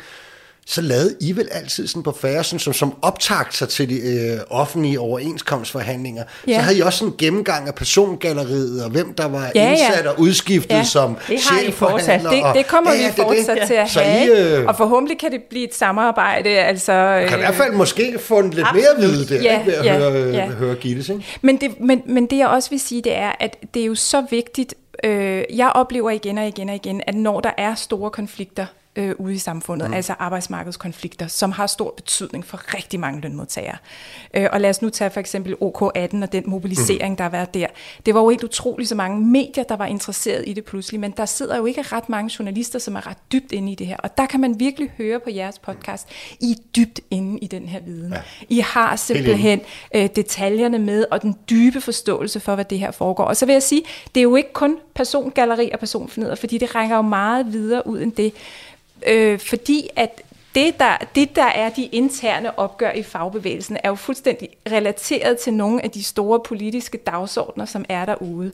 Så 0.70 0.82
lavede 0.82 1.16
I 1.22 1.32
vel 1.32 1.48
altid 1.52 1.88
sådan 1.88 2.04
på 2.04 2.12
færre, 2.22 2.44
sådan, 2.44 2.60
som, 2.60 2.74
som 2.74 2.94
optagt 3.02 3.56
sig 3.56 3.70
til 3.70 3.90
de 3.90 4.00
øh, 4.00 4.40
offentlige 4.50 5.00
overenskomstforhandlinger. 5.00 6.24
Ja. 6.48 6.54
Så 6.54 6.60
havde 6.62 6.78
I 6.78 6.82
også 6.82 7.06
en 7.06 7.14
gennemgang 7.18 7.68
af 7.68 7.76
persongalleriet, 7.76 8.84
og 8.84 8.90
hvem 8.90 9.14
der 9.14 9.28
var 9.28 9.52
ja, 9.56 9.70
indsat 9.70 10.04
ja. 10.06 10.10
og 10.10 10.20
udskiftet 10.20 10.76
ja. 10.76 10.84
som 10.84 11.18
chefforhandler. 11.40 12.30
Det, 12.30 12.44
det 12.56 12.68
kommer 12.68 12.94
ja, 12.94 13.08
vi 13.08 13.14
fortsat 13.16 13.48
det, 13.48 13.62
det. 13.62 13.68
til 13.68 13.74
at 13.74 13.90
så 13.90 14.00
have, 14.00 14.56
I, 14.56 14.58
øh, 14.60 14.66
og 14.66 14.78
forhåbentlig 14.78 15.20
kan 15.20 15.32
det 15.32 15.42
blive 15.50 15.68
et 15.68 15.76
samarbejde. 15.76 16.50
Altså, 16.50 16.94
øh, 16.94 17.30
kan 17.30 17.38
i 17.38 17.42
hvert 17.42 17.56
fald 17.56 17.74
måske 17.74 18.20
få 18.20 18.40
en 18.40 18.50
lidt 18.50 18.68
absolut. 18.68 19.00
mere 19.00 19.10
vide 19.10 19.36
der, 19.36 19.42
ja, 19.42 19.64
ved 19.66 19.74
at 19.74 19.86
ja, 19.86 19.98
høre, 19.98 20.34
ja. 20.34 20.48
høre 20.48 20.76
Gittes. 20.76 21.10
Ikke? 21.10 21.24
Men, 21.42 21.58
det, 21.58 21.80
men, 21.80 22.02
men 22.06 22.26
det 22.26 22.38
jeg 22.38 22.48
også 22.48 22.70
vil 22.70 22.80
sige, 22.80 23.02
det 23.02 23.16
er, 23.16 23.32
at 23.40 23.58
det 23.74 23.82
er 23.82 23.86
jo 23.86 23.96
så 23.96 24.24
vigtigt, 24.30 24.74
øh, 25.04 25.44
jeg 25.54 25.72
oplever 25.76 26.10
igen 26.10 26.38
og 26.38 26.48
igen 26.48 26.70
og 26.70 26.76
igen, 26.76 27.02
at 27.08 27.16
når 27.16 27.40
der 27.40 27.52
er 27.58 27.76
store 27.76 28.10
konflikter, 28.10 28.66
øh, 29.00 29.16
ude 29.18 29.34
i 29.34 29.38
samfundet, 29.38 29.88
mm. 29.88 29.94
altså 29.94 30.16
arbejdsmarkedskonflikter, 30.20 31.28
som 31.28 31.52
har 31.52 31.68
stor 31.68 31.94
betydning 31.96 32.46
for 32.46 32.74
rigtig 32.76 33.00
mange 33.00 33.22
lønmodtagere. 33.22 33.78
Øh, 34.34 34.48
og 34.52 34.62
lad 34.62 34.70
os 34.70 34.82
nu 34.82 34.90
tage 34.90 35.10
for 35.10 35.20
eksempel 35.20 35.54
OK18 35.54 36.24
og 36.24 36.32
den 36.32 36.44
mobilisering, 36.46 37.12
mm. 37.12 37.16
der 37.16 37.24
har 37.24 37.30
været 37.30 37.54
der. 37.54 37.68
Det 38.06 38.14
var 38.14 38.22
jo 38.22 38.30
helt 38.30 38.44
utroligt 38.44 38.90
så 38.90 38.96
mange 38.96 39.26
medier, 39.26 39.64
der 39.64 39.76
var 39.76 39.86
interesseret 39.86 40.44
i 40.48 40.54
det 40.54 40.66
pludselig, 40.66 41.00
men 41.00 41.12
der 41.18 41.26
sidder 41.26 41.58
jo 41.58 41.66
ikke 41.66 41.82
ret 41.82 42.10
mange 42.10 42.32
journalister, 42.40 42.80
som 42.80 42.96
er 42.96 43.08
ret 43.08 43.18
dybt 43.32 43.52
inde 43.52 43.72
i 43.72 43.76
det 43.76 43.88
her. 43.88 43.98
Og 43.98 44.18
der 44.18 44.26
kan 44.26 44.40
man 44.40 44.60
virkelig 44.60 44.92
høre 44.98 45.20
på 45.20 45.30
jeres 45.30 45.60
podcast, 45.60 46.08
I 46.40 46.52
er 46.52 46.56
dybt 46.76 47.00
inde 47.12 47.40
i 47.40 47.48
den 47.48 47.68
her 47.68 47.80
viden. 47.82 48.14
Ja. 48.14 48.22
I 48.50 48.60
har 48.60 48.96
simpelthen 48.96 49.62
øh, 49.96 50.10
detaljerne 50.16 50.80
med, 50.80 51.06
og 51.12 51.22
den 51.22 51.36
dybe 51.50 51.82
forståelse 51.82 52.40
for, 52.40 52.56
hvad 52.56 52.66
det 52.66 52.80
her 52.80 52.92
foregår. 52.92 53.24
Og 53.24 53.38
så 53.38 53.46
vil 53.46 53.54
jeg 53.54 53.64
sige, 53.64 53.82
det 54.16 54.22
er 54.22 54.24
jo 54.24 54.36
ikke 54.36 54.54
kun 54.54 54.78
persongalleri 54.96 55.70
og 55.74 55.80
personforneder, 55.80 56.36
fordi 56.36 56.58
det 56.58 56.76
rækker 56.76 56.96
jo 56.96 57.02
meget 57.02 57.54
videre 57.54 57.88
ud 57.88 58.02
end 58.02 58.12
det. 58.12 58.34
Øh, 59.08 59.40
fordi 59.40 59.90
at 59.96 60.22
det 60.56 60.80
der, 60.80 60.98
det, 61.16 61.36
der 61.36 61.44
er 61.46 61.70
de 61.70 61.86
interne 61.86 62.60
opgør 62.60 62.92
i 62.92 63.04
fagbevægelsen, 63.04 63.78
er 63.84 63.90
jo 63.90 63.96
fuldstændig 63.96 64.50
relateret 64.72 65.38
til 65.38 65.54
nogle 65.54 65.84
af 65.84 65.92
de 65.92 66.04
store 66.04 66.40
politiske 66.40 66.98
dagsordner, 66.98 67.66
som 67.66 67.86
er 67.90 68.06
derude. 68.06 68.52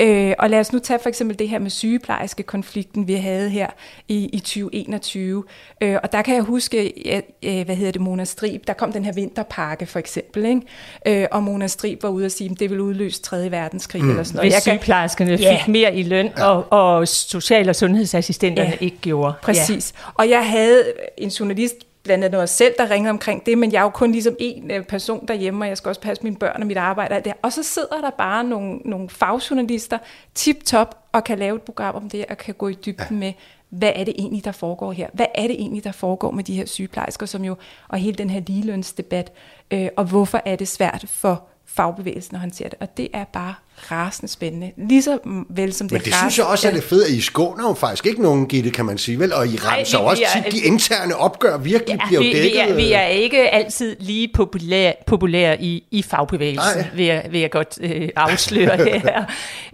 Øh, 0.00 0.34
og 0.38 0.50
lad 0.50 0.60
os 0.60 0.72
nu 0.72 0.78
tage 0.78 0.98
for 0.98 1.08
eksempel 1.08 1.38
det 1.38 1.48
her 1.48 1.58
med 1.58 1.70
sygeplejerske 1.70 2.42
konflikten, 2.42 3.08
vi 3.08 3.14
havde 3.14 3.50
her 3.50 3.66
i, 4.08 4.24
i 4.32 4.38
2021. 4.38 5.44
Øh, 5.80 5.98
og 6.02 6.12
der 6.12 6.22
kan 6.22 6.34
jeg 6.34 6.42
huske, 6.42 6.92
at, 7.06 7.24
øh, 7.42 7.64
hvad 7.64 7.76
hedder 7.76 7.92
det, 7.92 8.00
Mona 8.00 8.24
Strib, 8.24 8.66
der 8.66 8.72
kom 8.72 8.92
den 8.92 9.04
her 9.04 9.12
vinterpakke 9.12 9.86
for 9.86 9.98
eksempel, 9.98 10.44
ikke? 10.44 11.22
Øh, 11.22 11.26
og 11.30 11.42
Mona 11.42 11.66
Strib 11.66 12.02
var 12.02 12.08
ude 12.08 12.26
og 12.26 12.30
sige, 12.30 12.50
at 12.50 12.60
det 12.60 12.70
ville 12.70 12.82
udløse 12.82 13.22
3. 13.22 13.50
verdenskrig 13.50 14.02
mm. 14.02 14.10
eller 14.10 14.22
sådan 14.22 14.36
noget. 14.36 14.52
Hvis 14.52 14.62
sygeplejerskerne 14.62 15.32
ja. 15.32 15.56
fik 15.56 15.68
mere 15.68 15.96
i 15.96 16.02
løn, 16.02 16.30
og, 16.38 16.72
og 16.72 17.08
social- 17.08 17.68
og 17.68 17.76
sundhedsassistenterne 17.76 18.68
ja. 18.68 18.84
ikke 18.84 18.96
gjorde. 19.00 19.34
Præcis. 19.42 19.92
Ja. 19.96 20.10
Og 20.14 20.30
jeg 20.30 20.50
havde 20.50 20.84
en 21.18 21.30
journalist 21.40 21.76
blandt 22.06 22.24
andet 22.24 22.42
os 22.42 22.50
selv, 22.50 22.74
der 22.78 22.90
ringede 22.90 23.10
omkring 23.10 23.46
det, 23.46 23.58
men 23.58 23.72
jeg 23.72 23.78
er 23.78 23.82
jo 23.82 23.90
kun 23.90 24.12
ligesom 24.12 24.36
en 24.38 24.70
øh, 24.70 24.84
person 24.84 25.26
derhjemme, 25.26 25.64
og 25.64 25.68
jeg 25.68 25.76
skal 25.76 25.88
også 25.88 26.00
passe 26.00 26.22
mine 26.22 26.36
børn 26.36 26.60
og 26.60 26.66
mit 26.66 26.76
arbejde. 26.76 27.16
Og, 27.16 27.24
det. 27.24 27.32
og 27.42 27.52
så 27.52 27.62
sidder 27.62 28.00
der 28.00 28.10
bare 28.10 28.44
nogle, 28.44 28.78
nogle 28.84 29.08
fagjournalister 29.08 29.98
tip-top 30.34 30.98
og 31.12 31.24
kan 31.24 31.38
lave 31.38 31.56
et 31.56 31.62
program 31.62 31.94
om 31.94 32.10
det, 32.10 32.24
og 32.28 32.38
kan 32.38 32.54
gå 32.54 32.68
i 32.68 32.74
dybden 32.74 33.06
ja. 33.10 33.16
med, 33.16 33.32
hvad 33.68 33.92
er 33.94 34.04
det 34.04 34.14
egentlig, 34.18 34.44
der 34.44 34.52
foregår 34.52 34.92
her? 34.92 35.08
Hvad 35.12 35.26
er 35.34 35.46
det 35.46 35.60
egentlig, 35.60 35.84
der 35.84 35.92
foregår 35.92 36.30
med 36.30 36.44
de 36.44 36.54
her 36.54 36.66
sygeplejersker, 36.66 37.26
som 37.26 37.44
jo, 37.44 37.56
og 37.88 37.98
hele 37.98 38.16
den 38.16 38.30
her 38.30 38.40
ligelønsdebat, 38.46 39.32
øh, 39.70 39.88
og 39.96 40.04
hvorfor 40.04 40.42
er 40.44 40.56
det 40.56 40.68
svært 40.68 41.04
for 41.08 41.44
fagbevægelsen 41.64 42.34
at 42.34 42.40
håndtere 42.40 42.68
det? 42.68 42.78
Og 42.80 42.96
det 42.96 43.08
er 43.12 43.24
bare 43.24 43.54
rasende 43.90 44.32
spændende. 44.32 44.72
Lige 44.76 45.02
så 45.02 45.18
vel 45.50 45.72
som 45.72 45.88
det 45.88 45.92
Men 45.92 46.04
det 46.04 46.14
synes 46.14 46.38
jeg 46.38 46.46
også 46.46 46.68
er 46.68 46.72
det 46.72 46.82
fedt, 46.82 47.04
at 47.04 47.10
I 47.10 47.20
skåner 47.20 47.68
jo 47.68 47.74
faktisk 47.74 48.06
ikke 48.06 48.22
nogen, 48.22 48.46
Gitte, 48.46 48.70
kan 48.70 48.84
man 48.84 48.98
sige, 48.98 49.18
vel? 49.18 49.32
Og 49.32 49.46
I 49.46 49.56
så 49.84 49.98
også 49.98 50.22
tit 50.34 50.52
de 50.52 50.58
interne 50.60 51.16
opgør 51.16 51.58
virkelig 51.58 51.98
ja, 52.00 52.06
bliver 52.06 52.20
vi, 52.20 52.32
dækket. 52.32 52.52
Vi 52.52 52.58
er, 52.58 52.74
vi 52.74 52.92
er 52.92 53.06
ikke 53.06 53.50
altid 53.50 53.96
lige 54.00 54.28
populære, 54.34 54.94
populære 55.06 55.62
i, 55.62 55.84
i 55.90 56.02
fagbevægelsen, 56.02 56.84
vil 56.94 57.06
jeg, 57.06 57.26
vil 57.30 57.40
jeg 57.40 57.50
godt 57.50 57.78
øh, 57.80 58.08
afsløre 58.16 58.76
her. 58.86 59.24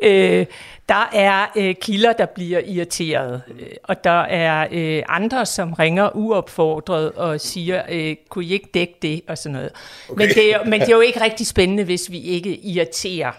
øh, 0.03 0.46
der 0.88 1.09
er 1.12 1.46
øh, 1.57 1.74
kilder, 1.74 2.12
der 2.12 2.26
bliver 2.26 2.61
irriteret, 2.66 3.42
øh, 3.61 3.66
og 3.84 4.05
der 4.05 4.20
er 4.20 4.66
øh, 4.72 5.03
andre, 5.09 5.46
som 5.46 5.72
ringer 5.72 6.16
uopfordret 6.16 7.12
og 7.12 7.40
siger, 7.40 7.82
øh, 7.90 8.16
kunne 8.28 8.44
I 8.44 8.53
ikke 8.53 8.68
dække 8.74 8.94
det, 9.03 9.22
og 9.28 9.38
sådan 9.38 9.53
noget. 9.53 9.70
Okay. 10.09 10.26
Men, 10.26 10.34
det 10.34 10.55
er, 10.55 10.64
men 10.64 10.80
det 10.80 10.88
er 10.88 10.96
jo 10.96 11.00
ikke 11.11 11.20
rigtig 11.20 11.46
spændende, 11.46 11.84
hvis 11.84 12.11
vi 12.11 12.20
ikke 12.20 12.57
irriterer 12.57 13.32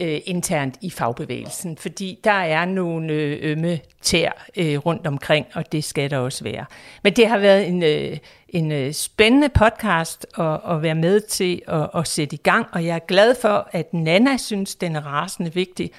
øh, 0.00 0.20
internt 0.24 0.74
i 0.80 0.90
fagbevægelsen, 0.90 1.76
fordi 1.76 2.18
der 2.24 2.30
er 2.30 2.64
nogle 2.64 3.12
øh, 3.12 3.38
ømme 3.42 3.80
tær 4.02 4.46
øh, 4.56 4.78
rundt 4.78 5.06
omkring, 5.06 5.46
og 5.54 5.72
det 5.72 5.84
skal 5.84 6.10
der 6.10 6.18
også 6.18 6.44
være. 6.44 6.64
Men 7.04 7.16
det 7.16 7.28
har 7.28 7.38
været 7.38 7.68
en, 7.68 7.82
øh, 7.82 8.18
en 8.48 8.72
øh, 8.72 8.92
spændende 8.92 9.48
podcast 9.48 10.26
at, 10.38 10.60
at 10.70 10.82
være 10.82 10.94
med 10.94 11.20
til 11.20 11.62
at, 11.68 11.90
at 11.94 12.08
sætte 12.08 12.34
i 12.34 12.40
gang, 12.42 12.66
og 12.72 12.84
jeg 12.84 12.94
er 12.94 13.06
glad 13.08 13.34
for, 13.42 13.68
at 13.72 13.94
Nana 13.94 14.36
synes, 14.36 14.74
den 14.74 14.96
er 14.96 15.06
rasende 15.06 15.54
vigtig, 15.54 15.90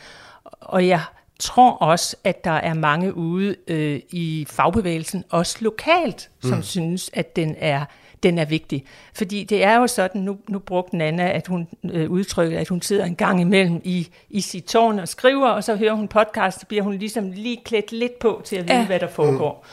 og 0.61 0.87
jeg 0.87 1.01
tror 1.39 1.71
også, 1.71 2.15
at 2.23 2.43
der 2.43 2.51
er 2.51 2.73
mange 2.73 3.15
ude 3.15 3.55
øh, 3.67 3.99
i 4.11 4.45
fagbevægelsen, 4.49 5.23
også 5.29 5.57
lokalt, 5.61 6.29
som 6.41 6.57
mm. 6.57 6.63
synes, 6.63 7.09
at 7.13 7.35
den 7.35 7.55
er 7.59 7.85
den 8.23 8.37
er 8.37 8.45
vigtig. 8.45 8.85
Fordi 9.13 9.43
det 9.43 9.63
er 9.63 9.75
jo 9.75 9.87
sådan, 9.87 10.21
nu, 10.21 10.37
nu 10.49 10.59
brugte 10.59 10.97
Nana, 10.97 11.31
at 11.31 11.47
hun 11.47 11.67
øh, 11.83 12.11
udtrykker, 12.11 12.59
at 12.59 12.69
hun 12.69 12.81
sidder 12.81 13.05
en 13.05 13.15
gang 13.15 13.41
imellem 13.41 13.81
i, 13.83 14.07
i 14.29 14.41
sit 14.41 14.63
tårn 14.63 14.99
og 14.99 15.07
skriver, 15.07 15.47
og 15.47 15.63
så 15.63 15.75
hører 15.75 15.93
hun 15.93 16.07
podcast, 16.07 16.59
så 16.59 16.65
bliver 16.65 16.83
hun 16.83 16.93
ligesom 16.93 17.31
lige 17.31 17.61
klædt 17.65 17.91
lidt 17.91 18.19
på 18.19 18.41
til 18.45 18.55
at 18.55 18.67
vide, 18.67 18.79
ja. 18.79 18.85
hvad 18.85 18.99
der 18.99 19.07
foregår. 19.07 19.65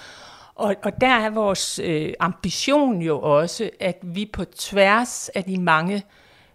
Og, 0.54 0.76
og 0.82 1.00
der 1.00 1.06
er 1.06 1.30
vores 1.30 1.78
øh, 1.78 2.12
ambition 2.20 3.02
jo 3.02 3.20
også, 3.20 3.70
at 3.80 3.98
vi 4.02 4.30
på 4.32 4.44
tværs 4.44 5.28
af 5.28 5.44
de 5.44 5.60
mange 5.60 6.02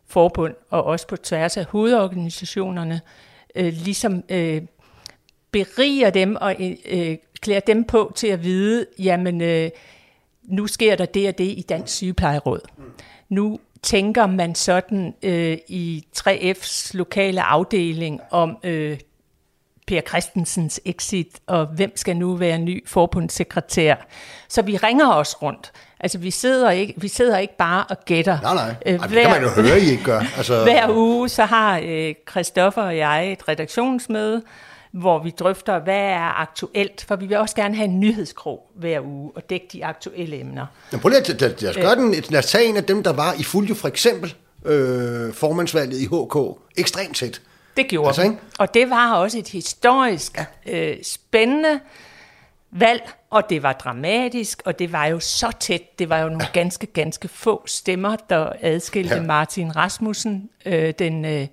forbund, 0.08 0.54
og 0.70 0.84
også 0.84 1.08
på 1.08 1.18
tværs 1.18 1.58
af 1.58 1.66
hovedorganisationerne, 1.66 3.02
øh, 3.56 3.74
ligesom 3.74 4.24
øh, 4.30 4.62
beriger 5.52 6.10
dem 6.10 6.36
og 6.42 6.56
øh, 6.86 7.18
klæder 7.42 7.60
dem 7.60 7.84
på 7.84 8.12
til 8.16 8.28
at 8.28 8.44
vide, 8.44 8.86
jamen 9.00 9.42
øh, 9.42 9.70
nu 10.48 10.68
sker 10.68 10.96
der 10.96 11.06
det 11.06 11.28
og 11.28 11.38
det 11.38 11.44
i 11.44 11.66
Dansk 11.70 11.94
Sygeplejeråd. 11.94 12.60
Nu 13.30 13.60
tænker 13.84 14.28
man 14.28 14.56
sådan 14.56 15.14
øh, 15.24 15.58
i 15.68 16.04
3F's 16.18 16.92
lokale 16.94 17.42
afdeling 17.42 18.22
om 18.32 18.58
øh, 18.64 18.98
Per 19.88 20.02
Christensens 20.02 20.82
exit, 20.86 21.40
og 21.48 21.66
hvem 21.66 21.92
skal 21.96 22.18
nu 22.18 22.36
være 22.36 22.58
ny 22.58 22.88
forbundssekretær. 22.88 23.96
Så 24.50 24.62
vi 24.62 24.78
ringer 24.78 25.14
os 25.14 25.42
rundt. 25.42 25.72
Altså, 26.00 26.18
vi 26.18 26.32
sidder 26.32 26.72
ikke, 26.72 26.94
vi 26.98 27.08
sidder 27.08 27.38
ikke 27.38 27.58
bare 27.58 27.86
og 27.90 27.98
gætter. 28.06 28.42
Nej, 28.42 28.54
nej. 28.54 28.76
Øh, 28.86 29.00
hver, 29.00 29.08
det 29.08 29.22
kan 29.22 29.32
man 29.32 29.42
jo 29.42 29.50
høre, 29.50 29.80
I 29.80 29.90
ikke 29.90 30.04
gør. 30.04 30.20
Altså, 30.38 30.64
hver 30.64 30.90
uge, 30.90 31.30
så 31.30 31.46
har 31.46 31.82
øh, 31.84 32.14
Christoffer 32.30 32.82
og 32.82 32.98
jeg 32.98 33.32
et 33.32 33.48
redaktionsmøde, 33.48 34.42
hvor 34.96 35.24
vi 35.24 35.30
drøfter, 35.30 35.80
hvad 35.80 36.00
er 36.00 36.42
aktuelt, 36.42 37.06
for 37.08 37.16
vi 37.16 37.26
vil 37.26 37.38
også 37.38 37.56
gerne 37.56 37.76
have 37.76 37.86
en 37.86 38.00
nyhedskrog 38.00 38.72
hver 38.76 39.02
uge 39.02 39.32
og 39.36 39.50
dække 39.50 39.68
de 39.72 39.86
aktuelle 39.86 40.40
emner. 40.40 40.66
Men 40.92 41.00
prøv 41.00 41.10
lige 41.10 41.20
at 41.20 41.42
lad, 41.42 41.56
lad 41.62 41.70
os 41.70 41.76
gøre 41.76 41.96
den, 41.96 42.16
lad 42.30 42.40
os 42.40 42.46
tage 42.46 42.66
en 42.66 42.78
af 42.78 42.84
dem, 42.84 43.04
der 43.04 43.14
var 43.14 43.34
i 43.40 43.44
fulde 43.44 43.76
for 43.76 43.88
eksempel 43.88 44.36
øh, 44.66 45.34
formandsvalget 45.34 46.00
i 46.00 46.06
HK, 46.06 46.60
ekstremt 46.78 47.16
tæt. 47.16 47.42
Det 47.78 47.88
gjorde 47.88 48.08
altså, 48.08 48.22
ikke? 48.22 48.36
Og 48.60 48.74
det 48.74 48.90
var 48.90 49.14
også 49.14 49.38
et 49.38 49.48
historisk 49.48 50.38
ja. 50.38 50.46
øh, 50.74 51.04
spændende 51.04 51.80
valg, 52.72 53.10
og 53.30 53.50
det 53.50 53.64
var 53.64 53.74
dramatisk, 53.74 54.62
og 54.66 54.80
det 54.80 54.92
var 54.92 55.06
jo 55.06 55.20
så 55.20 55.52
tæt. 55.60 56.00
Det 56.00 56.10
var 56.10 56.20
jo 56.20 56.30
nogle 56.30 56.48
ganske, 56.54 56.86
ganske 56.86 57.28
få 57.28 57.64
stemmer, 57.66 58.16
der 58.30 58.50
adskilte 58.62 59.16
ja. 59.16 59.22
Martin 59.22 59.76
Rasmussen, 59.76 60.50
øh, 60.66 60.94
den 61.00 61.26
øh, 61.26 61.48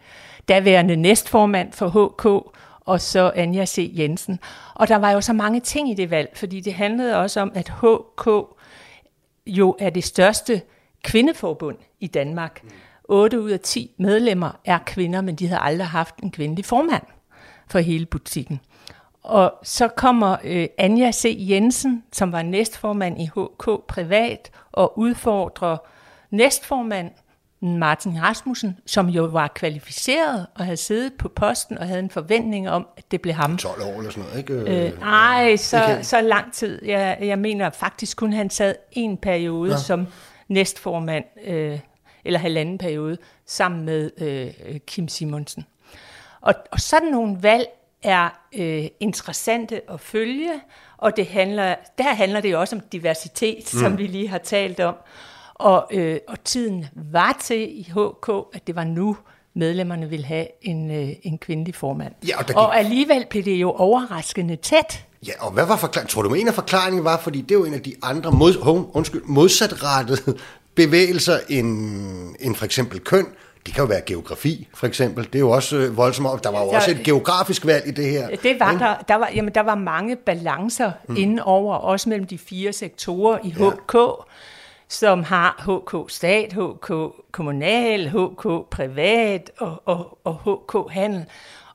daværende 0.48 0.96
næstformand 0.96 1.72
for 1.72 1.88
HK, 1.88 2.56
og 2.84 3.00
så 3.00 3.32
Anja 3.34 3.66
C. 3.66 3.92
Jensen. 3.98 4.40
Og 4.74 4.88
der 4.88 4.96
var 4.96 5.10
jo 5.10 5.20
så 5.20 5.32
mange 5.32 5.60
ting 5.60 5.90
i 5.90 5.94
det 5.94 6.10
valg, 6.10 6.32
fordi 6.34 6.60
det 6.60 6.74
handlede 6.74 7.16
også 7.16 7.40
om, 7.40 7.52
at 7.54 7.68
HK 7.68 8.28
jo 9.46 9.76
er 9.78 9.90
det 9.90 10.04
største 10.04 10.62
kvindeforbund 11.04 11.76
i 12.00 12.06
Danmark. 12.06 12.62
8 13.04 13.40
ud 13.40 13.50
af 13.50 13.60
10 13.60 13.94
medlemmer 13.98 14.50
er 14.64 14.78
kvinder, 14.86 15.20
men 15.20 15.36
de 15.36 15.46
havde 15.48 15.60
aldrig 15.60 15.86
haft 15.86 16.16
en 16.16 16.30
kvindelig 16.30 16.64
formand 16.64 17.02
for 17.68 17.78
hele 17.78 18.06
butikken. 18.06 18.60
Og 19.22 19.54
så 19.62 19.88
kommer 19.88 20.36
øh, 20.44 20.66
Anja 20.78 21.12
C. 21.12 21.36
Jensen, 21.38 22.04
som 22.12 22.32
var 22.32 22.42
næstformand 22.42 23.20
i 23.20 23.26
HK 23.26 23.86
Privat, 23.88 24.50
og 24.72 24.98
udfordrer 24.98 25.76
næstformand 26.30 27.10
Martin 27.62 28.22
Rasmussen, 28.22 28.78
som 28.86 29.08
jo 29.08 29.24
var 29.24 29.48
kvalificeret 29.54 30.46
og 30.54 30.64
havde 30.64 30.76
siddet 30.76 31.12
på 31.18 31.28
posten 31.28 31.78
og 31.78 31.86
havde 31.86 32.00
en 32.00 32.10
forventning 32.10 32.70
om, 32.70 32.86
at 32.96 33.10
det 33.10 33.20
blev 33.20 33.34
ham. 33.34 33.56
12 33.56 33.82
år 33.82 33.98
eller 33.98 34.10
sådan 34.10 34.24
noget, 34.24 34.38
ikke? 34.38 34.86
Øh, 34.86 35.00
nej, 35.00 35.56
så, 35.56 35.98
så 36.02 36.20
lang 36.20 36.52
tid. 36.52 36.84
Jeg, 36.84 37.18
jeg 37.20 37.38
mener 37.38 37.70
faktisk 37.70 38.16
kun, 38.16 38.32
han 38.32 38.50
sad 38.50 38.74
en 38.92 39.16
periode 39.16 39.70
ja. 39.70 39.78
som 39.78 40.06
næstformand, 40.48 41.24
øh, 41.44 41.78
eller 42.24 42.38
halvanden 42.38 42.78
periode, 42.78 43.18
sammen 43.46 43.84
med 43.84 44.10
øh, 44.18 44.80
Kim 44.86 45.08
Simonsen. 45.08 45.64
Og, 46.40 46.54
og 46.70 46.80
sådan 46.80 47.08
nogle 47.08 47.36
valg 47.40 47.66
er 48.02 48.28
øh, 48.54 48.84
interessante 49.00 49.80
at 49.90 50.00
følge, 50.00 50.52
og 50.96 51.16
det 51.16 51.26
handler, 51.26 51.74
der 51.98 52.14
handler 52.14 52.40
det 52.40 52.52
jo 52.52 52.60
også 52.60 52.76
om 52.76 52.82
diversitet, 52.92 53.70
mm. 53.74 53.80
som 53.80 53.98
vi 53.98 54.06
lige 54.06 54.28
har 54.28 54.38
talt 54.38 54.80
om. 54.80 54.94
Og, 55.62 55.86
øh, 55.90 56.18
og 56.28 56.44
tiden 56.44 56.86
var 56.94 57.38
til 57.44 57.80
i 57.80 57.82
HK, 57.82 58.28
at 58.52 58.66
det 58.66 58.76
var 58.76 58.84
nu, 58.84 59.16
medlemmerne 59.54 60.08
ville 60.08 60.26
have 60.26 60.46
en, 60.62 60.90
øh, 60.90 61.08
en 61.22 61.38
kvindelig 61.38 61.74
formand. 61.74 62.12
Ja, 62.28 62.38
og, 62.38 62.46
gik... 62.46 62.56
og 62.56 62.78
alligevel 62.78 63.26
blev 63.30 63.44
det 63.44 63.56
jo 63.56 63.70
overraskende 63.70 64.56
tæt. 64.56 65.06
Ja, 65.26 65.32
og 65.40 65.52
hvad 65.52 65.66
var 65.66 65.76
forklaringen? 65.76 66.08
Tror 66.08 66.22
du, 66.22 66.34
en 66.34 66.48
af 66.48 66.54
forklaringen 66.54 67.04
var, 67.04 67.18
fordi 67.18 67.40
det 67.40 67.50
er 67.54 67.58
jo 67.58 67.64
en 67.64 67.74
af 67.74 67.82
de 67.82 67.94
andre 68.02 68.32
mod, 68.32 68.86
undskyld, 68.92 69.22
modsatrettede 69.24 70.38
bevægelser 70.74 71.38
end, 71.48 72.36
end 72.40 72.54
for 72.54 72.64
eksempel 72.64 73.00
køn, 73.00 73.26
det 73.66 73.74
kan 73.74 73.82
jo 73.82 73.88
være 73.88 74.00
geografi, 74.06 74.68
for 74.74 74.86
eksempel. 74.86 75.24
Det 75.24 75.34
er 75.34 75.38
jo 75.38 75.50
også 75.50 75.76
øh, 75.76 75.96
voldsomt. 75.96 76.44
Der 76.44 76.50
var 76.50 76.60
jo 76.60 76.70
så, 76.70 76.76
også 76.76 76.90
et 76.90 77.02
geografisk 77.04 77.66
valg 77.66 77.88
i 77.88 77.90
det 77.90 78.10
her. 78.10 78.28
Det 78.28 78.60
var 78.60 78.72
der. 78.72 78.94
Der 79.08 79.14
var, 79.14 79.30
jamen, 79.34 79.54
der 79.54 79.60
var 79.60 79.74
mange 79.74 80.16
balancer 80.16 80.92
mm. 81.08 81.16
indenover, 81.16 81.74
også 81.74 82.08
mellem 82.08 82.26
de 82.26 82.38
fire 82.38 82.72
sektorer 82.72 83.38
i 83.44 83.50
HK, 83.50 83.94
ja. 83.94 84.08
Som 84.92 85.22
har 85.22 85.62
HK 85.66 86.10
stat, 86.10 86.52
HK 86.52 86.92
kommunal, 87.32 88.08
HK 88.08 88.70
privat 88.70 89.50
og, 89.58 89.82
og, 89.84 90.18
og 90.24 90.34
HK 90.36 90.92
handel. 90.92 91.24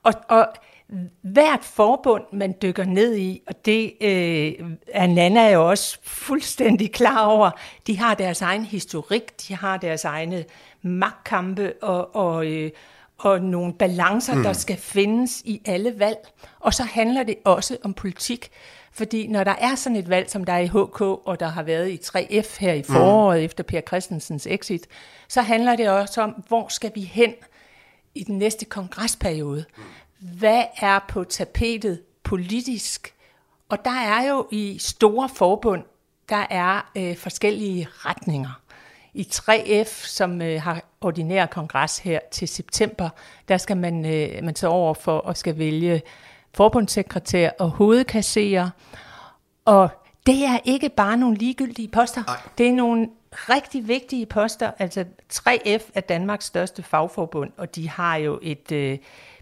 Og, 0.03 0.13
og 0.29 0.47
hvert 1.21 1.63
forbund, 1.63 2.23
man 2.33 2.55
dykker 2.61 2.83
ned 2.83 3.15
i, 3.15 3.41
og 3.47 3.65
det 3.65 3.93
øh, 4.01 4.53
er 4.87 5.07
Nana 5.07 5.51
jo 5.51 5.69
også 5.69 5.97
fuldstændig 6.03 6.91
klar 6.91 7.25
over, 7.25 7.51
de 7.87 7.97
har 7.97 8.13
deres 8.13 8.41
egen 8.41 8.65
historik, 8.65 9.47
de 9.47 9.55
har 9.55 9.77
deres 9.77 10.05
egne 10.05 10.45
magtkampe 10.81 11.73
og, 11.81 12.15
og, 12.15 12.47
øh, 12.47 12.71
og 13.17 13.41
nogle 13.41 13.73
balancer, 13.73 14.35
mm. 14.35 14.43
der 14.43 14.53
skal 14.53 14.77
findes 14.77 15.41
i 15.45 15.61
alle 15.65 15.99
valg. 15.99 16.17
Og 16.59 16.73
så 16.73 16.83
handler 16.83 17.23
det 17.23 17.35
også 17.45 17.77
om 17.83 17.93
politik. 17.93 18.49
Fordi 18.97 19.27
når 19.27 19.43
der 19.43 19.55
er 19.59 19.75
sådan 19.75 19.95
et 19.95 20.09
valg, 20.09 20.29
som 20.29 20.43
der 20.43 20.53
er 20.53 20.59
i 20.59 20.67
HK, 20.67 21.01
og 21.01 21.39
der 21.39 21.47
har 21.47 21.63
været 21.63 21.89
i 21.89 21.99
3F 22.03 22.59
her 22.59 22.73
i 22.73 22.83
foråret 22.83 23.39
mm. 23.39 23.45
efter 23.45 23.63
Per 23.63 23.81
Christensens 23.81 24.47
exit, 24.47 24.87
så 25.27 25.41
handler 25.41 25.75
det 25.75 25.89
også 25.89 26.21
om, 26.21 26.43
hvor 26.47 26.67
skal 26.67 26.91
vi 26.95 27.01
hen 27.01 27.33
i 28.15 28.23
den 28.23 28.37
næste 28.37 28.65
kongresperiode? 28.65 29.65
Hvad 30.19 30.63
er 30.81 30.99
på 31.09 31.23
tapetet 31.23 32.01
politisk? 32.23 33.13
Og 33.69 33.85
der 33.85 33.99
er 33.99 34.29
jo 34.29 34.47
i 34.51 34.77
store 34.79 35.29
forbund, 35.29 35.83
der 36.29 36.45
er 36.49 36.91
øh, 36.97 37.17
forskellige 37.17 37.87
retninger 37.91 38.61
i 39.13 39.27
3F, 39.33 40.07
som 40.07 40.41
øh, 40.41 40.61
har 40.61 40.81
ordinær 41.01 41.45
kongres 41.45 41.99
her 41.99 42.19
til 42.31 42.47
september, 42.47 43.09
der 43.47 43.57
skal 43.57 43.77
man, 43.77 44.05
øh, 44.05 44.43
man 44.43 44.53
tage 44.53 44.69
over 44.69 44.93
for 44.93 45.27
at 45.27 45.37
skal 45.37 45.57
vælge 45.57 46.01
forbundssekretær 46.57 47.49
og 47.59 47.69
hovedkasserer. 47.69 48.69
Og 49.65 49.89
det 50.25 50.45
er 50.45 50.59
ikke 50.65 50.89
bare 50.89 51.17
nogle 51.17 51.37
ligegyldige 51.37 51.87
poster. 51.87 52.23
Ej. 52.27 52.35
Det 52.57 52.67
er 52.67 52.73
nogle 52.73 53.09
rigtig 53.31 53.87
vigtige 53.87 54.25
poster. 54.25 54.71
Altså 54.79 55.05
3F 55.33 55.91
er 55.93 56.01
Danmarks 56.01 56.45
største 56.45 56.83
fagforbund, 56.83 57.51
og 57.57 57.75
de 57.75 57.89
har 57.89 58.15
jo 58.15 58.39
et 58.41 58.71
øh, 58.71 58.97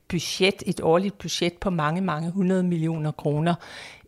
budget, 0.10 0.64
et 0.66 0.82
årligt 0.82 1.18
budget 1.18 1.54
på 1.54 1.70
mange, 1.70 2.02
mange 2.02 2.32
hundrede 2.32 2.64
millioner 2.64 3.12
kroner. 3.12 3.56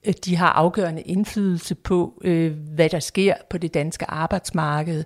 Øh, 0.06 0.14
de 0.26 0.36
har 0.36 0.50
afgørende 0.50 1.02
indflydelse 1.02 1.76
på, 1.76 2.22
øh, 2.24 2.52
hvad 2.76 2.90
der 2.90 3.00
sker 3.00 3.34
på 3.50 3.58
det 3.58 3.74
danske 3.74 4.06
arbejdsmarked, 4.10 5.04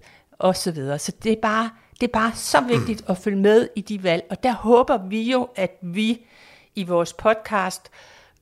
videre. 0.73 0.99
Så 0.99 1.11
det 1.23 1.31
er 1.31 1.41
bare, 1.41 1.69
det 1.99 2.07
er 2.07 2.11
bare 2.11 2.31
så 2.35 2.61
vigtigt 2.61 3.03
at 3.09 3.17
følge 3.17 3.37
med 3.37 3.67
i 3.75 3.81
de 3.81 4.03
valg, 4.03 4.23
og 4.29 4.43
der 4.43 4.53
håber 4.53 4.97
vi 4.97 5.31
jo, 5.31 5.47
at 5.55 5.77
vi 5.81 6.21
i 6.75 6.83
vores 6.83 7.13
podcast 7.13 7.89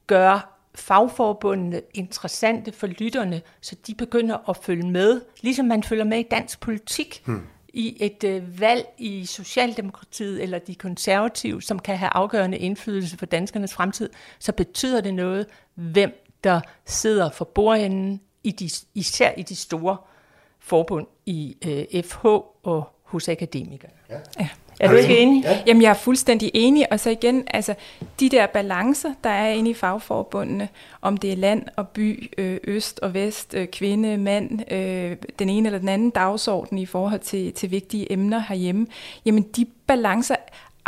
gør 0.07 0.59
fagforbundene 0.75 1.81
interessante 1.93 2.71
for 2.71 2.87
lytterne, 2.87 3.41
så 3.61 3.75
de 3.87 3.95
begynder 3.95 4.49
at 4.49 4.57
følge 4.57 4.91
med, 4.91 5.21
ligesom 5.41 5.65
man 5.65 5.83
følger 5.83 6.03
med 6.03 6.19
i 6.19 6.23
dansk 6.31 6.59
politik, 6.59 7.23
hmm. 7.25 7.47
i 7.73 7.97
et 7.99 8.23
øh, 8.23 8.61
valg 8.61 8.87
i 8.97 9.25
Socialdemokratiet 9.25 10.43
eller 10.43 10.59
de 10.59 10.75
konservative, 10.75 11.61
som 11.61 11.79
kan 11.79 11.97
have 11.97 12.09
afgørende 12.09 12.57
indflydelse 12.57 13.17
for 13.17 13.25
danskernes 13.25 13.73
fremtid, 13.73 14.09
så 14.39 14.51
betyder 14.51 15.01
det 15.01 15.13
noget, 15.13 15.45
hvem 15.75 16.25
der 16.43 16.61
sidder 16.85 17.29
for 17.29 17.45
bordenden, 17.45 18.21
i 18.43 18.51
de, 18.51 18.69
især 18.93 19.31
i 19.37 19.43
de 19.43 19.55
store 19.55 19.97
forbund 20.59 21.07
i 21.25 21.57
øh, 21.67 22.03
FH 22.03 22.25
og 22.63 22.95
hos 23.03 23.29
akademikere. 23.29 23.91
Ja. 24.09 24.19
Ja. 24.39 24.49
Er 24.79 24.91
du 24.91 24.95
ikke 24.95 25.17
enig? 25.17 25.43
Ja. 25.43 25.59
Jamen, 25.67 25.81
jeg 25.81 25.89
er 25.89 25.93
fuldstændig 25.93 26.51
enig. 26.53 26.91
Og 26.91 26.99
så 26.99 27.09
igen, 27.09 27.43
altså, 27.47 27.73
de 28.19 28.29
der 28.29 28.47
balancer, 28.47 29.09
der 29.23 29.29
er 29.29 29.49
inde 29.49 29.69
i 29.69 29.73
fagforbundene, 29.73 30.69
om 31.01 31.17
det 31.17 31.31
er 31.31 31.35
land 31.35 31.63
og 31.75 31.87
by, 31.87 32.31
øh, 32.37 32.57
øst 32.63 32.99
og 32.99 33.13
vest, 33.13 33.53
øh, 33.53 33.67
kvinde, 33.67 34.17
mand, 34.17 34.73
øh, 34.73 35.17
den 35.39 35.49
ene 35.49 35.67
eller 35.67 35.79
den 35.79 35.89
anden 35.89 36.09
dagsorden 36.09 36.77
i 36.77 36.85
forhold 36.85 37.19
til, 37.19 37.53
til 37.53 37.71
vigtige 37.71 38.11
emner 38.11 38.43
herhjemme, 38.49 38.87
jamen 39.25 39.43
de 39.43 39.65
balancer 39.87 40.35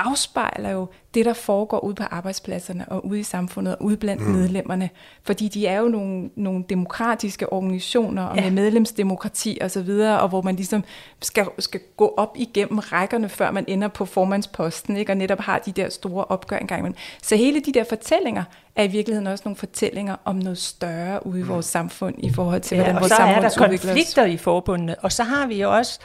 afspejler 0.06 0.70
jo 0.70 0.88
det, 1.14 1.26
der 1.26 1.34
foregår 1.34 1.80
ude 1.80 1.96
på 1.96 2.04
arbejdspladserne 2.04 2.86
og 2.90 3.06
ude 3.06 3.20
i 3.20 3.24
samfundet 3.24 3.76
og 3.76 3.86
ude 3.86 3.98
blandt 3.98 4.22
mm. 4.22 4.32
medlemmerne. 4.32 4.90
Fordi 5.24 5.48
de 5.48 5.68
er 5.68 5.80
jo 5.80 5.88
nogle, 5.88 6.30
nogle 6.36 6.64
demokratiske 6.70 7.54
organisationer 7.54 8.24
og 8.24 8.36
ja. 8.36 8.44
med 8.44 8.52
medlemsdemokrati 8.52 9.58
og 9.62 9.72
så 9.72 9.82
videre, 9.82 10.20
og 10.20 10.30
hvor 10.30 10.42
man 10.42 10.56
ligesom 10.56 10.84
skal, 11.22 11.46
skal 11.60 11.80
gå 11.98 12.14
op 12.18 12.36
igennem 12.36 12.80
rækkerne, 12.80 13.30
før 13.30 13.52
man 13.52 13.66
ender 13.68 13.88
på 13.88 14.06
formandsposten, 14.06 14.98
ikke? 14.98 15.12
og 15.12 15.18
netop 15.18 15.40
har 15.40 15.60
de 15.60 15.72
der 15.72 15.90
store 15.90 16.26
opgør 16.26 16.58
engang. 16.58 16.96
Så 17.24 17.36
hele 17.36 17.60
de 17.60 17.72
der 17.72 17.84
fortællinger 17.90 18.44
er 18.76 18.84
i 18.84 18.88
virkeligheden 18.88 19.28
også 19.28 19.42
nogle 19.46 19.56
fortællinger 19.56 20.16
om 20.26 20.36
noget 20.36 20.58
større 20.58 21.28
ude 21.28 21.40
i 21.40 21.44
mm. 21.44 21.50
vores 21.50 21.66
samfund 21.66 22.16
i 22.18 22.34
forhold 22.34 22.62
til, 22.62 22.76
ja, 22.76 22.84
hvordan 22.84 23.02
vores 23.02 23.12
samfund 23.12 23.30
udvikler 23.30 23.46
Og 23.46 23.52
så 23.52 23.64
er 23.64 23.68
der 23.68 23.78
konflikter 23.78 24.26
i 24.26 24.38
forbundene, 24.38 24.96
og 25.00 25.12
så 25.12 25.24
har 25.24 25.48
vi 25.48 25.62
jo 25.62 25.76
også 25.76 26.00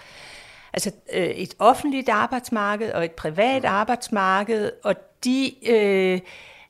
altså 0.77 0.91
øh, 1.13 1.27
et 1.27 1.55
offentligt 1.59 2.09
arbejdsmarked 2.09 2.93
og 2.93 3.05
et 3.05 3.13
privat 3.13 3.65
arbejdsmarked, 3.65 4.73
og 4.85 4.95
de, 5.25 5.69
øh, 5.71 6.21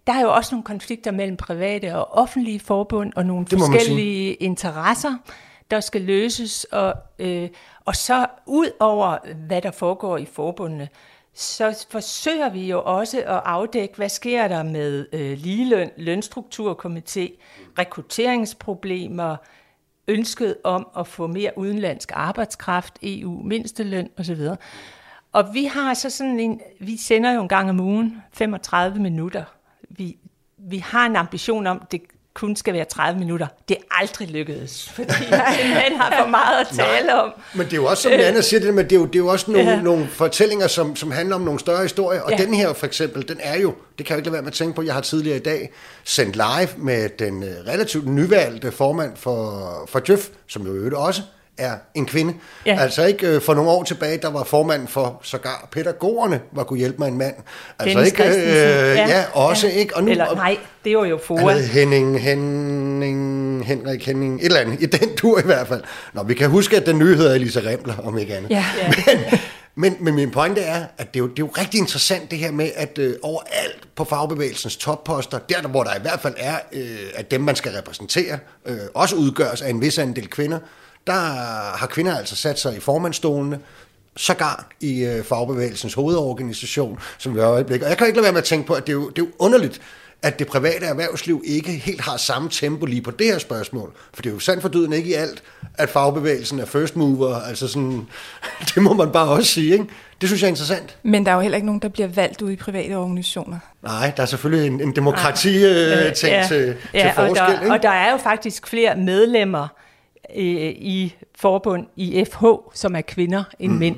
der 0.07 0.13
er 0.13 0.21
jo 0.21 0.33
også 0.33 0.55
nogle 0.55 0.65
konflikter 0.65 1.11
mellem 1.11 1.37
private 1.37 1.97
og 1.97 2.13
offentlige 2.13 2.61
forbund, 2.61 3.13
og 3.17 3.27
nogle 3.27 3.47
forskellige 3.47 4.35
interesser, 4.35 5.15
der 5.71 5.81
skal 5.81 6.03
løses, 6.03 6.65
og, 6.65 6.95
øh, 7.19 7.49
og 7.85 7.97
så 7.97 8.27
ud 8.47 8.71
over, 8.81 9.19
hvad 9.47 9.63
der 9.63 9.71
foregår 9.71 10.19
i 10.19 10.25
forbundene, 10.25 10.89
så 11.35 11.87
forsøger 11.91 12.51
vi 12.51 12.67
jo 12.69 12.83
også 12.85 13.19
at 13.19 13.43
afdække, 13.45 13.97
hvad 13.97 14.09
sker 14.09 14.49
der 14.49 14.63
med 14.63 15.07
øh, 15.13 15.39
ligeløn, 15.39 15.91
lønstrukturkomité, 15.97 17.41
rekrutteringsproblemer, 17.79 19.37
ønsket 20.09 20.57
om 20.65 20.89
at 20.99 21.07
få 21.07 21.27
mere 21.27 21.51
udenlandsk 21.57 22.11
arbejdskraft, 22.15 22.99
EU, 23.03 23.43
mindsteløn 23.43 24.11
osv. 24.19 24.41
Og 25.33 25.55
vi 25.55 25.65
har 25.65 25.95
så 25.95 26.11
sådan 26.11 26.41
en, 26.41 26.61
vi 26.81 26.97
sender 26.97 27.33
jo 27.33 27.43
en 27.43 27.49
gang 27.49 27.71
om 27.71 27.81
ugen 27.81 28.23
35 28.33 29.01
minutter. 29.01 29.45
Vi, 29.89 30.19
vi 30.59 30.79
har 30.79 31.07
en 31.07 31.17
ambition 31.17 31.67
om, 31.67 31.83
det 31.91 32.03
kun 32.37 32.57
skal 32.57 32.75
være 32.75 32.85
30 32.85 33.19
minutter. 33.19 33.47
Det 33.69 33.77
er 33.77 34.01
aldrig 34.01 34.29
lykkedes, 34.29 34.89
fordi 34.97 35.13
jeg 35.31 35.93
har 36.01 36.23
for 36.23 36.31
meget 36.31 36.61
at 36.61 36.67
tale 36.77 37.07
Nej, 37.07 37.17
om. 37.17 37.33
Men 37.55 37.67
det 37.67 37.73
er 37.73 37.77
jo 37.77 37.87
også, 37.87 38.03
som 38.03 38.13
Anna 38.13 38.41
siger, 38.41 38.61
det, 38.61 38.75
men 38.75 38.85
det 38.85 38.93
er 38.93 38.97
jo, 38.97 39.07
det 39.07 39.15
er 39.15 39.19
jo 39.19 39.27
også 39.27 39.51
nogle, 39.51 39.71
ja. 39.71 39.83
nogle 39.83 40.09
fortællinger, 40.09 40.67
som, 40.67 40.97
som 40.97 41.11
handler 41.11 41.35
om 41.35 41.41
nogle 41.41 41.61
større 41.61 41.83
historier. 41.83 42.21
Og 42.21 42.31
ja. 42.31 42.37
den 42.37 42.55
her 42.55 42.73
for 42.73 42.87
eksempel, 42.87 43.29
den 43.29 43.39
er 43.41 43.61
jo, 43.61 43.75
det 43.99 44.07
kan 44.07 44.15
jeg 44.15 44.19
ikke 44.19 44.27
lade 44.27 44.33
være 44.33 44.43
med 44.43 44.51
at 44.51 44.55
tænke 44.55 44.75
på, 44.75 44.83
jeg 44.83 44.95
har 44.95 45.01
tidligere 45.01 45.37
i 45.37 45.43
dag 45.43 45.71
sendt 46.05 46.37
live 46.37 46.69
med 46.77 47.09
den 47.19 47.43
øh, 47.43 47.51
relativt 47.67 48.09
nyvalgte 48.09 48.73
formand 48.73 49.17
for, 49.17 49.89
for 49.89 49.99
Djøf, 49.99 50.29
som 50.49 50.67
jo 50.67 50.73
øvrigt 50.73 50.95
også 50.95 51.23
er 51.59 51.75
en 51.95 52.07
kvinde. 52.07 52.35
Ja. 52.67 52.79
Altså 52.81 53.05
ikke 53.05 53.27
øh, 53.27 53.43
for 53.43 53.55
nogle 53.55 53.71
år 53.71 53.83
tilbage, 53.83 54.19
der 54.19 54.31
var 54.31 54.45
formand 54.45 54.89
for 54.89 55.21
sågar 55.23 55.69
pædagogerne, 55.73 56.41
var 56.53 56.65
kunne 56.65 56.79
hjælpe 56.79 56.99
mig 56.99 57.09
en 57.09 57.19
mand. 57.19 57.35
Altså 57.79 57.99
Dennis 57.99 58.13
ikke, 58.13 58.25
øh, 58.25 58.97
ja. 58.97 59.09
ja, 59.09 59.25
også 59.33 59.67
ja. 59.67 59.73
ikke. 59.73 59.97
Og 59.97 60.05
nu, 60.05 60.11
Eller 60.11 60.35
nej, 60.35 60.57
det 60.85 60.97
var 60.97 61.05
jo 61.05 61.19
FOA. 61.25 61.59
Henning, 61.59 62.21
Henning, 62.21 63.03
Henning, 63.03 63.67
Henrik, 63.67 64.07
Henning, 64.07 64.41
et 64.41 64.45
eller 64.45 64.61
andet, 64.61 64.83
i 64.83 64.87
den 64.87 65.17
tur 65.17 65.39
i 65.39 65.43
hvert 65.45 65.69
fald. 65.69 65.83
Nå, 66.13 66.23
vi 66.23 66.35
kan 66.35 66.51
huske, 66.51 66.77
at 66.77 66.87
den 66.87 66.99
nye 66.99 67.17
hedder 67.17 67.35
Elisa 67.35 67.61
Rembler, 67.61 67.95
om 68.05 68.19
ikke 68.19 68.37
andet. 68.37 68.51
Ja. 68.51 68.65
Men, 69.79 69.93
men, 69.93 69.97
men 70.01 70.15
min 70.15 70.31
pointe 70.31 70.61
er, 70.61 70.87
at 70.99 71.15
det 71.15 71.21
er 71.21 71.25
jo, 71.25 71.29
det 71.29 71.39
er 71.39 71.47
jo 71.47 71.51
rigtig 71.59 71.79
interessant 71.79 72.31
det 72.31 72.39
her 72.39 72.51
med, 72.51 72.71
at 72.75 72.99
øh, 72.99 73.15
overalt 73.23 73.89
på 73.97 74.05
fagbevægelsens 74.05 74.77
topposter, 74.77 75.39
der 75.39 75.69
hvor 75.69 75.83
der 75.83 75.95
i 75.95 76.01
hvert 76.01 76.21
fald 76.21 76.35
er, 76.37 76.59
øh, 76.73 76.99
at 77.15 77.31
dem 77.31 77.41
man 77.41 77.57
skal 77.57 77.73
repræsentere, 77.73 78.39
øh, 78.67 78.77
også 78.95 79.17
udgøres 79.17 79.63
af 79.63 79.71
en 79.71 79.81
vis 79.81 79.99
andel 79.99 80.29
kvinder, 80.29 80.59
der 81.07 81.13
har 81.77 81.87
kvinder 81.87 82.17
altså 82.19 82.37
sat 82.37 82.59
sig 82.59 82.77
i 82.77 82.81
formandstolene, 82.81 83.59
sågar 84.17 84.69
i 84.81 85.05
øh, 85.05 85.25
fagbevægelsens 85.25 85.95
hovedorganisation, 85.95 86.99
som 87.19 87.35
vi 87.35 87.41
har 87.41 87.47
øjeblik. 87.47 87.83
Og 87.83 87.89
jeg 87.89 87.99
kan 87.99 88.07
ikke 88.07 88.17
lade 88.17 88.25
være 88.25 88.33
med 88.33 88.41
at 88.41 88.45
tænke 88.45 88.67
på, 88.67 88.75
at 88.75 88.87
det 88.87 88.93
er 88.93 88.97
jo, 88.97 89.09
det 89.09 89.23
er 89.23 89.27
jo 89.27 89.33
underligt, 89.39 89.81
at 90.23 90.39
det 90.39 90.47
private 90.47 90.87
erhvervsliv 90.87 91.43
ikke 91.47 91.73
helt 91.73 92.01
har 92.01 92.17
samme 92.17 92.49
tempo 92.49 92.87
lige 92.87 93.03
på 93.03 93.11
det 93.11 93.27
her 93.27 93.39
spørgsmål. 93.39 93.93
For 94.15 94.23
det 94.23 94.31
er 94.31 94.35
jo 94.35 94.39
sandt 94.39 94.63
for 94.63 94.69
dyden 94.69 94.93
ikke 94.93 95.11
i 95.11 95.13
alt, 95.13 95.43
at 95.75 95.89
fagbevægelsen 95.89 96.61
er 96.61 96.65
first 96.65 96.97
mover. 96.97 97.35
Altså 97.35 97.69
sådan, 97.69 98.07
det 98.75 98.83
må 98.83 98.93
man 98.93 99.13
bare 99.13 99.29
også 99.29 99.53
sige, 99.53 99.73
ikke? 99.73 99.85
Det 100.21 100.29
synes 100.29 100.43
jeg 100.43 100.47
er 100.47 100.51
interessant. 100.51 100.97
Men 101.03 101.27
der 101.27 101.31
er 101.31 101.35
jo 101.35 101.41
heller 101.41 101.57
ikke 101.57 101.67
nogen, 101.67 101.83
der 101.83 101.89
bliver 101.89 102.09
valgt 102.09 102.43
ude 102.43 102.53
i 102.53 102.57
private 102.57 102.97
organisationer. 102.97 103.59
Nej, 103.83 104.13
der 104.17 104.23
er 104.23 104.27
selvfølgelig 104.27 104.67
en, 104.67 104.81
en 104.81 104.97
demokrati-ting 104.97 106.33
ja. 106.33 106.47
til, 106.49 106.77
ja, 106.95 107.01
til 107.01 107.13
forskel. 107.15 107.29
Og 107.29 107.37
der, 107.37 107.61
ikke? 107.61 107.73
og 107.73 107.83
der 107.83 107.91
er 107.91 108.11
jo 108.11 108.17
faktisk 108.17 108.67
flere 108.67 108.97
medlemmer 108.97 109.69
øh, 110.35 110.45
i 110.69 111.15
forbund 111.39 111.87
i 111.97 112.25
FH, 112.33 112.45
som 112.75 112.97
er 112.97 113.01
kvinder 113.01 113.45
end 113.59 113.73
mm. 113.73 113.79
mænd. 113.79 113.97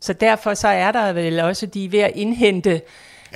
Så 0.00 0.12
derfor 0.12 0.54
så 0.54 0.68
er 0.68 0.92
der 0.92 1.12
vel 1.12 1.40
også, 1.40 1.66
de 1.66 1.84
er 1.84 1.88
ved 1.88 1.98
at 1.98 2.12
indhente 2.14 2.80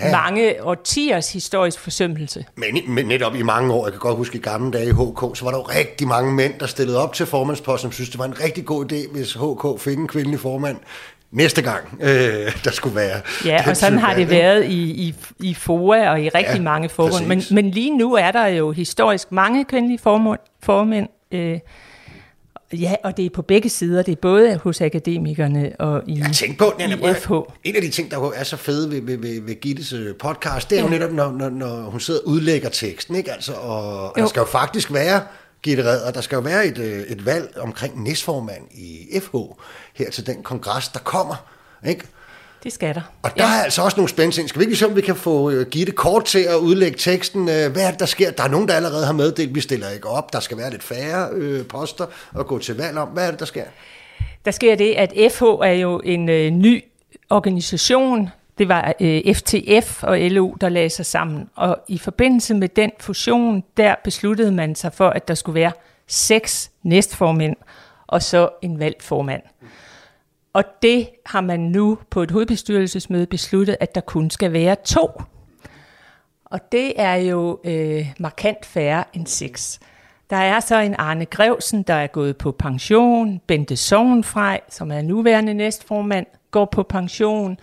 ja. 0.00 0.10
mange 0.10 0.64
årtiers 0.64 1.32
historisk 1.32 1.80
forsømmelse. 1.80 2.44
Men, 2.56 2.94
men 2.94 3.06
netop 3.06 3.34
i 3.34 3.42
mange 3.42 3.72
år, 3.72 3.86
jeg 3.86 3.92
kan 3.92 4.00
godt 4.00 4.16
huske 4.16 4.38
i 4.38 4.40
gamle 4.40 4.70
dage 4.70 4.86
i 4.86 4.90
HK, 4.90 5.36
så 5.36 5.40
var 5.42 5.50
der 5.50 5.58
jo 5.58 5.62
rigtig 5.62 6.08
mange 6.08 6.32
mænd, 6.32 6.54
der 6.60 6.66
stillede 6.66 7.02
op 7.02 7.12
til 7.12 7.26
formandsposten, 7.26 7.86
som 7.86 7.92
synes, 7.92 8.10
det 8.10 8.18
var 8.18 8.24
en 8.24 8.40
rigtig 8.40 8.64
god 8.64 8.92
idé, 8.92 9.12
hvis 9.12 9.34
HK 9.34 9.80
fik 9.80 9.98
en 9.98 10.08
kvindelig 10.08 10.40
formand 10.40 10.76
næste 11.34 11.62
gang, 11.62 11.98
øh, 12.00 12.64
der 12.64 12.70
skulle 12.70 12.96
være. 12.96 13.20
Ja, 13.44 13.70
og 13.70 13.76
sådan 13.76 13.98
har 13.98 14.14
det 14.14 14.30
været 14.30 14.64
i, 14.64 14.82
i, 14.82 15.14
i 15.40 15.54
FOA 15.54 16.10
og 16.10 16.22
i 16.22 16.28
rigtig 16.28 16.56
ja, 16.56 16.62
mange 16.62 16.88
forbund. 16.88 17.26
Men, 17.26 17.42
men 17.50 17.70
lige 17.70 17.96
nu 17.96 18.14
er 18.14 18.30
der 18.30 18.46
jo 18.46 18.72
historisk 18.72 19.32
mange 19.32 19.64
kvindelige 19.64 19.98
formand, 19.98 20.40
formænd, 20.62 21.08
øh, 21.32 21.58
Ja, 22.80 22.94
og 23.04 23.16
det 23.16 23.26
er 23.26 23.30
på 23.30 23.42
begge 23.42 23.68
sider. 23.68 24.02
Det 24.02 24.12
er 24.12 24.16
både 24.22 24.56
hos 24.56 24.80
akademikerne 24.80 25.72
og 25.78 26.02
i, 26.06 26.18
jeg 26.18 26.30
tænkte 26.34 26.58
på, 26.58 26.72
i 26.80 27.14
FH. 27.14 27.32
En 27.64 27.76
af 27.76 27.82
de 27.82 27.88
ting, 27.88 28.10
der 28.10 28.30
er 28.30 28.44
så 28.44 28.56
fede 28.56 28.90
ved, 28.90 29.00
ved, 29.00 29.16
ved, 29.16 29.40
ved 29.40 29.60
Gittes 29.60 29.92
øh, 29.92 30.16
podcast, 30.16 30.70
det 30.70 30.78
er 30.78 30.82
ja. 30.82 30.86
jo 30.86 30.90
netop, 30.90 31.12
når, 31.12 31.32
når, 31.32 31.48
når 31.48 31.82
hun 31.82 32.00
sidder 32.00 32.20
og 32.20 32.28
udlægger 32.28 32.68
teksten. 32.68 33.16
Ikke? 33.16 33.32
Altså, 33.32 33.52
og, 33.52 34.02
og 34.02 34.12
der 34.16 34.26
skal 34.26 34.40
jo 34.40 34.46
faktisk 34.46 34.92
være, 34.92 35.22
Gitte 35.62 35.84
Redder, 35.84 36.10
der 36.10 36.20
skal 36.20 36.36
jo 36.36 36.42
være 36.42 36.66
et, 36.66 36.78
øh, 36.78 37.00
et 37.00 37.26
valg 37.26 37.56
omkring 37.58 38.02
næstformand 38.02 38.62
i 38.70 39.20
FH 39.20 39.36
her 39.94 40.10
til 40.10 40.26
den 40.26 40.42
kongres, 40.42 40.88
der 40.88 40.98
kommer. 40.98 41.34
Ikke? 41.86 42.04
Det 42.64 42.72
skal 42.72 42.94
der. 42.94 43.00
Og 43.22 43.30
der 43.36 43.44
ja. 43.44 43.58
er 43.58 43.62
altså 43.62 43.82
også 43.82 43.96
nogle 43.96 44.08
spændende 44.08 44.36
ting. 44.36 44.48
Skal 44.48 44.58
vi 44.58 44.64
ikke 44.64 44.76
se, 44.76 44.86
om 44.86 44.96
vi 44.96 45.00
kan 45.00 45.16
få 45.16 45.50
uh, 45.50 45.62
Gitte 45.62 45.92
kort 45.92 46.24
til 46.24 46.38
at 46.38 46.56
udlægge 46.56 46.98
teksten? 46.98 47.40
Uh, 47.40 47.46
hvad 47.46 47.76
er 47.76 47.90
det, 47.90 48.00
der 48.00 48.06
sker? 48.06 48.30
Der 48.30 48.42
er 48.42 48.48
nogen, 48.48 48.68
der 48.68 48.74
allerede 48.74 49.06
har 49.06 49.12
meddelt, 49.12 49.54
vi 49.54 49.60
stiller 49.60 49.90
ikke 49.90 50.08
op. 50.08 50.32
Der 50.32 50.40
skal 50.40 50.58
være 50.58 50.70
lidt 50.70 50.82
færre 50.82 51.28
uh, 51.36 51.66
poster 51.66 52.06
at 52.38 52.46
gå 52.46 52.58
til 52.58 52.76
valg 52.76 52.98
om. 52.98 53.08
Hvad 53.08 53.26
er 53.26 53.30
det, 53.30 53.40
der 53.40 53.46
sker? 53.46 53.64
Der 54.44 54.50
sker 54.50 54.74
det, 54.74 54.94
at 54.94 55.32
FH 55.32 55.42
er 55.42 55.72
jo 55.72 56.00
en 56.04 56.28
uh, 56.28 56.58
ny 56.58 56.84
organisation. 57.30 58.28
Det 58.58 58.68
var 58.68 58.94
uh, 59.00 59.34
FTF 59.34 60.02
og 60.02 60.18
LO, 60.20 60.54
der 60.60 60.68
lagde 60.68 60.90
sig 60.90 61.06
sammen. 61.06 61.48
Og 61.54 61.78
i 61.88 61.98
forbindelse 61.98 62.54
med 62.54 62.68
den 62.68 62.90
fusion, 63.00 63.64
der 63.76 63.94
besluttede 64.04 64.52
man 64.52 64.74
sig 64.74 64.92
for, 64.92 65.08
at 65.08 65.28
der 65.28 65.34
skulle 65.34 65.60
være 65.60 65.72
seks 66.06 66.70
næstformænd 66.82 67.56
og 68.06 68.22
så 68.22 68.48
en 68.62 68.78
valgt 68.78 69.02
formand. 69.02 69.42
Og 70.54 70.64
det 70.82 71.08
har 71.26 71.40
man 71.40 71.60
nu 71.60 71.98
på 72.10 72.22
et 72.22 72.30
hovedbestyrelsesmøde 72.30 73.26
besluttet, 73.26 73.76
at 73.80 73.94
der 73.94 74.00
kun 74.00 74.30
skal 74.30 74.52
være 74.52 74.76
to. 74.84 75.10
Og 76.44 76.72
det 76.72 76.92
er 76.96 77.14
jo 77.14 77.60
øh, 77.64 78.06
markant 78.18 78.66
færre 78.66 79.04
end 79.12 79.26
seks. 79.26 79.80
Der 80.30 80.36
er 80.36 80.60
så 80.60 80.78
en 80.78 80.94
Arne 80.98 81.24
Grevsen, 81.26 81.82
der 81.82 81.94
er 81.94 82.06
gået 82.06 82.36
på 82.36 82.52
pension. 82.52 83.40
Bente 83.46 83.76
Sovenfrej, 83.76 84.60
som 84.68 84.90
er 84.90 85.02
nuværende 85.02 85.54
næstformand, 85.54 86.26
går 86.50 86.64
på 86.64 86.82
pension. 86.82 87.58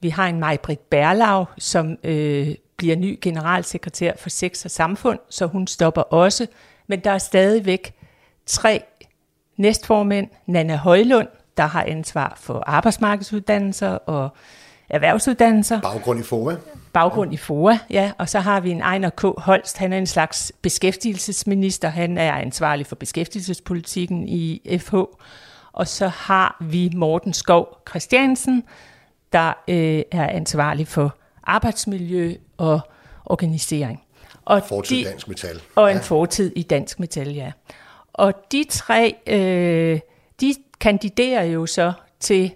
Vi 0.00 0.08
har 0.08 0.26
en 0.28 0.40
Majbrit 0.40 0.78
Berlau, 0.78 1.44
som 1.58 1.96
øh, 2.04 2.54
bliver 2.76 2.96
ny 2.96 3.18
generalsekretær 3.22 4.12
for 4.16 4.28
Sex 4.28 4.64
og 4.64 4.70
Samfund, 4.70 5.18
så 5.28 5.46
hun 5.46 5.66
stopper 5.66 6.02
også. 6.02 6.46
Men 6.86 7.00
der 7.00 7.10
er 7.10 7.18
stadigvæk 7.18 7.94
tre 8.46 8.82
næstformænd. 9.56 10.28
Nana 10.46 10.76
Højlund, 10.76 11.28
der 11.56 11.66
har 11.66 11.82
ansvar 11.82 12.34
for 12.40 12.64
arbejdsmarkedsuddannelser 12.66 13.90
og 13.90 14.28
erhvervsuddannelser. 14.88 15.80
Baggrund 15.80 16.20
i 16.20 16.22
FOA. 16.22 16.56
Baggrund 16.92 17.34
i 17.34 17.36
FOA, 17.36 17.78
ja. 17.90 18.12
Og 18.18 18.28
så 18.28 18.40
har 18.40 18.60
vi 18.60 18.70
en 18.70 18.80
Ejner 18.80 19.10
K. 19.10 19.22
Holst, 19.22 19.78
han 19.78 19.92
er 19.92 19.98
en 19.98 20.06
slags 20.06 20.52
beskæftigelsesminister. 20.62 21.88
Han 21.88 22.18
er 22.18 22.32
ansvarlig 22.32 22.86
for 22.86 22.96
beskæftigelsespolitikken 22.96 24.28
i 24.28 24.78
FH. 24.80 24.94
Og 25.72 25.88
så 25.88 26.08
har 26.08 26.56
vi 26.60 26.92
Morten 26.94 27.32
Skov 27.32 27.78
Christiansen, 27.88 28.64
der 29.32 29.52
øh, 29.68 30.02
er 30.12 30.28
ansvarlig 30.28 30.88
for 30.88 31.16
arbejdsmiljø 31.44 32.34
og 32.56 32.80
organisering. 33.24 34.02
Og 34.44 34.62
fortid 34.68 34.96
i 34.96 35.04
Dansk 35.04 35.28
Metal. 35.28 35.60
Og 35.74 35.90
en 35.90 35.96
ja. 35.96 36.02
fortid 36.02 36.52
i 36.56 36.62
Dansk 36.62 37.00
Metal, 37.00 37.28
ja. 37.28 37.52
Og 38.12 38.34
de 38.52 38.64
tre, 38.70 39.14
øh, 39.26 40.00
de 40.44 40.54
kandiderer 40.80 41.44
jo 41.44 41.66
så 41.66 41.92
til 42.20 42.54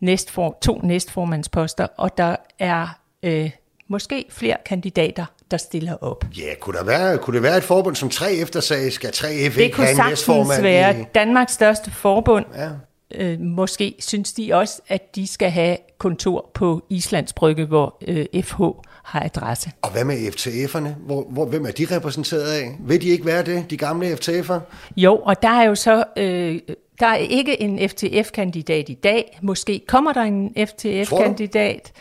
næstfor, 0.00 0.58
to 0.62 0.80
næstformandsposter, 0.82 1.86
og 1.96 2.18
der 2.18 2.36
er 2.58 2.98
øh, 3.22 3.50
måske 3.88 4.24
flere 4.30 4.56
kandidater, 4.66 5.24
der 5.50 5.56
stiller 5.56 5.96
op. 6.04 6.24
Ja, 6.38 6.54
kunne, 6.60 6.78
der 6.78 6.84
være, 6.84 7.18
kunne 7.18 7.34
det 7.34 7.42
være 7.42 7.56
et 7.56 7.64
forbund, 7.64 7.96
som 7.96 8.08
3F, 8.08 8.60
sagde, 8.60 8.90
skal 8.90 9.10
3F 9.10 9.26
ikke 9.26 9.54
det 9.54 9.74
kunne 9.74 9.86
have 9.86 10.04
en 10.04 10.08
næstformand? 10.08 10.62
være 10.62 11.00
i... 11.00 11.04
Danmarks 11.14 11.52
største 11.52 11.90
forbund. 11.90 12.44
Ja. 12.54 12.68
Øh, 13.14 13.40
måske 13.40 13.94
synes 13.98 14.32
de 14.32 14.54
også, 14.54 14.80
at 14.88 15.16
de 15.16 15.26
skal 15.26 15.50
have 15.50 15.76
kontor 15.98 16.50
på 16.54 16.82
Islands 16.90 17.32
Brygge, 17.32 17.64
hvor 17.64 17.96
øh, 18.08 18.42
FH 18.42 18.62
har 19.02 19.22
adresse. 19.24 19.70
Og 19.82 19.90
hvad 19.90 20.04
med 20.04 20.16
FTF'erne? 20.16 20.88
Hvor, 21.06 21.26
hvor, 21.30 21.46
hvem 21.46 21.66
er 21.66 21.70
de 21.70 21.86
repræsenteret 21.96 22.52
af? 22.52 22.76
Vil 22.80 23.02
de 23.02 23.08
ikke 23.08 23.26
være 23.26 23.42
det, 23.42 23.70
de 23.70 23.76
gamle 23.76 24.12
FTF'er? 24.12 24.60
Jo, 24.96 25.16
og 25.16 25.42
der 25.42 25.48
er 25.48 25.62
jo 25.62 25.74
så 25.74 26.04
øh, 26.16 26.60
der 27.00 27.06
er 27.06 27.16
ikke 27.16 27.60
en 27.60 27.88
FTF-kandidat 27.88 28.88
i 28.88 28.94
dag. 28.94 29.38
Måske 29.42 29.82
kommer 29.88 30.12
der 30.12 30.22
en 30.22 30.54
FTF-kandidat. 30.66 31.92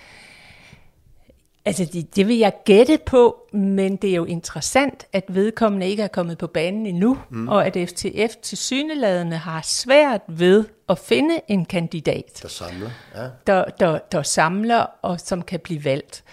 Altså, 1.66 1.86
det, 1.86 2.16
det 2.16 2.28
vil 2.28 2.38
jeg 2.38 2.54
gætte 2.66 3.00
på, 3.06 3.48
men 3.54 3.96
det 3.96 4.10
er 4.10 4.16
jo 4.16 4.26
interessant, 4.26 5.06
at 5.14 5.24
vedkommende 5.28 5.88
ikke 5.88 6.04
er 6.04 6.08
kommet 6.08 6.38
på 6.38 6.48
banen 6.48 6.86
endnu, 6.86 7.18
mm. 7.30 7.48
og 7.48 7.66
at 7.66 7.90
FTF 7.90 8.36
til 8.42 8.58
syneladende 8.58 9.38
har 9.38 9.62
svært 9.62 10.22
ved 10.28 10.66
at 10.90 11.00
finde 11.00 11.40
en 11.48 11.66
kandidat. 11.66 12.40
Der 12.42 12.48
samler, 12.48 12.90
ja. 13.16 13.28
Der, 13.48 13.64
der, 13.64 14.00
der 14.12 14.22
samler, 14.22 14.86
og 15.02 15.20
som 15.20 15.42
kan 15.42 15.60
blive 15.60 15.84
valgt. 15.84 16.24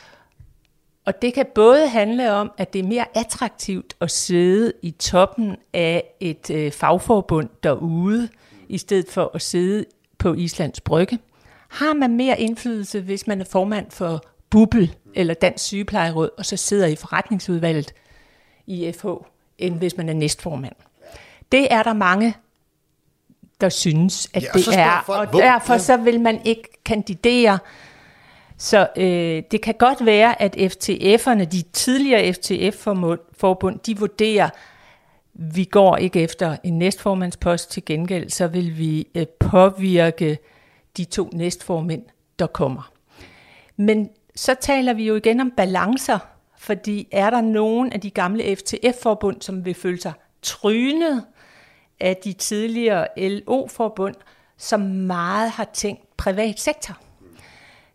Og 1.07 1.23
det 1.23 1.35
kan 1.35 1.47
både 1.55 1.89
handle 1.89 2.33
om, 2.33 2.53
at 2.59 2.73
det 2.73 2.79
er 2.79 2.89
mere 2.89 3.05
attraktivt 3.15 3.95
at 4.01 4.11
sidde 4.11 4.73
i 4.83 4.91
toppen 4.91 5.57
af 5.73 6.05
et 6.21 6.51
øh, 6.51 6.73
fagforbund 6.73 7.49
derude, 7.63 8.29
i 8.69 8.79
stedet 8.79 9.09
for 9.09 9.31
at 9.35 9.43
sidde 9.43 9.85
på 10.19 10.35
Islands 10.35 10.81
Brygge? 10.81 11.19
Har 11.69 11.95
man 11.95 12.17
mere 12.17 12.41
indflydelse, 12.41 13.01
hvis 13.01 13.27
man 13.27 13.41
er 13.41 13.45
formand 13.45 13.91
for 13.91 14.25
Bubel 14.51 14.95
eller 15.15 15.35
Dansk 15.35 15.65
Sygeplejeråd, 15.65 16.31
og 16.39 16.47
så 16.47 16.57
sidder 16.57 16.87
i 16.87 16.97
forretningsudvalget 16.97 17.93
i 18.67 18.93
FH, 18.93 19.07
end 19.59 19.75
hvis 19.75 19.97
man 19.97 20.09
er 20.09 20.13
næstformand? 20.13 20.75
Det 21.53 21.73
er 21.73 21.83
der 21.83 21.93
mange, 21.93 22.35
der 23.61 23.69
synes, 23.69 24.29
at 24.35 24.43
ja, 24.43 24.49
det 24.55 24.79
er, 24.79 25.03
folk, 25.07 25.35
og 25.35 25.41
derfor 25.41 25.79
så 25.79 25.97
vil 25.97 26.21
man 26.21 26.41
ikke 26.45 26.69
kandidere. 26.85 27.59
Så 28.59 28.89
øh, 28.97 29.43
det 29.51 29.63
kan 29.63 29.75
godt 29.79 30.07
være, 30.07 30.43
at 30.43 30.57
FTF'erne, 30.57 31.45
de 31.45 31.63
tidligere 31.63 32.33
FTF-forbund, 32.33 33.79
de 33.79 33.99
vurderer, 33.99 34.51
vi 35.39 35.65
går 35.65 35.97
ikke 35.97 36.21
efter 36.21 36.57
en 36.65 36.79
næstformandspost 36.79 37.71
til 37.71 37.85
gengæld, 37.85 38.31
så 38.31 38.47
vil 38.47 38.79
vi 38.79 39.09
øh, 39.15 39.27
påvirke 39.27 40.39
de 40.97 41.05
to 41.05 41.31
næstformænd, 41.33 42.03
der 42.39 42.47
kommer. 42.47 42.93
Men 43.77 44.11
så 44.35 44.55
taler 44.61 44.95
vi 44.95 45.07
jo 45.07 45.15
igen 45.15 45.41
om 45.41 45.53
balancer, 45.57 46.19
fordi 46.59 47.09
er 47.13 47.31
der 47.31 47.41
nogen 47.41 47.93
af 47.93 48.01
de 48.01 48.11
gamle 48.11 48.57
FTF-forbund, 48.57 49.43
som 49.43 49.65
vil 49.65 49.75
føle 49.75 50.01
sig 50.01 50.13
trynet 50.43 51.25
af 52.01 52.17
de 52.17 52.33
tidligere 52.33 53.07
LO-forbund, 53.17 54.15
som 54.57 54.81
meget 54.81 55.51
har 55.51 55.71
tænkt 55.73 56.17
privat 56.17 56.61
sektor. 56.61 56.99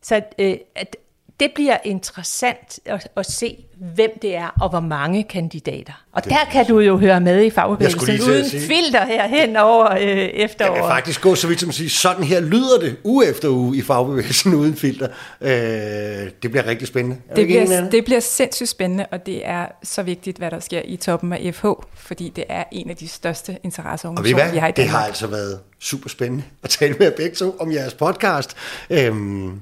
Så 0.02 0.22
øh, 0.40 0.58
at 0.76 0.96
det 1.42 1.52
bliver 1.56 1.78
interessant 1.84 2.80
at, 2.86 3.08
at 3.18 3.32
se, 3.32 3.66
hvem 3.96 4.12
det 4.22 4.36
er, 4.36 4.48
og 4.62 4.70
hvor 4.70 4.80
mange 4.80 5.24
kandidater. 5.24 5.94
Og 6.12 6.24
det 6.24 6.32
der 6.32 6.46
kan 6.52 6.66
du 6.66 6.80
jo 6.80 6.98
høre 6.98 7.22
med 7.22 7.44
i 7.44 7.50
fagbevægelsen, 7.50 8.30
uden 8.30 8.46
filter 8.46 9.06
herhen 9.06 9.58
over 9.58 9.92
øh, 9.92 10.00
efteråret. 10.18 10.76
Jeg 10.76 10.84
vil 10.84 10.90
faktisk 10.90 11.22
gå 11.22 11.36
så 11.36 11.48
vidt 11.48 11.60
som 11.60 11.70
at 11.70 11.76
sige, 11.76 11.90
sådan 11.90 12.24
her 12.24 12.40
lyder 12.40 12.80
det 12.80 12.98
uge 13.04 13.26
efter 13.26 13.50
uge 13.50 13.78
i 13.78 13.82
fagbevægelsen 13.82 14.54
uden 14.54 14.76
filter. 14.76 15.08
Øh, 15.42 15.50
det 15.50 16.52
bliver 16.52 16.66
rigtig 16.66 16.88
spændende. 16.88 17.18
Det 17.36 17.48
bliver, 17.48 17.90
det 17.90 18.06
bliver 18.06 18.20
sindssygt 18.20 18.70
spændende, 18.70 19.06
og 19.12 19.26
det 19.26 19.48
er 19.48 19.66
så 19.84 20.04
vigtigt, 20.04 20.38
hvad 20.38 20.52
der 20.52 20.60
sker 20.60 20.82
i 20.86 20.96
toppen 20.96 21.34
af 21.34 21.56
FH, 21.56 21.66
fordi 21.94 22.32
det 22.36 22.44
er 22.50 22.64
en 22.72 22.90
af 22.90 22.96
de 22.96 23.08
største 23.08 23.58
interesseorganisationer, 23.64 24.52
vi 24.52 24.58
har 24.58 24.68
i 24.68 24.72
Danmark. 24.72 24.76
Det 24.76 24.88
har 24.88 25.06
altså 25.06 25.28
været 25.28 25.60
super 25.80 26.10
spændende 26.10 26.44
at 26.64 26.70
tale 26.70 26.96
med 27.00 27.06
jer 27.06 27.14
begge 27.18 27.36
to 27.36 27.56
om 27.60 27.72
jeres 27.72 27.94
podcast. 27.94 28.56
Øhm, 28.90 29.62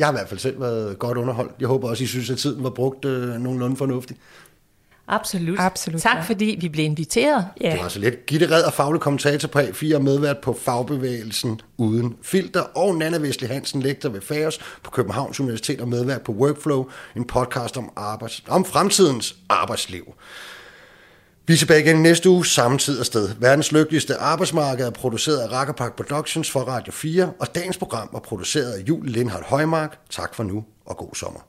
jeg 0.00 0.08
har 0.08 0.12
i 0.12 0.16
hvert 0.16 0.28
fald 0.28 0.40
selv 0.40 0.60
været 0.60 0.98
godt 0.98 1.18
underholdt. 1.18 1.52
Jeg 1.60 1.68
håber 1.68 1.88
også, 1.88 2.04
I 2.04 2.06
synes, 2.06 2.30
at 2.30 2.38
tiden 2.38 2.64
var 2.64 2.70
brugt 2.70 3.04
øh, 3.04 3.40
nogenlunde 3.40 3.76
fornuftigt. 3.76 4.20
Absolut. 5.08 5.58
Absolut 5.60 6.00
tak 6.00 6.16
ja. 6.16 6.22
fordi 6.22 6.58
vi 6.60 6.68
blev 6.68 6.84
inviteret. 6.84 7.46
Ja. 7.60 7.72
Det 7.72 7.80
var 7.80 7.88
så 7.88 7.98
lidt. 7.98 8.26
Gitte 8.26 8.50
Red 8.50 8.62
og 8.62 8.72
faglig 8.72 9.00
kommentator 9.00 9.48
på 9.48 9.58
A4 9.58 9.98
medvært 9.98 10.38
på 10.38 10.56
Fagbevægelsen 10.60 11.60
Uden 11.76 12.16
Filter, 12.22 12.60
og 12.60 12.96
Nana 12.96 13.18
Vestli 13.18 13.46
Hansen, 13.46 13.82
lektor 13.82 14.08
ved 14.08 14.20
FAOS 14.20 14.60
på 14.82 14.90
Københavns 14.90 15.40
Universitet 15.40 15.80
og 15.80 15.88
medvært 15.88 16.22
på 16.22 16.32
Workflow, 16.32 16.86
en 17.16 17.24
podcast 17.24 17.76
om, 17.76 17.92
arbejds, 17.96 18.42
om 18.48 18.64
fremtidens 18.64 19.36
arbejdsliv. 19.48 20.14
Vi 21.50 21.54
er 21.54 21.58
tilbage 21.58 21.80
igen 21.80 22.02
næste 22.02 22.30
uge, 22.30 22.46
samme 22.46 22.78
tid 22.78 22.98
og 23.00 23.06
sted. 23.06 23.28
Verdens 23.38 23.72
lykkeligste 23.72 24.16
arbejdsmarked 24.16 24.86
er 24.86 24.90
produceret 24.90 25.38
af 25.38 25.52
Rakkerpark 25.52 25.96
Productions 25.96 26.50
for 26.50 26.60
Radio 26.60 26.92
4, 26.92 27.32
og 27.40 27.54
dagens 27.54 27.76
program 27.78 28.08
var 28.12 28.20
produceret 28.20 28.72
af 28.72 28.82
Julie 28.88 29.12
Lindhardt 29.12 29.46
Højmark. 29.46 29.98
Tak 30.10 30.34
for 30.34 30.42
nu, 30.42 30.64
og 30.86 30.96
god 30.96 31.14
sommer. 31.14 31.40